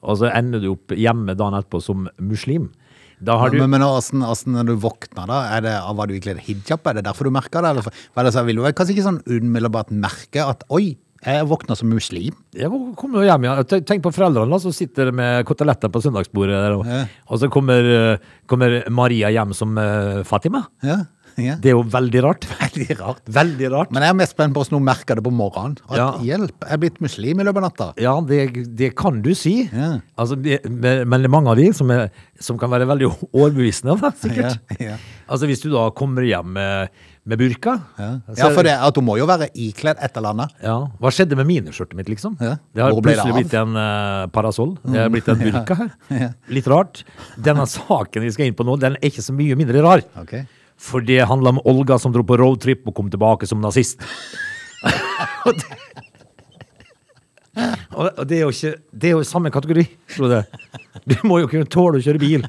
og 0.00 0.14
så 0.20 0.30
ender 0.32 0.62
du 0.62 0.70
opp 0.72 0.94
hjemme 0.96 1.34
dagen 1.36 1.56
etterpå 1.58 1.80
som 1.84 2.06
muslim. 2.24 2.70
Da 3.22 3.36
har 3.38 3.52
du 3.52 3.58
Men, 3.60 3.70
men 3.76 3.84
hvordan, 3.84 4.22
hvordan 4.26 4.54
når 4.56 4.68
du 4.70 4.74
våkner, 4.82 5.26
da, 5.30 5.40
er 5.56 5.62
det, 5.66 5.74
var 5.98 6.08
du 6.10 6.14
ikledd 6.16 6.40
hijab? 6.42 6.80
Er 6.90 6.96
det 6.98 7.04
derfor 7.06 7.28
du 7.28 7.34
merker 7.36 7.62
det? 7.62 7.70
Eller 7.74 7.84
for- 7.86 7.92
for 8.14 8.22
ellers 8.24 8.38
vil 8.48 8.56
du 8.58 8.64
kanskje 8.72 8.96
ikke 8.96 9.04
sånn 9.06 9.20
umiddelbart 9.28 9.92
merke 9.94 10.42
at 10.42 10.64
oi, 10.74 10.96
jeg 11.24 11.46
våkna 11.46 11.76
som 11.78 11.88
muslim? 11.92 12.34
Jeg 12.54 12.70
kommer 12.98 13.22
hjem, 13.26 13.44
ja. 13.46 13.62
Tenk- 13.62 14.02
på 14.02 14.10
foreldrene 14.14 14.58
som 14.60 14.72
sitter 14.74 15.12
med 15.14 15.44
koteletter 15.46 15.88
på 15.92 16.02
søndagsbordet. 16.02 16.60
Og, 16.76 16.86
Ja. 16.86 17.04
og 17.28 17.38
så 17.38 17.48
kommer, 17.50 17.78
eh, 18.14 18.18
kommer 18.46 18.82
Maria 18.90 19.28
hjem 19.30 19.54
som 19.54 19.76
eh, 19.78 20.22
Fatima. 20.24 20.64
Ja, 20.82 21.04
ja. 21.40 21.54
Det 21.60 21.70
er 21.70 21.76
jo 21.76 21.82
veldig 21.88 22.22
rart. 22.24 22.46
Veldig 22.62 22.96
rart. 23.00 23.22
Veldig 23.28 23.68
rart. 23.72 23.90
Men 23.92 24.02
jeg 24.06 24.14
er 24.14 24.18
mest 24.18 24.32
spent 24.36 24.54
på 24.56 24.62
hvordan 24.62 24.78
hun 24.78 24.84
merker 24.86 25.18
det 25.18 25.24
på 25.26 25.32
morgenen. 25.34 25.76
At 25.88 25.96
Ja. 25.98 26.06
hjelp, 26.24 26.54
jeg 26.64 26.72
er 26.76 26.80
blitt 26.82 27.00
muslim 27.04 27.40
i 27.40 27.44
løpet 27.44 27.60
av 27.62 27.66
natta. 27.68 27.88
Ja, 28.00 28.14
det, 28.24 28.40
det 28.78 28.92
kan 28.96 29.20
du 29.24 29.32
si. 29.38 29.68
Ja. 29.72 29.94
Altså, 30.16 30.36
det, 30.40 30.60
men 30.68 31.20
det 31.20 31.28
er 31.28 31.34
mange 31.36 31.52
av 31.52 31.56
de 31.60 31.68
som, 31.76 31.90
er, 31.92 32.08
som 32.40 32.58
kan 32.60 32.70
være 32.72 32.88
veldig 32.88 33.10
overbevisende, 33.32 33.98
da, 34.00 34.12
sikkert. 34.22 34.60
Ja, 34.78 34.92
ja. 34.92 35.00
Altså, 35.32 35.48
hvis 35.48 35.60
du 35.64 35.68
da 35.72 35.86
kommer 35.96 36.24
hjem 36.26 36.52
med, 36.56 36.88
med 37.24 37.38
burka 37.38 37.76
Ja, 38.00 38.08
så- 38.32 38.38
ja 38.40 38.48
for 38.52 38.66
det, 38.66 38.72
at 38.88 38.96
hun 38.98 39.06
må 39.06 39.14
jo 39.20 39.26
være 39.30 39.46
ikledd 39.54 40.00
et 40.02 40.16
eller 40.18 40.32
annet. 40.34 40.56
Ja, 40.64 40.74
Hva 41.00 41.12
skjedde 41.14 41.36
med 41.38 41.46
miniskjørtet 41.48 41.94
mitt, 41.96 42.08
liksom? 42.10 42.34
Ja. 42.42 42.56
Det 42.74 42.82
har 42.82 42.92
plutselig 42.96 43.36
blitt 43.36 43.54
en 43.60 43.76
uh, 43.78 44.26
parasoll. 44.34 44.74
Det 44.84 44.98
har 45.04 45.12
blitt 45.12 45.28
en 45.32 45.38
burka 45.46 45.76
her. 45.78 46.32
Litt 46.52 46.66
rart. 46.72 47.04
Denne 47.40 47.64
saken 47.70 48.24
vi 48.26 48.32
skal 48.34 48.48
inn 48.50 48.56
på 48.58 48.66
nå, 48.66 48.76
den 48.82 48.96
er 48.98 49.08
ikke 49.12 49.24
så 49.24 49.32
mye 49.36 49.56
mindre 49.60 49.84
rar. 49.86 50.02
Ok. 50.20 50.34
For 50.82 51.04
det 51.06 51.20
handler 51.30 51.56
om 51.56 51.62
Olga 51.68 51.98
som 52.02 52.14
dro 52.14 52.24
på 52.26 52.38
roadtrip 52.40 52.86
og 52.88 52.96
kom 52.96 53.10
tilbake 53.12 53.46
som 53.48 53.62
nazist. 53.62 54.02
og, 55.46 55.54
det, 55.54 55.78
og 57.94 58.22
det 58.26 58.38
er 58.40 58.40
jo 58.42 58.50
ikke 58.50 58.72
Det 58.90 59.10
er 59.10 59.14
jo 59.14 59.26
samme 59.26 59.52
kategori, 59.54 59.84
Frode. 60.10 60.42
Du 61.06 61.14
må 61.28 61.38
jo 61.42 61.50
kunne 61.50 61.70
tåle 61.70 62.00
å 62.00 62.04
kjøre 62.04 62.22
bil 62.22 62.46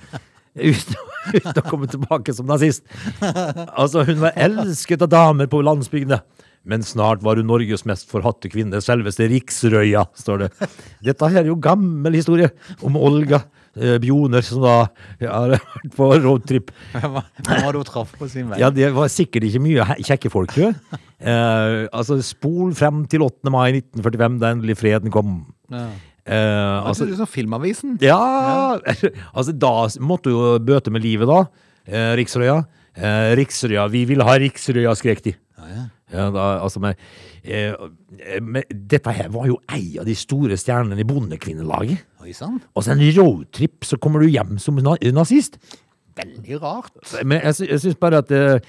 uten, 0.53 0.97
uten 1.33 1.59
å 1.61 1.65
komme 1.65 1.89
tilbake 1.89 2.33
som 2.35 2.49
nazist. 2.49 2.85
Altså, 3.21 4.03
hun 4.05 4.21
var 4.21 4.37
elsket 4.37 5.05
av 5.05 5.11
damer 5.13 5.49
på 5.49 5.61
landsbygda. 5.65 6.21
Men 6.63 6.83
snart 6.87 7.23
var 7.25 7.39
hun 7.39 7.49
Norges 7.49 7.83
mest 7.89 8.07
forhatte 8.07 8.47
kvinne, 8.51 8.79
selveste 8.83 9.27
Riksrøya, 9.27 10.05
står 10.15 10.45
det. 10.45 10.49
Dette 11.03 11.27
her 11.27 11.41
er 11.41 11.49
jo 11.51 11.59
gammel 11.59 12.15
historie 12.15 12.53
om 12.85 12.95
Olga 12.95 13.41
eh, 13.77 13.97
Bjoner, 14.03 14.43
som 14.45 14.61
da 14.63 14.75
har 15.23 15.53
vært 15.55 15.95
på 15.97 16.09
roadtrip. 16.23 16.71
Hva 16.93 17.11
var 17.17 17.71
det 17.73 17.81
hun 17.81 17.87
traff 17.89 18.13
på 18.19 18.29
sin 18.31 18.49
vei? 18.51 18.59
Ja, 18.61 18.69
det 18.73 18.91
var 18.95 19.11
sikkert 19.11 19.47
ikke 19.49 19.61
mye 19.63 19.87
kjekke 20.03 20.31
folk, 20.33 20.53
tror. 20.55 20.75
Eh, 21.23 21.85
altså, 21.95 22.17
spol 22.19 22.73
frem 22.75 23.05
til 23.07 23.21
8. 23.23 23.47
mai 23.47 23.69
1945, 23.77 24.33
da 24.41 24.49
endelig 24.51 24.73
freden 24.75 25.13
kom. 25.13 25.37
Ja. 25.71 25.85
Eh, 26.27 26.33
Altså, 26.83 27.05
altså, 27.05 27.07
er 27.13 27.21
sånn 27.21 27.29
Filmavisen? 27.31 27.93
ja, 28.03 28.17
altså, 29.37 29.53
da 29.55 29.71
måtte 30.03 30.27
du 30.27 30.35
jo 30.35 30.49
bøte 30.67 30.91
med 30.91 31.05
livet, 31.05 31.31
da. 31.31 31.45
Eh, 31.87 32.09
Riksrøya. 32.19 32.57
Eh, 32.95 33.33
Riksrøya, 33.39 33.87
vi 33.89 34.03
vil 34.05 34.21
ha 34.25 34.35
Riksrøya, 34.37 34.93
skrek 34.99 35.23
de. 35.25 35.33
Ja, 35.57 35.67
ja. 35.71 35.83
Ja, 36.13 36.27
da, 36.29 36.43
altså, 36.61 36.77
med, 36.83 36.99
eh, 37.43 37.73
med, 38.39 38.67
dette 38.69 39.09
her 39.17 39.31
var 39.33 39.47
jo 39.49 39.55
ei 39.73 39.95
av 39.97 40.05
de 40.05 40.13
store 40.13 40.53
stjernene 40.61 41.01
i 41.01 41.07
Bondekvinnelaget. 41.09 42.03
Oi 42.21 42.35
sann. 42.37 42.59
Og 42.77 42.85
så 42.85 42.93
en 42.93 43.01
roadtrip, 43.17 43.79
så 43.87 43.97
kommer 43.97 44.21
du 44.21 44.27
hjem 44.29 44.59
som 44.61 44.77
nazist. 44.77 45.57
Veldig 46.15 46.59
rart. 46.61 46.93
Men 47.25 47.41
jeg, 47.41 47.55
sy- 47.57 47.69
jeg 47.71 47.81
syns 47.81 47.97
bare 47.97 48.19
at, 48.21 48.29
eh, 48.31 48.59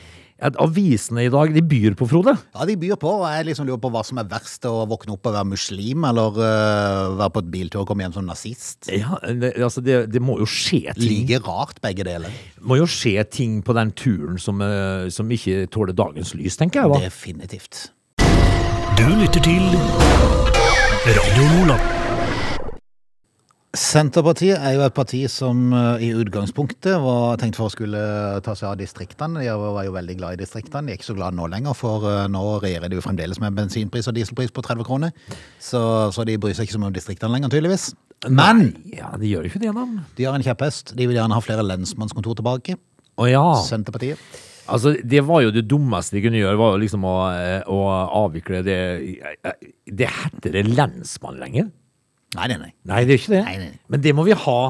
avisene 0.42 1.24
i 1.24 1.30
dag, 1.32 1.52
de 1.54 1.62
byr 1.62 1.94
på, 1.98 2.08
Frode. 2.10 2.34
Ja, 2.54 2.66
de 2.66 2.76
byr 2.78 2.96
på, 3.00 3.12
og 3.20 3.26
jeg 3.30 3.46
liksom 3.48 3.68
lurer 3.68 3.80
på 3.82 3.90
hva 3.94 4.02
som 4.06 4.18
er 4.20 4.28
verst, 4.28 4.66
å 4.66 4.84
våkne 4.90 5.14
opp 5.14 5.30
og 5.30 5.36
være 5.36 5.50
muslim, 5.52 6.04
eller 6.08 6.38
uh, 6.40 7.14
være 7.20 7.30
på 7.36 7.44
et 7.44 7.50
biltur 7.54 7.82
og 7.84 7.88
komme 7.90 8.06
hjem 8.06 8.16
som 8.16 8.28
nazist. 8.28 8.90
Ja, 8.90 9.18
det, 9.24 9.54
altså 9.62 9.84
det, 9.84 9.98
det 10.12 10.22
må 10.22 10.38
jo 10.42 10.48
skje 10.50 10.96
ting 10.98 11.24
Like 11.24 11.40
rart, 11.46 11.80
begge 11.84 12.06
deler. 12.06 12.34
må 12.60 12.78
jo 12.80 12.88
skje 12.90 13.24
ting 13.30 13.60
på 13.64 13.76
den 13.78 13.94
turen 13.96 14.40
som, 14.42 14.62
uh, 14.62 15.06
som 15.14 15.30
ikke 15.30 15.68
tåler 15.72 15.96
dagens 15.96 16.34
lys, 16.38 16.58
tenker 16.60 16.82
jeg 16.82 16.94
da. 16.94 17.02
Definitivt. 17.08 17.88
Du 18.98 19.06
lytter 19.10 19.42
til 19.42 19.62
Radio 21.04 21.52
Nordland. 21.54 22.03
Senterpartiet 23.74 24.54
er 24.54 24.76
jo 24.76 24.84
et 24.84 24.94
parti 24.94 25.24
som 25.30 25.72
øh, 25.74 26.02
i 26.02 26.12
utgangspunktet 26.14 26.94
var 27.02 27.40
tenkt 27.42 27.56
for 27.58 27.66
å 27.66 27.72
skulle 27.72 28.02
ta 28.46 28.54
seg 28.54 28.68
av 28.70 28.76
distriktene. 28.78 29.42
De 29.42 29.50
var 29.50 29.82
jo 29.82 29.94
veldig 29.96 30.14
glad 30.20 30.37
i 30.37 30.42
distriktene. 30.44 30.87
De 30.87 30.94
er 30.94 31.00
ikke 31.00 31.08
så 31.08 31.16
glad 31.18 31.34
nå 31.34 31.48
lenger, 31.50 31.74
for 31.74 32.06
øh, 32.06 32.20
nå 32.30 32.42
regjerer 32.62 32.92
de 32.92 33.00
jo 33.00 33.02
fremdeles 33.02 33.42
med 33.42 33.56
bensinpris 33.58 34.06
og 34.10 34.14
dieselpris 34.14 34.54
på 34.54 34.62
30 34.62 34.87
kroner. 34.87 35.10
Så, 35.58 35.82
så 36.14 36.26
de 36.28 36.38
bryr 36.38 36.54
seg 36.54 36.68
ikke 36.68 36.76
så 36.76 36.84
mye 36.84 36.92
om 36.92 36.96
distriktene 36.96 37.34
lenger, 37.34 37.50
tydeligvis. 37.56 37.90
Men 38.30 38.64
Ja, 38.94 39.10
de 39.18 39.32
gjør 39.32 39.48
jo 39.48 39.50
ikke 39.50 39.64
det, 39.66 39.74
da. 39.74 39.87
de 40.20 40.30
har 40.30 40.38
en 40.38 40.46
kjepphest. 40.46 40.94
De 40.94 41.10
vil 41.10 41.18
gjerne 41.18 41.34
ha 41.34 41.42
flere 41.44 41.66
lensmannskontor 41.66 42.38
tilbake. 42.38 42.78
Å 43.18 43.30
ja. 43.30 43.46
Senterpartiet. 43.66 44.22
Altså, 44.70 44.94
det 45.02 45.26
var 45.26 45.42
jo 45.44 45.50
det 45.52 45.66
dummeste 45.68 46.14
de 46.14 46.22
kunne 46.24 46.38
gjøre, 46.38 46.56
var 46.62 46.76
jo 46.76 46.84
liksom 46.87 47.02
å, 47.04 47.16
eh, 47.34 47.66
å 47.68 47.80
avvikle 48.22 48.62
det 48.64 48.78
Det 49.84 50.08
heter 50.08 50.54
det 50.54 50.70
lensmann 50.70 51.42
lenger? 51.42 51.74
Nei, 52.34 52.48
nei, 52.50 52.58
nei. 52.60 52.72
Nei, 52.90 53.02
det 53.06 53.16
er 53.16 53.20
ikke 53.22 53.34
det. 53.34 53.42
Nei, 53.46 53.58
nei. 53.62 53.74
Men 53.92 54.04
det 54.04 54.14
må 54.16 54.24
vi 54.26 54.36
ha. 54.44 54.60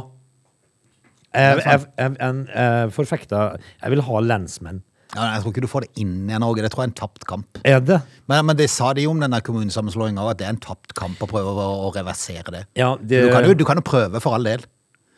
Jeg, 1.34 1.62
jeg, 1.64 1.86
jeg, 1.98 2.16
jeg, 2.20 2.42
jeg 2.54 3.62
Jeg 3.82 3.94
vil 3.94 4.04
ha 4.06 4.20
lensmenn. 4.22 4.82
Ja, 5.14 5.28
jeg 5.36 5.44
tror 5.44 5.52
ikke 5.52 5.62
du 5.62 5.70
får 5.70 5.84
det 5.86 6.02
inn 6.02 6.14
i 6.26 6.38
Norge. 6.42 6.62
Det 6.64 6.72
tror 6.74 6.82
jeg 6.84 6.88
er 6.88 6.92
en 6.92 6.98
tapt 6.98 7.26
kamp. 7.28 7.60
Er 7.62 7.82
det? 7.82 8.00
Men, 8.30 8.46
men 8.48 8.58
det 8.58 8.66
sa 8.72 8.90
de 8.96 9.04
om 9.06 9.20
denne 9.22 9.38
kommunesammenslåinga, 9.46 10.24
at 10.32 10.40
det 10.40 10.48
er 10.48 10.54
en 10.56 10.62
tapt 10.62 10.94
kamp 10.98 11.22
å 11.22 11.28
prøve 11.30 11.52
å, 11.54 11.66
å 11.86 11.90
reversere 11.94 12.54
det. 12.54 12.64
Ja, 12.78 12.94
det 12.98 13.22
Du 13.28 13.30
kan, 13.30 13.46
jo, 13.46 13.54
du 13.58 13.66
kan 13.68 13.78
jo 13.78 13.84
prøve, 13.86 14.22
for 14.24 14.34
all 14.36 14.46
del. 14.48 14.64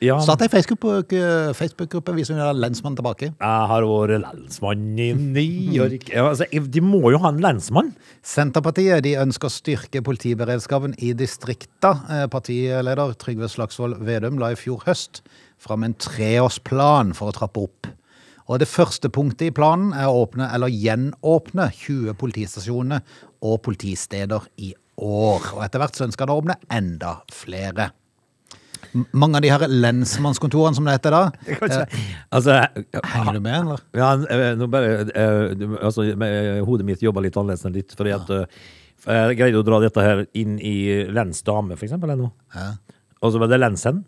Ja. 0.04 0.18
Start 0.20 0.42
ei 0.44 0.50
Facebook-gruppe 0.52 1.54
Facebook 1.56 1.94
hvis 2.18 2.28
du 2.28 2.34
vil 2.34 2.42
ha 2.44 2.52
lensmann 2.52 2.96
tilbake. 2.98 3.30
Jeg 3.32 3.68
har 3.70 3.86
vært 3.88 4.20
lensmann 4.26 4.98
i 5.00 5.08
New 5.16 5.72
York 5.72 6.10
ja, 6.12 6.26
altså, 6.28 6.44
De 6.52 6.82
må 6.84 7.00
jo 7.14 7.20
ha 7.22 7.32
en 7.32 7.40
lensmann. 7.40 7.94
Senterpartiet 8.20 9.06
de 9.06 9.14
ønsker 9.22 9.48
å 9.48 9.54
styrke 9.54 10.04
politiberedskapen 10.04 10.98
i 11.00 11.14
distrikta. 11.16 11.94
Eh, 12.12 12.26
Partileder 12.28 13.16
Trygve 13.16 13.48
Slagsvold 13.48 14.02
Vedum 14.04 14.36
la 14.42 14.52
i 14.52 14.60
fjor 14.60 14.84
høst 14.84 15.22
fram 15.56 15.86
en 15.86 15.96
treårsplan 15.96 17.16
for 17.16 17.32
å 17.32 17.38
trappe 17.40 17.64
opp. 17.64 17.92
Og 18.46 18.60
Det 18.60 18.68
første 18.68 19.08
punktet 19.08 19.48
i 19.48 19.54
planen 19.54 19.94
er 19.96 20.10
å 20.10 20.26
åpne 20.26 20.52
eller 20.54 20.70
gjenåpne 20.70 21.70
20 21.72 22.20
politistasjoner 22.20 23.00
og 23.40 23.62
politisteder 23.64 24.44
i 24.60 24.74
år. 25.00 25.54
Og 25.56 25.64
Etter 25.64 25.80
hvert 25.80 25.96
så 25.96 26.04
ønsker 26.04 26.28
han 26.28 26.36
å 26.36 26.42
åpne 26.44 26.60
enda 26.68 27.22
flere. 27.32 27.94
Mange 29.12 29.38
av 29.38 29.44
de 29.44 29.50
her 29.52 29.64
lensmannskontorene, 29.68 30.76
som 30.78 30.86
det 30.88 30.96
heter 30.98 31.14
da. 31.14 31.22
Altså 32.36 32.58
Henger 33.12 33.36
du 33.36 33.40
med, 33.44 33.54
eller? 33.60 33.84
Ja, 33.96 34.10
eh, 34.32 34.48
nå 34.58 34.68
bare 34.72 35.06
eh, 35.10 35.64
altså, 35.80 36.06
Hodet 36.66 36.88
mitt 36.88 37.04
jobber 37.04 37.24
litt 37.24 37.36
annerledes 37.38 37.66
enn 37.68 37.76
ditt. 37.76 37.94
Fordi 37.98 38.14
at 38.16 38.32
eh, 38.36 38.44
jeg 39.06 39.38
greide 39.38 39.60
å 39.62 39.66
dra 39.66 39.80
dette 39.84 40.02
her 40.04 40.24
inn 40.38 40.58
i 40.58 40.76
lensdame, 41.14 41.76
for 41.78 41.86
eksempel. 41.88 42.14
Ja. 42.56 42.68
Og 43.22 43.32
så 43.34 43.42
var 43.42 43.50
det 43.52 43.60
lenshen. 43.62 44.04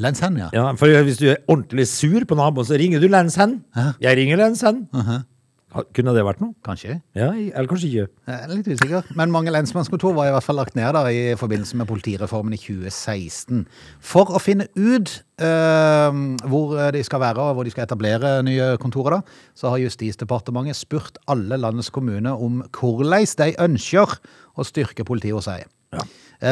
Lenshen, 0.00 0.36
ja. 0.40 0.50
Ja, 0.52 0.66
for 0.76 0.92
hvis 1.06 1.20
du 1.20 1.30
er 1.32 1.40
ordentlig 1.48 1.86
sur 1.88 2.24
på 2.28 2.36
naboen, 2.36 2.66
så 2.68 2.76
ringer 2.80 3.00
du 3.00 3.08
lenshen. 3.08 3.58
Jeg 4.02 4.18
ringer 4.20 4.40
lenshen. 4.42 4.84
Ha- 4.92 5.22
Kunne 5.66 6.12
det 6.14 6.22
vært 6.22 6.38
noe? 6.40 6.54
Kanskje. 6.64 7.00
Ja, 7.18 7.32
eller 7.34 7.66
kanskje 7.68 7.88
ikke. 7.88 8.04
Jeg 8.30 8.36
er 8.36 8.52
litt 8.52 8.68
usikker. 8.70 9.08
Men 9.18 9.32
mange 9.34 9.50
lensmannskontor 9.50 10.14
var 10.14 10.28
i 10.28 10.34
hvert 10.36 10.46
fall 10.46 10.56
lagt 10.60 10.76
ned 10.78 10.94
da, 10.94 11.02
i 11.10 11.34
forbindelse 11.36 11.76
med 11.80 11.88
politireformen 11.90 12.54
i 12.54 12.60
2016. 12.60 13.64
For 13.98 14.30
å 14.30 14.40
finne 14.40 14.68
ut 14.78 15.10
eh, 15.42 16.20
hvor 16.46 16.76
de 16.94 17.02
skal 17.04 17.24
være 17.24 17.42
og 17.42 17.58
hvor 17.58 17.66
de 17.66 17.74
skal 17.74 17.84
etablere 17.88 18.36
nye 18.46 18.70
kontorer, 18.80 19.18
da, 19.18 19.42
så 19.58 19.74
har 19.74 19.82
Justisdepartementet 19.82 20.78
spurt 20.78 21.18
alle 21.26 21.58
landets 21.58 21.90
kommuner 21.90 22.38
om 22.38 22.62
hvordan 22.70 23.26
de 23.42 23.50
ønsker 23.66 24.16
å 24.56 24.70
styrke 24.70 25.04
politiet 25.08 25.34
hos 25.36 25.50
seg. 25.50 25.66
Ja. 25.96 26.06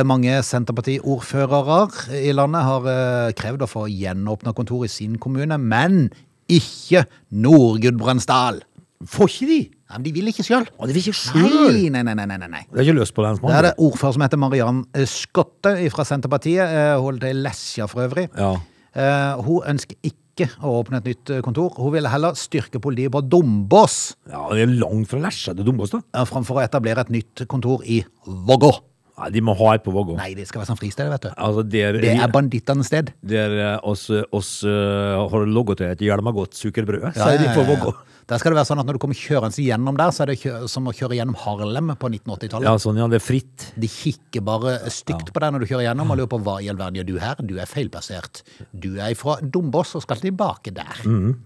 Mange 0.07 0.37
Senterparti-ordførere 0.43 2.19
i 2.19 2.35
landet 2.35 2.67
har 2.67 2.87
eh, 2.91 3.33
krevd 3.39 3.63
å 3.63 3.71
få 3.71 3.87
gjenåpna 3.95 4.57
kontor 4.59 4.89
i 4.89 4.93
sin 4.93 5.21
kommune, 5.23 5.59
men 5.61 6.09
ikke 6.51 7.07
Nord-Gudbrandsdal. 7.31 8.65
Får 9.11 9.29
ikke 9.33 9.47
de? 9.51 9.59
Ja, 9.91 9.99
men 9.99 10.05
de 10.07 10.13
vil 10.17 10.29
ikke 10.33 10.45
sjøl. 10.47 10.65
De 10.67 10.93
vil 10.95 11.01
ikke 11.03 11.15
Nei, 11.35 11.49
sjøl! 11.49 11.79
nei, 11.93 12.03
nei, 12.03 12.15
nei, 12.15 12.27
nei, 12.39 12.49
nei. 12.49 12.63
Det 12.71 12.81
er 12.81 12.87
ikke 12.89 12.97
løst 12.99 13.15
på 13.15 13.25
Det 13.27 13.55
er 13.55 13.63
det 13.69 13.75
ordfører 13.79 14.17
som 14.17 14.23
heter 14.25 14.41
Mariann 14.41 14.85
eh, 14.95 15.05
Skotte 15.11 15.75
fra 15.93 16.05
Senterpartiet. 16.09 16.65
eh, 16.65 16.95
Hun 16.97 17.05
holder 17.11 17.29
til 17.29 17.37
i 17.37 17.43
Lesja 17.45 17.87
for 17.91 18.07
øvrig. 18.07 18.29
Ja. 18.39 18.55
Eh, 18.95 19.43
Hun 19.45 19.63
ønsker 19.75 19.97
ikke 20.03 20.49
å 20.67 20.73
åpne 20.81 20.99
et 20.99 21.05
nytt 21.13 21.31
kontor. 21.47 21.77
Hun 21.79 21.93
vil 21.95 22.09
heller 22.11 22.35
styrke 22.35 22.81
politiet 22.83 23.13
på 23.15 23.21
Dombås 23.23 24.17
ja, 24.31 24.41
det 24.51 24.65
er 24.65 24.73
langt 24.81 25.07
fra 25.13 25.21
Lesja 25.23 25.55
til 25.55 25.65
Dombås, 25.69 25.93
da. 25.95 26.01
eh, 26.15 26.25
framfor 26.27 26.59
å 26.59 26.65
etablere 26.65 27.05
et 27.07 27.11
nytt 27.15 27.45
kontor 27.47 27.85
i 27.87 28.01
Vågå. 28.27 28.73
Nei, 29.15 29.29
de 29.31 29.43
må 29.47 29.55
ha 29.55 29.75
et 29.77 29.85
på 29.85 29.93
Vågå. 29.95 30.17
Nei, 30.19 30.33
det 30.35 30.49
skal 30.49 30.63
være 30.63 30.73
sånn 30.73 30.81
fristed, 30.81 31.07
vet 31.13 31.29
du. 31.29 31.29
Altså, 31.39 31.63
der, 31.71 32.01
Det 32.03 32.17
er 32.19 32.33
bandittenes 32.35 32.89
sted. 32.91 33.13
der 33.23 33.53
er 33.63 33.87
oss, 33.87 34.09
oss 34.35 34.57
eh, 34.67 35.21
har 35.31 35.47
logget 35.47 35.85
et 35.87 35.95
et 35.95 36.03
hjelmagodt 36.09 36.59
sukkerbrød, 36.59 37.13
Ja, 37.13 37.13
sier 37.15 37.39
de 37.39 37.47
ja, 37.47 37.55
på 37.55 37.63
ja, 37.63 37.69
ja. 37.69 37.77
Vågå. 37.77 37.95
Der 38.27 38.41
skal 38.41 38.55
det 38.55 38.57
være 38.57 38.69
sånn 38.71 38.81
at 38.81 38.89
når 38.89 38.97
du 38.97 39.01
kommer 39.05 39.19
kjørende 39.21 39.63
gjennom 39.63 39.97
der, 40.01 40.11
så 40.17 40.25
er 40.25 40.33
det 40.33 40.69
som 40.73 40.87
å 40.89 40.95
kjøre 40.97 41.19
gjennom 41.19 41.37
Harlem 41.37 41.93
på 42.01 42.09
1980-tallet. 42.09 42.67
Ja, 42.67 42.75
sånn, 42.81 42.99
ja, 42.99 43.07
det 43.13 43.21
er 43.21 43.25
fritt. 43.25 43.67
De 43.77 43.91
kikker 43.91 44.43
bare 44.47 44.79
stygt 44.91 45.31
på 45.35 45.43
deg 45.45 45.53
når 45.53 45.65
du 45.65 45.69
kjører 45.69 45.87
gjennom 45.91 46.11
og 46.15 46.19
lurer 46.23 46.31
på 46.33 46.41
hva 46.47 46.57
i 46.65 46.71
all 46.73 46.81
verden 46.81 46.99
gjør 47.03 47.09
du 47.11 47.19
her? 47.21 47.43
Du 47.45 47.59
er 47.61 47.69
feilplassert. 47.69 48.41
Du 48.73 48.95
er 48.97 49.13
fra 49.21 49.37
Dombås 49.45 49.93
og 50.01 50.07
skal 50.07 50.23
tilbake 50.25 50.73
der. 50.75 51.05
Men 51.05 51.37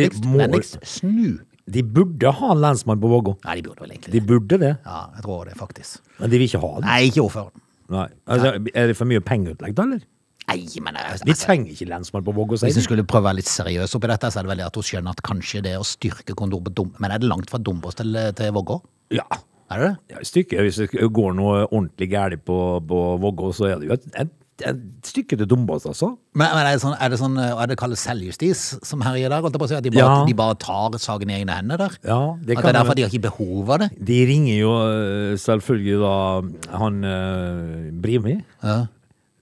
de, 0.00 0.08
Vennligst, 0.24 0.80
må, 0.80 0.88
snu. 0.88 1.38
De 1.74 1.82
burde 1.84 2.32
ha 2.40 2.50
en 2.54 2.60
lensmann 2.64 3.00
på 3.02 3.10
Vågå. 3.12 3.34
Nei, 3.44 3.56
de 3.60 3.64
burde 3.68 3.84
vel 3.84 3.94
egentlig 3.94 4.12
det. 4.12 4.20
De 4.20 4.26
burde 4.26 4.60
det, 4.62 4.74
Ja, 4.84 5.00
jeg 5.16 5.24
tror 5.24 5.48
det, 5.48 5.56
faktisk. 5.58 6.00
men 6.18 6.30
de 6.30 6.38
vil 6.38 6.48
ikke 6.48 6.62
ha 6.64 6.70
det. 6.76 6.86
Nei, 6.86 7.00
ikke 7.10 7.24
ordføreren. 7.24 7.64
Nei. 7.88 8.06
Altså, 8.28 8.54
er 8.74 8.86
det 8.90 8.96
for 8.96 9.08
mye 9.08 9.24
pengeutlegg, 9.24 9.74
da, 9.76 9.88
eller? 9.88 10.06
Nei, 10.48 10.64
men 10.80 10.96
altså, 10.96 11.26
De 11.28 11.34
trenger 11.36 11.74
ikke 11.74 11.88
lensmann 11.90 12.24
på 12.24 12.32
Vågå, 12.32 12.56
Hvis 12.56 12.76
en 12.76 12.84
skulle 12.86 13.04
prøve 13.04 13.26
å 13.26 13.28
være 13.28 13.40
litt 13.42 13.50
seriøs 13.50 13.94
oppi 13.98 14.08
dette, 14.08 14.30
så 14.32 14.40
er 14.40 14.46
det 14.46 14.52
vel 14.54 14.62
det 14.62 14.68
at 14.70 14.78
hun 14.80 14.86
skjønner 14.90 15.16
at 15.16 15.22
kanskje 15.26 15.60
det 15.66 15.74
å 15.76 15.84
styrke 15.84 16.36
kontoret 16.38 16.70
på 16.70 16.74
Dom... 16.80 16.94
Men 16.98 17.12
er 17.12 17.20
det 17.20 17.28
langt 17.28 17.52
fra 17.52 17.60
Dombås 17.60 17.98
til, 18.00 18.16
til 18.38 18.54
Vågå? 18.56 18.80
Ja. 19.12 19.26
Er 19.68 19.82
det 19.82 19.88
det? 19.88 19.96
ja 20.14 20.22
et 20.22 20.30
stykke, 20.30 20.62
hvis 20.64 20.80
det 20.80 21.10
går 21.12 21.34
noe 21.36 21.66
ordentlig 21.66 22.08
galt 22.14 22.44
på, 22.48 22.58
på 22.88 23.00
Vågå, 23.20 23.52
så 23.52 23.68
er 23.68 23.82
det 23.82 23.90
jo 23.90 23.96
et, 23.98 24.06
et, 24.24 24.32
et 24.66 24.80
stykke 25.06 25.36
til 25.38 25.46
Dombås, 25.48 25.86
altså. 25.86 26.10
Men, 26.34 26.48
men 26.54 26.66
er 26.66 26.72
det 26.74 26.82
sånn, 26.82 26.96
er 26.98 27.08
det 27.12 27.18
sånn, 27.20 27.38
er 27.38 27.66
det 27.70 27.76
kallet 27.78 27.98
selvjustis 28.00 28.64
som 28.86 29.00
herjer 29.06 29.30
der? 29.30 29.46
At 29.46 29.52
de 29.54 29.58
bare, 29.62 29.80
Ja. 29.94 30.24
de 30.26 30.34
bare 30.34 30.54
tar 30.58 30.98
saken 30.98 31.30
i 31.30 31.38
egne 31.40 31.54
hender 31.60 31.76
der? 31.78 31.96
Ja, 32.04 32.20
det 32.42 32.58
at 32.58 32.64
det 32.64 32.70
er 32.74 32.78
derfor 32.80 32.94
de 32.98 33.02
har 33.06 33.10
ikke 33.12 33.28
behov 33.30 33.70
av 33.70 33.78
det? 33.84 33.90
De 34.02 34.20
ringer 34.26 34.56
jo 34.58 34.72
øh, 34.82 35.34
selvfølgelig 35.38 35.98
da 36.02 36.14
han 36.78 37.02
eh, 37.04 37.90
Brimi, 38.02 38.38
Ja. 38.64 38.86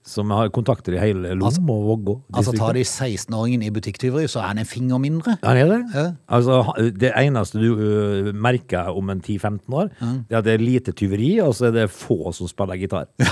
som 0.06 0.30
har 0.30 0.48
kontakter 0.54 0.94
i 0.94 1.00
hele 1.02 1.32
Lom 1.34 1.70
og 1.70 1.80
Vågå. 1.88 2.12
Altså 2.32 2.52
tar 2.54 2.76
de 2.76 2.84
16-åringen 2.86 3.64
i 3.66 3.70
butikktyveri, 3.74 4.28
så 4.30 4.38
er 4.38 4.52
han 4.52 4.58
en 4.62 4.68
finger 4.70 4.98
mindre. 5.02 5.34
Han 5.42 5.56
er 5.56 5.66
det? 5.72 5.80
Ja. 5.94 6.04
Altså, 6.28 6.60
det 6.94 7.10
eneste 7.18 7.58
du 7.58 7.72
uh, 7.74 8.30
merker 8.32 8.92
om 8.94 9.10
en 9.10 9.18
10-15 9.20 9.66
år, 9.74 9.90
det 9.98 10.30
er 10.30 10.38
at 10.38 10.44
det 10.46 10.54
er 10.54 10.62
lite 10.62 10.92
tyveri, 10.94 11.40
og 11.42 11.56
så 11.58 11.66
er 11.72 11.74
det 11.80 11.90
få 11.90 12.30
som 12.32 12.46
spiller 12.46 12.78
gitar. 12.78 13.08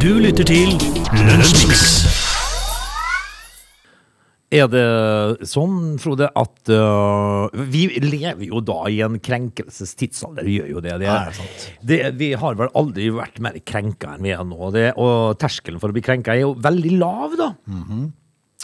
Du 0.00 0.14
lytter 0.16 0.46
til 0.48 0.70
Lunsjmix. 1.12 1.80
Er 4.48 4.70
det 4.72 4.84
sånn, 5.50 5.98
Frode, 6.00 6.30
at 6.40 6.70
uh, 6.72 7.52
Vi 7.68 7.82
lever 8.00 8.46
jo 8.46 8.62
da 8.64 8.78
i 8.88 9.02
en 9.04 9.18
krenkelsestidsalder, 9.20 10.46
vi 10.48 10.54
gjør 10.56 10.70
jo 10.72 10.82
det. 10.86 10.94
Det, 11.02 11.10
er 11.12 11.36
sant. 11.36 11.66
det, 11.92 11.98
vi 12.16 12.30
har 12.40 12.56
vel 12.56 12.72
aldri 12.80 13.10
vært 13.12 13.42
mer 13.44 13.60
krenka 13.60 14.14
enn 14.14 14.24
vi 14.24 14.32
er 14.32 14.40
nå. 14.48 14.70
Det, 14.72 14.86
og 14.96 15.36
terskelen 15.42 15.82
for 15.84 15.92
å 15.92 15.98
bli 15.98 16.06
krenka 16.06 16.32
er 16.32 16.46
jo 16.46 16.56
veldig 16.56 16.94
lav, 16.96 17.36
da. 17.36 17.52
Mm 17.68 17.84
-hmm. 17.84 18.08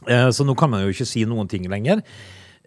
uh, 0.09 0.31
så 0.33 0.49
nå 0.49 0.57
kan 0.57 0.73
man 0.73 0.87
jo 0.87 0.97
ikke 0.97 1.11
si 1.13 1.29
noen 1.29 1.53
ting 1.53 1.69
lenger. 1.69 2.01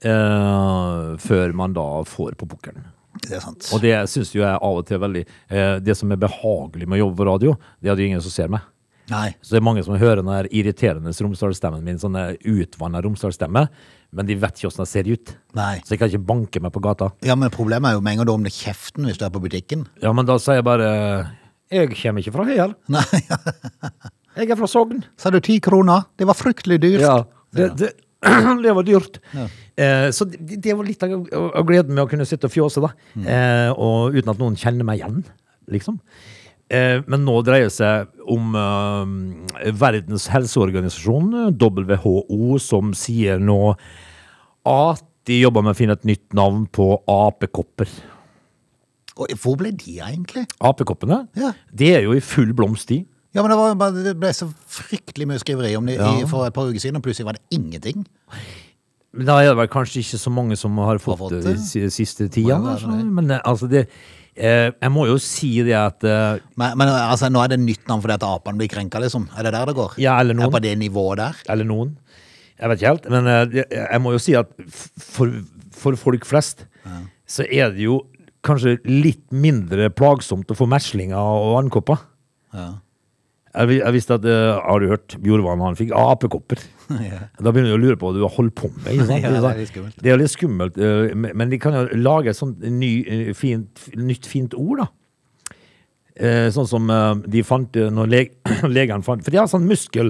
uh, 0.06 1.18
før 1.18 1.54
man 1.54 1.74
da 1.74 2.04
får 2.06 2.38
på 2.38 2.46
pukkelen. 2.46 2.86
Det 3.26 3.36
er 3.38 3.44
sant. 3.44 3.70
Og 3.76 3.82
det 3.84 3.94
syns 4.10 4.34
jeg 4.36 4.48
av 4.48 4.80
og 4.80 4.86
til 4.88 5.00
veldig 5.02 5.22
eh, 5.26 5.78
Det 5.84 5.96
som 5.98 6.12
er 6.12 6.20
behagelig 6.22 6.88
med 6.88 7.00
å 7.00 7.06
jobbe 7.06 7.20
på 7.20 7.28
radio, 7.30 7.56
det 7.82 7.92
er 7.92 7.98
det 8.00 8.06
jo 8.06 8.12
ingen 8.14 8.24
som 8.26 8.34
ser 8.34 8.52
meg. 8.54 8.66
Nei. 9.10 9.32
Så 9.42 9.56
det 9.56 9.60
er 9.60 9.66
mange 9.66 9.84
som 9.86 9.96
hører 9.98 10.22
den 10.22 10.30
der 10.30 10.48
irriterende 10.54 11.12
Romsdalsstemmen 11.14 11.82
min, 11.86 11.98
sånn 12.02 12.18
utvanna 12.46 13.02
Romsdalsstemme, 13.02 13.64
men 14.14 14.28
de 14.30 14.38
vet 14.38 14.60
ikke 14.60 14.70
åssen 14.70 14.84
jeg 14.86 14.92
ser 14.92 15.10
ut. 15.10 15.32
Nei. 15.58 15.80
Så 15.86 15.96
jeg 15.96 16.02
kan 16.02 16.12
ikke 16.12 16.28
banke 16.30 16.62
meg 16.62 16.74
på 16.76 16.82
gata. 16.86 17.10
Ja, 17.26 17.34
men 17.40 17.50
problemet 17.54 17.90
er 17.92 17.98
jo 17.98 18.04
med 18.06 18.14
en 18.14 18.22
gang 18.22 18.30
du 18.30 18.34
åpner 18.36 18.54
kjeften 18.54 19.10
hvis 19.10 19.18
du 19.18 19.26
er 19.26 19.34
på 19.34 19.42
butikken. 19.42 19.88
Ja, 20.04 20.14
men 20.14 20.30
da 20.30 20.38
sier 20.42 20.62
jeg 20.62 20.68
bare 20.70 20.92
Jeg 21.74 21.90
kommer 21.98 22.22
ikke 22.22 22.36
fra 22.38 22.46
Høyal. 22.50 22.76
Nei, 22.96 23.24
Jeg 24.38 24.54
er 24.54 24.60
fra 24.62 24.70
Sogn. 24.70 25.04
sa 25.18 25.34
du 25.34 25.40
ti 25.44 25.58
kroner? 25.64 26.06
Det 26.18 26.30
var 26.30 26.38
fryktelig 26.38 26.80
dyrt. 26.86 27.02
Ja. 27.04 27.18
Det, 27.56 27.72
det, 27.82 27.92
det 28.64 28.74
var 28.76 28.84
dyrt. 28.88 29.20
Eh, 29.80 30.10
så 30.16 30.26
det, 30.28 30.60
det 30.64 30.76
var 30.76 30.88
litt 30.88 31.04
av, 31.06 31.14
av 31.32 31.64
gleden 31.68 31.96
med 31.96 32.04
å 32.04 32.10
kunne 32.12 32.28
sitte 32.28 32.50
og 32.50 32.54
fjåse, 32.56 32.84
da. 32.84 32.92
Eh, 33.24 33.70
og 33.76 34.18
uten 34.18 34.34
at 34.34 34.42
noen 34.42 34.58
kjenner 34.60 34.88
meg 34.88 35.00
igjen, 35.00 35.22
liksom. 35.72 36.00
Eh, 36.70 37.00
men 37.10 37.24
nå 37.26 37.40
dreier 37.48 37.70
det 37.70 37.74
seg 37.74 38.12
om 38.30 38.52
Verdens 39.80 40.28
helseorganisasjon, 40.30 41.56
WHO, 41.58 42.60
som 42.62 42.92
sier 42.98 43.40
nå 43.42 43.62
at 44.70 45.06
de 45.30 45.40
jobber 45.42 45.64
med 45.66 45.76
å 45.76 45.78
finne 45.78 45.96
et 45.98 46.08
nytt 46.10 46.34
navn 46.38 46.66
på 46.74 46.92
apekopper. 47.10 47.90
Hvor 49.20 49.58
ble 49.60 49.72
de 49.76 49.98
egentlig? 50.00 50.46
Apekoppene, 50.64 51.26
Ja. 51.36 51.52
De 51.76 51.90
er 51.96 52.06
jo 52.06 52.14
i 52.16 52.22
full 52.24 52.54
blomst 52.56 52.92
i. 52.96 53.02
Ja, 53.36 53.44
men 53.46 53.52
det, 53.52 53.58
var, 53.78 53.92
det 53.94 54.16
ble 54.18 54.32
så 54.34 54.48
fryktelig 54.74 55.28
mye 55.30 55.42
skriveri 55.42 55.76
om 55.78 55.86
det 55.86 56.00
Ja. 56.00 56.08
i, 56.18 56.24
for 56.30 56.48
et 56.48 56.54
par 56.56 56.66
uker 56.70 56.82
siden, 56.82 56.98
og 56.98 57.04
plutselig 57.06 57.28
var 57.28 57.38
det 57.38 57.44
ingenting. 57.54 58.06
Men 59.14 59.26
Da 59.26 59.36
er 59.42 59.52
det 59.52 59.58
vel 59.58 59.68
kanskje 59.70 60.02
ikke 60.02 60.18
så 60.22 60.32
mange 60.34 60.58
som 60.58 60.78
har 60.78 60.98
fått, 61.02 61.20
fått 61.20 61.36
det 61.36 61.54
de 61.58 61.90
siste 61.94 62.28
tida. 62.34 62.58
Men 63.06 63.30
eh, 63.32 63.40
altså, 63.46 63.70
det 63.70 63.88
eh, 64.36 64.72
Jeg 64.72 64.92
må 64.94 65.06
jo 65.10 65.18
si 65.22 65.52
det 65.66 65.74
at 65.78 66.04
eh, 66.06 66.40
Men, 66.58 66.78
men 66.78 66.88
altså, 66.90 67.30
nå 67.30 67.42
er 67.44 67.54
det 67.54 67.60
nytt 67.62 67.88
navn 67.90 68.02
fordi 68.06 68.18
at 68.18 68.26
apene 68.28 68.58
blir 68.62 68.70
krenka, 68.70 69.02
liksom? 69.02 69.28
Er 69.38 69.44
det 69.50 69.54
der 69.54 69.66
det 69.72 69.76
går? 69.78 69.94
Ja, 70.02 70.20
eller 70.22 70.34
noen. 70.38 70.50
Er 70.50 70.56
på 70.58 70.62
det 70.66 70.76
nivået 70.82 71.18
der? 71.22 71.42
Eller 71.50 71.66
noen. 71.70 71.96
Jeg 72.60 72.70
vet 72.70 72.82
ikke 72.82 72.94
helt. 72.96 73.10
Men 73.14 73.28
eh, 73.28 73.64
jeg- 73.72 74.02
må 74.02 74.12
jo 74.14 74.20
si 74.20 74.34
at 74.36 74.50
for, 75.00 75.32
for 75.72 75.96
folk 75.96 76.26
flest 76.26 76.66
så 77.30 77.46
er 77.46 77.70
det 77.76 77.84
jo 77.86 78.00
kanskje 78.44 78.80
litt 78.90 79.26
mindre 79.32 79.90
plagsomt 79.94 80.50
å 80.50 80.56
få 80.58 80.66
meslinger 80.70 81.18
og 81.20 81.52
vannkopper. 81.60 82.00
Ja. 82.58 82.70
Jeg, 83.50 83.80
jeg 83.80 83.94
visste 83.96 84.16
at 84.20 84.26
uh, 84.30 84.60
Har 84.62 84.82
du 84.82 84.92
hørt 84.92 85.16
Bjorvann 85.24 85.64
han 85.64 85.78
fikk 85.80 85.94
apekopper? 85.98 86.62
Da 87.44 87.52
begynner 87.52 87.74
du 87.74 87.78
å 87.78 87.82
lure 87.82 87.98
på 88.00 88.10
hva 88.10 88.18
du 88.18 88.24
har 88.26 88.34
holdt 88.36 88.56
på 88.60 88.70
med. 88.76 88.92
Ikke 88.94 89.08
sant? 89.10 89.24
Ja, 89.26 89.34
det 89.34 89.50
er 89.50 89.60
litt 89.60 89.72
skummelt. 89.74 90.00
Det 90.06 90.14
er 90.14 90.22
litt 90.22 90.34
skummelt, 90.34 90.80
uh, 90.80 91.28
men 91.34 91.54
de 91.54 91.62
kan 91.62 91.78
jo 91.78 92.00
lage 92.00 92.34
et 92.34 92.40
sånt 92.40 92.62
ny, 92.62 92.92
eh, 93.06 93.30
fint, 93.38 93.88
nytt 93.98 94.30
fint 94.30 94.58
ord, 94.58 94.86
da. 94.86 94.90
Sånn 96.52 96.68
som 96.68 96.90
de 97.32 97.42
fant 97.48 97.78
når 97.96 98.10
leg 98.12 98.34
legene 98.76 99.06
fant 99.06 99.22
For 99.24 99.32
de 99.32 99.38
har 99.40 99.46
sånn 99.48 99.64
muskel 99.64 100.10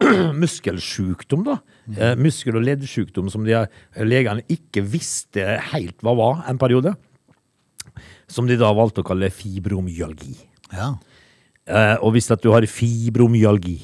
muskelsjukdom, 0.42 1.44
da. 1.46 1.58
Eh, 1.92 2.14
muskel- 2.16 2.56
og 2.58 2.64
leddsjukdom 2.64 3.30
som 3.32 3.44
de 3.46 3.58
legene 4.02 4.44
ikke 4.50 4.84
visste 4.86 5.58
helt 5.70 6.00
hva 6.04 6.14
var 6.18 6.44
en 6.50 6.60
periode. 6.60 6.94
Som 8.30 8.48
de 8.48 8.56
da 8.58 8.72
valgte 8.74 9.04
å 9.04 9.06
kalle 9.06 9.30
fibromyalgi. 9.32 10.36
Ja. 10.72 10.94
Eh, 11.68 11.96
og 12.04 12.14
hvis 12.14 12.30
at 12.34 12.42
du 12.44 12.50
har 12.52 12.66
fibromyalgi, 12.68 13.78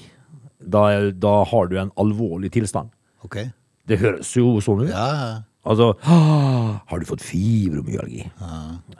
da, 0.60 1.10
da 1.16 1.36
har 1.48 1.70
du 1.70 1.78
en 1.80 1.92
alvorlig 2.00 2.52
tilstand. 2.52 2.90
Ok. 3.24 3.38
Det 3.88 3.98
høres 4.02 4.34
jo 4.36 4.58
sånn 4.64 4.84
ut. 4.86 4.92
Ja. 4.92 5.42
Altså 5.60 5.90
«Ah, 6.08 6.80
Har 6.88 7.00
du 7.00 7.04
fått 7.04 7.20
fibromyalgi? 7.20 8.22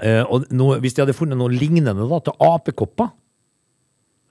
Eh, 0.04 0.20
og 0.28 0.44
nå, 0.52 0.74
hvis 0.84 0.92
de 0.96 1.00
hadde 1.00 1.16
funnet 1.16 1.38
noe 1.40 1.52
lignende 1.52 1.94
da, 2.04 2.18
til 2.20 2.36
apekopper 2.36 3.08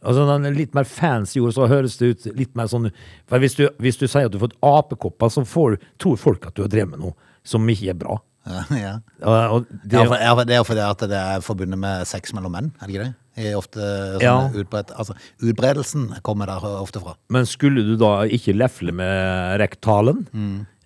Altså 0.06 0.28
den 0.30 0.46
Litt 0.56 0.76
mer 0.78 0.86
fancy 0.88 1.42
ord, 1.42 1.56
så 1.58 1.66
høres 1.68 1.98
det 2.00 2.12
ut 2.14 2.28
litt 2.38 2.54
mer 2.56 2.70
sånn 2.72 2.92
For 3.28 3.42
hvis 3.42 3.58
du, 3.58 3.66
hvis 3.82 3.98
du 4.00 4.06
sier 4.06 4.30
at 4.30 4.32
du 4.32 4.38
har 4.38 4.46
fått 4.46 4.60
apekopper, 4.62 5.34
så 5.34 5.44
får, 5.48 5.80
tror 6.00 6.22
folk 6.22 6.46
at 6.48 6.56
du 6.56 6.64
har 6.64 6.72
drevet 6.72 6.94
med 6.94 7.02
noe 7.08 7.18
som 7.44 7.66
ikke 7.72 7.90
er 7.92 7.98
bra. 7.98 8.20
Ja, 8.48 8.64
ja. 8.86 8.94
Eh, 9.22 9.52
og 9.54 9.66
det, 9.84 10.06
for, 10.08 10.16
ja, 10.18 10.34
for 10.36 10.44
det 10.48 10.56
er 10.56 10.62
jo 10.62 10.68
fordi 10.68 10.86
at 10.86 11.04
det 11.12 11.20
er 11.20 11.44
forbundet 11.46 11.80
med 11.80 12.08
sex 12.10 12.34
mellom 12.34 12.56
menn, 12.56 12.72
er 12.80 12.86
det 12.88 12.96
ikke 12.96 13.08
det? 13.10 13.16
er 13.40 13.56
ofte 13.56 13.80
sånn 13.80 14.24
Ja. 14.24 14.34
utbredt, 14.52 14.90
altså, 15.00 15.14
utbredelsen 15.40 16.10
kommer 16.28 16.50
der 16.50 16.66
ofte 16.82 17.00
fra. 17.00 17.14
Men 17.32 17.46
skulle 17.48 17.86
du 17.88 17.94
da 18.00 18.26
ikke 18.28 18.52
lefle 18.58 18.92
med 18.92 19.60
rektalen, 19.62 20.26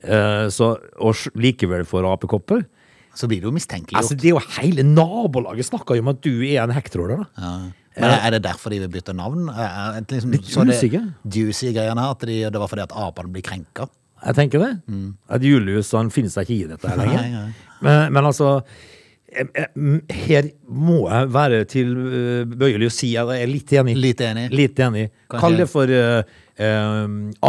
eh, 0.03 0.47
så, 0.53 0.75
og 1.01 1.15
likevel 1.39 1.85
få 1.89 2.03
apekopper 2.11 2.65
Så 3.15 3.27
blir 3.29 3.41
det 3.41 3.45
jo 3.49 3.53
mistenkeliggjort. 3.53 4.01
Altså, 4.01 4.15
det 4.17 4.25
er 4.25 4.33
jo 4.33 4.41
Hele 4.59 4.83
nabolaget 4.83 5.65
snakker 5.69 5.95
jo 5.97 6.01
om 6.01 6.07
at 6.13 6.21
du 6.21 6.31
er 6.43 6.63
en 6.63 6.73
hekktråler. 6.73 7.23
da. 7.23 7.41
ja. 7.41 7.71
Men 7.93 8.09
er 8.09 8.31
det 8.33 8.43
derfor 8.43 8.73
de 8.73 8.79
vil 8.81 8.89
bytte 8.89 9.13
navn? 9.13 9.49
Er, 9.49 9.99
liksom, 10.09 10.31
Litt 10.33 10.47
usikker. 10.49 11.11
juicy 11.29 11.69
greiene 11.75 12.01
her, 12.01 12.15
at 12.15 12.25
de, 12.25 12.39
det 12.49 12.59
var 12.61 12.67
fordi 12.71 12.81
at 12.87 12.95
apene 12.97 13.29
blir 13.35 13.45
krenka? 13.45 13.85
Jeg 14.23 14.37
tenker 14.37 14.63
det. 14.63 14.71
At 15.27 15.43
Julius 15.43 15.91
han 15.97 16.11
finner 16.13 16.31
seg 16.33 16.47
ikke 16.47 16.55
i 16.55 16.71
dette 16.71 16.89
her 16.89 16.99
lenger. 16.99 17.21
Nei, 17.21 17.31
nei. 17.33 17.69
Men, 17.83 18.13
men 18.15 18.29
altså 18.29 18.51
eh, 19.27 19.49
eh, 19.59 19.73
her 20.27 20.47
må 20.69 21.01
jeg 21.09 21.33
være 21.35 21.63
tilbøyelig 21.73 22.87
å 22.87 22.95
si 22.95 23.11
at 23.19 23.33
jeg 23.35 23.47
er 23.47 23.51
litt 23.51 23.75
enig. 23.81 23.97
Litt 23.99 24.23
enig. 24.23 24.47
Litt 24.55 24.79
enig. 24.87 25.09
Kall 25.33 25.59
det 25.59 25.67
for 25.71 25.91
uh, 25.91 26.23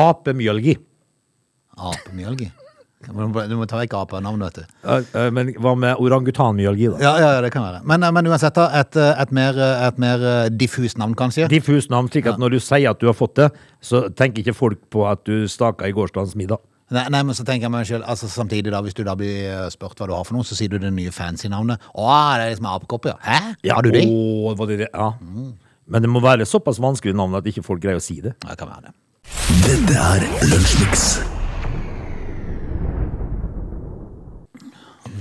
apemjølgi. 0.01 0.77
Apemjølgi. 1.93 2.51
Du 3.07 3.15
må, 3.17 3.45
du 3.49 3.55
må 3.59 3.67
ta 3.71 3.79
vekk 3.81 3.97
apenavnet, 3.99 4.51
vet 4.51 4.65
du. 4.65 4.77
Uh, 4.87 5.01
uh, 5.15 5.29
men 5.35 5.53
hva 5.61 5.75
med 5.79 6.01
orangutanmyalgi, 6.03 6.91
da? 6.95 7.01
Ja, 7.03 7.15
ja, 7.21 7.33
ja, 7.37 7.41
det 7.45 7.53
kan 7.55 7.65
være. 7.67 7.83
Men, 7.85 8.03
eh, 8.03 8.13
men 8.15 8.29
uansett, 8.31 8.55
da, 8.57 8.69
et, 8.81 8.97
eh, 8.97 9.23
et 9.23 9.33
mer, 9.33 9.59
eh, 9.59 9.87
et 9.89 9.99
mer 9.99 10.51
diffust 10.51 10.99
navn, 10.99 11.15
kanskje? 11.15 11.49
Diffus 11.49 11.91
navn, 11.93 12.09
slik 12.13 12.29
at 12.31 12.41
når 12.41 12.57
du 12.57 12.61
sier 12.61 12.91
at 12.91 13.01
du 13.01 13.07
har 13.11 13.17
fått 13.17 13.37
det, 13.41 13.51
så 13.85 14.07
tenker 14.15 14.45
ikke 14.45 14.57
folk 14.57 14.81
på 14.91 15.05
at 15.11 15.25
du 15.29 15.49
staka 15.49 15.89
i 15.89 15.93
gårsdagens 15.93 16.37
middag. 16.39 16.63
Nei, 16.95 17.07
nei, 17.11 17.23
men 17.25 17.35
så 17.35 17.45
tenker 17.49 17.67
jeg 17.67 17.73
meg 17.73 17.87
selv, 17.89 18.05
altså 18.07 18.29
samtidig 18.29 18.71
da, 18.73 18.81
hvis 18.85 18.95
du 18.95 19.03
da 19.07 19.15
blir 19.19 19.71
spurt 19.73 19.99
hva 19.99 20.09
du 20.09 20.15
har 20.15 20.25
for 20.29 20.37
noe, 20.37 20.45
så 20.47 20.57
sier 20.57 20.71
du 20.71 20.79
det 20.79 20.93
nye 20.93 21.13
fancy 21.15 21.49
navnet. 21.49 21.81
Å, 21.97 22.09
det 22.37 22.45
er 22.45 22.53
liksom 22.53 22.69
apekopper, 22.71 23.15
ja. 23.15 23.19
Hæ? 23.25 23.55
har 23.73 23.87
du 23.87 23.91
det? 23.95 24.05
Å, 24.05 24.57
var 24.59 24.71
det 24.71 24.83
det? 24.85 24.91
Ja. 24.93 25.11
Men 25.87 26.05
det 26.05 26.13
må 26.13 26.23
være 26.25 26.49
såpass 26.49 26.81
vanskelig 26.81 27.17
navn 27.17 27.41
at 27.41 27.49
ikke 27.49 27.65
folk 27.65 27.83
greier 27.85 28.01
å 28.01 28.05
si 28.05 28.21
det. 28.25 28.37
Ja, 28.45 28.53
det 28.53 28.61
kan 28.61 28.73
være 28.73 28.91
det. 28.91 28.99
Dette 29.65 29.97
er 29.97 30.29
Lunsjmix. 30.53 31.34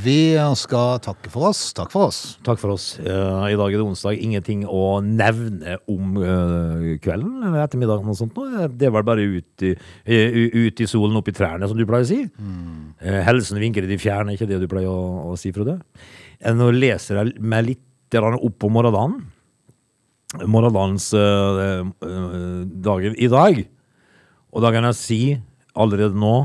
Vi 0.04 0.36
skal 0.60 0.98
takke 1.04 1.30
for 1.32 1.48
oss. 1.52 1.60
Takk 1.78 1.92
for 1.94 2.10
oss. 2.10 2.18
Takk 2.44 2.60
for 2.60 2.74
oss. 2.74 2.98
Uh, 3.00 3.46
I 3.48 3.56
dag 3.56 3.72
er 3.72 3.80
det 3.80 3.86
onsdag. 3.86 4.18
Ingenting 4.20 4.66
å 4.68 4.98
nevne 5.06 5.78
om 5.92 6.18
uh, 6.20 6.96
kvelden 7.04 7.44
eller 7.46 7.62
ettermiddagen 7.64 8.10
og 8.12 8.18
sånt. 8.20 8.36
nå. 8.36 8.66
Det 8.74 8.90
er 8.90 8.96
vel 8.96 9.06
bare 9.08 9.24
ut 9.24 9.64
i, 9.64 9.72
eh, 10.04 10.40
ut 10.66 10.82
i 10.84 10.88
solen, 10.90 11.16
opp 11.20 11.30
i 11.32 11.36
trærne, 11.36 11.70
som 11.70 11.80
du 11.80 11.86
pleier 11.88 12.04
å 12.04 12.10
si. 12.10 12.20
Eh, 13.00 13.22
helsen 13.28 13.62
vinker 13.62 13.86
i 13.86 13.92
de 13.94 14.00
fjerne, 14.02 14.36
ikke 14.36 14.50
det 14.50 14.60
du 14.64 14.68
pleier 14.72 14.92
å, 14.92 15.32
å 15.32 15.38
si, 15.40 15.54
Frode? 15.56 15.78
Eh, 16.42 16.52
Nå 16.58 16.72
leser 16.76 17.22
jeg 17.22 17.38
meg 17.40 17.70
litt 17.72 18.18
opp 18.20 18.60
på 18.62 18.70
morgendagen. 18.70 19.22
Morgendagens 20.46 21.08
eh, 21.18 21.80
eh, 21.82 22.66
dagen 22.90 23.16
i 23.18 23.30
dag. 23.32 23.64
Og 24.54 24.62
da 24.62 24.74
kan 24.74 24.86
jeg 24.90 25.00
si 25.00 25.22
allerede 25.74 26.18
nå 26.20 26.36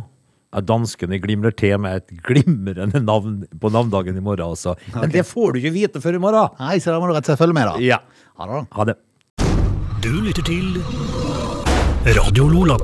danskene 0.64 1.18
glimrer 1.20 1.52
til 1.56 1.76
med 1.82 2.02
et 2.02 2.22
glimrende 2.24 3.02
navn 3.04 3.42
på 3.60 3.72
navndagen 3.74 4.16
i 4.16 4.24
morgen. 4.24 4.54
Altså. 4.54 4.76
Men 4.94 5.12
det 5.12 5.26
får 5.28 5.52
du 5.52 5.60
ikke 5.62 5.74
vite 5.74 6.02
før 6.04 6.18
i 6.18 6.22
morgen. 6.22 6.56
Nei, 6.60 6.78
så 6.82 6.94
da 6.94 7.02
må 7.02 7.10
du 7.10 7.16
rett 7.16 7.26
og 7.26 7.34
slett 7.34 7.42
følge 7.42 7.58
med, 7.58 7.68
da. 7.68 7.76
Ja. 7.84 8.00
Ha 8.40 8.48
det. 8.52 8.64
Ha 8.78 8.88
det. 8.92 8.96
Du 10.04 10.12
lytter 10.22 10.46
til 10.46 10.80
Radio 12.16 12.48
Lola. 12.48 12.78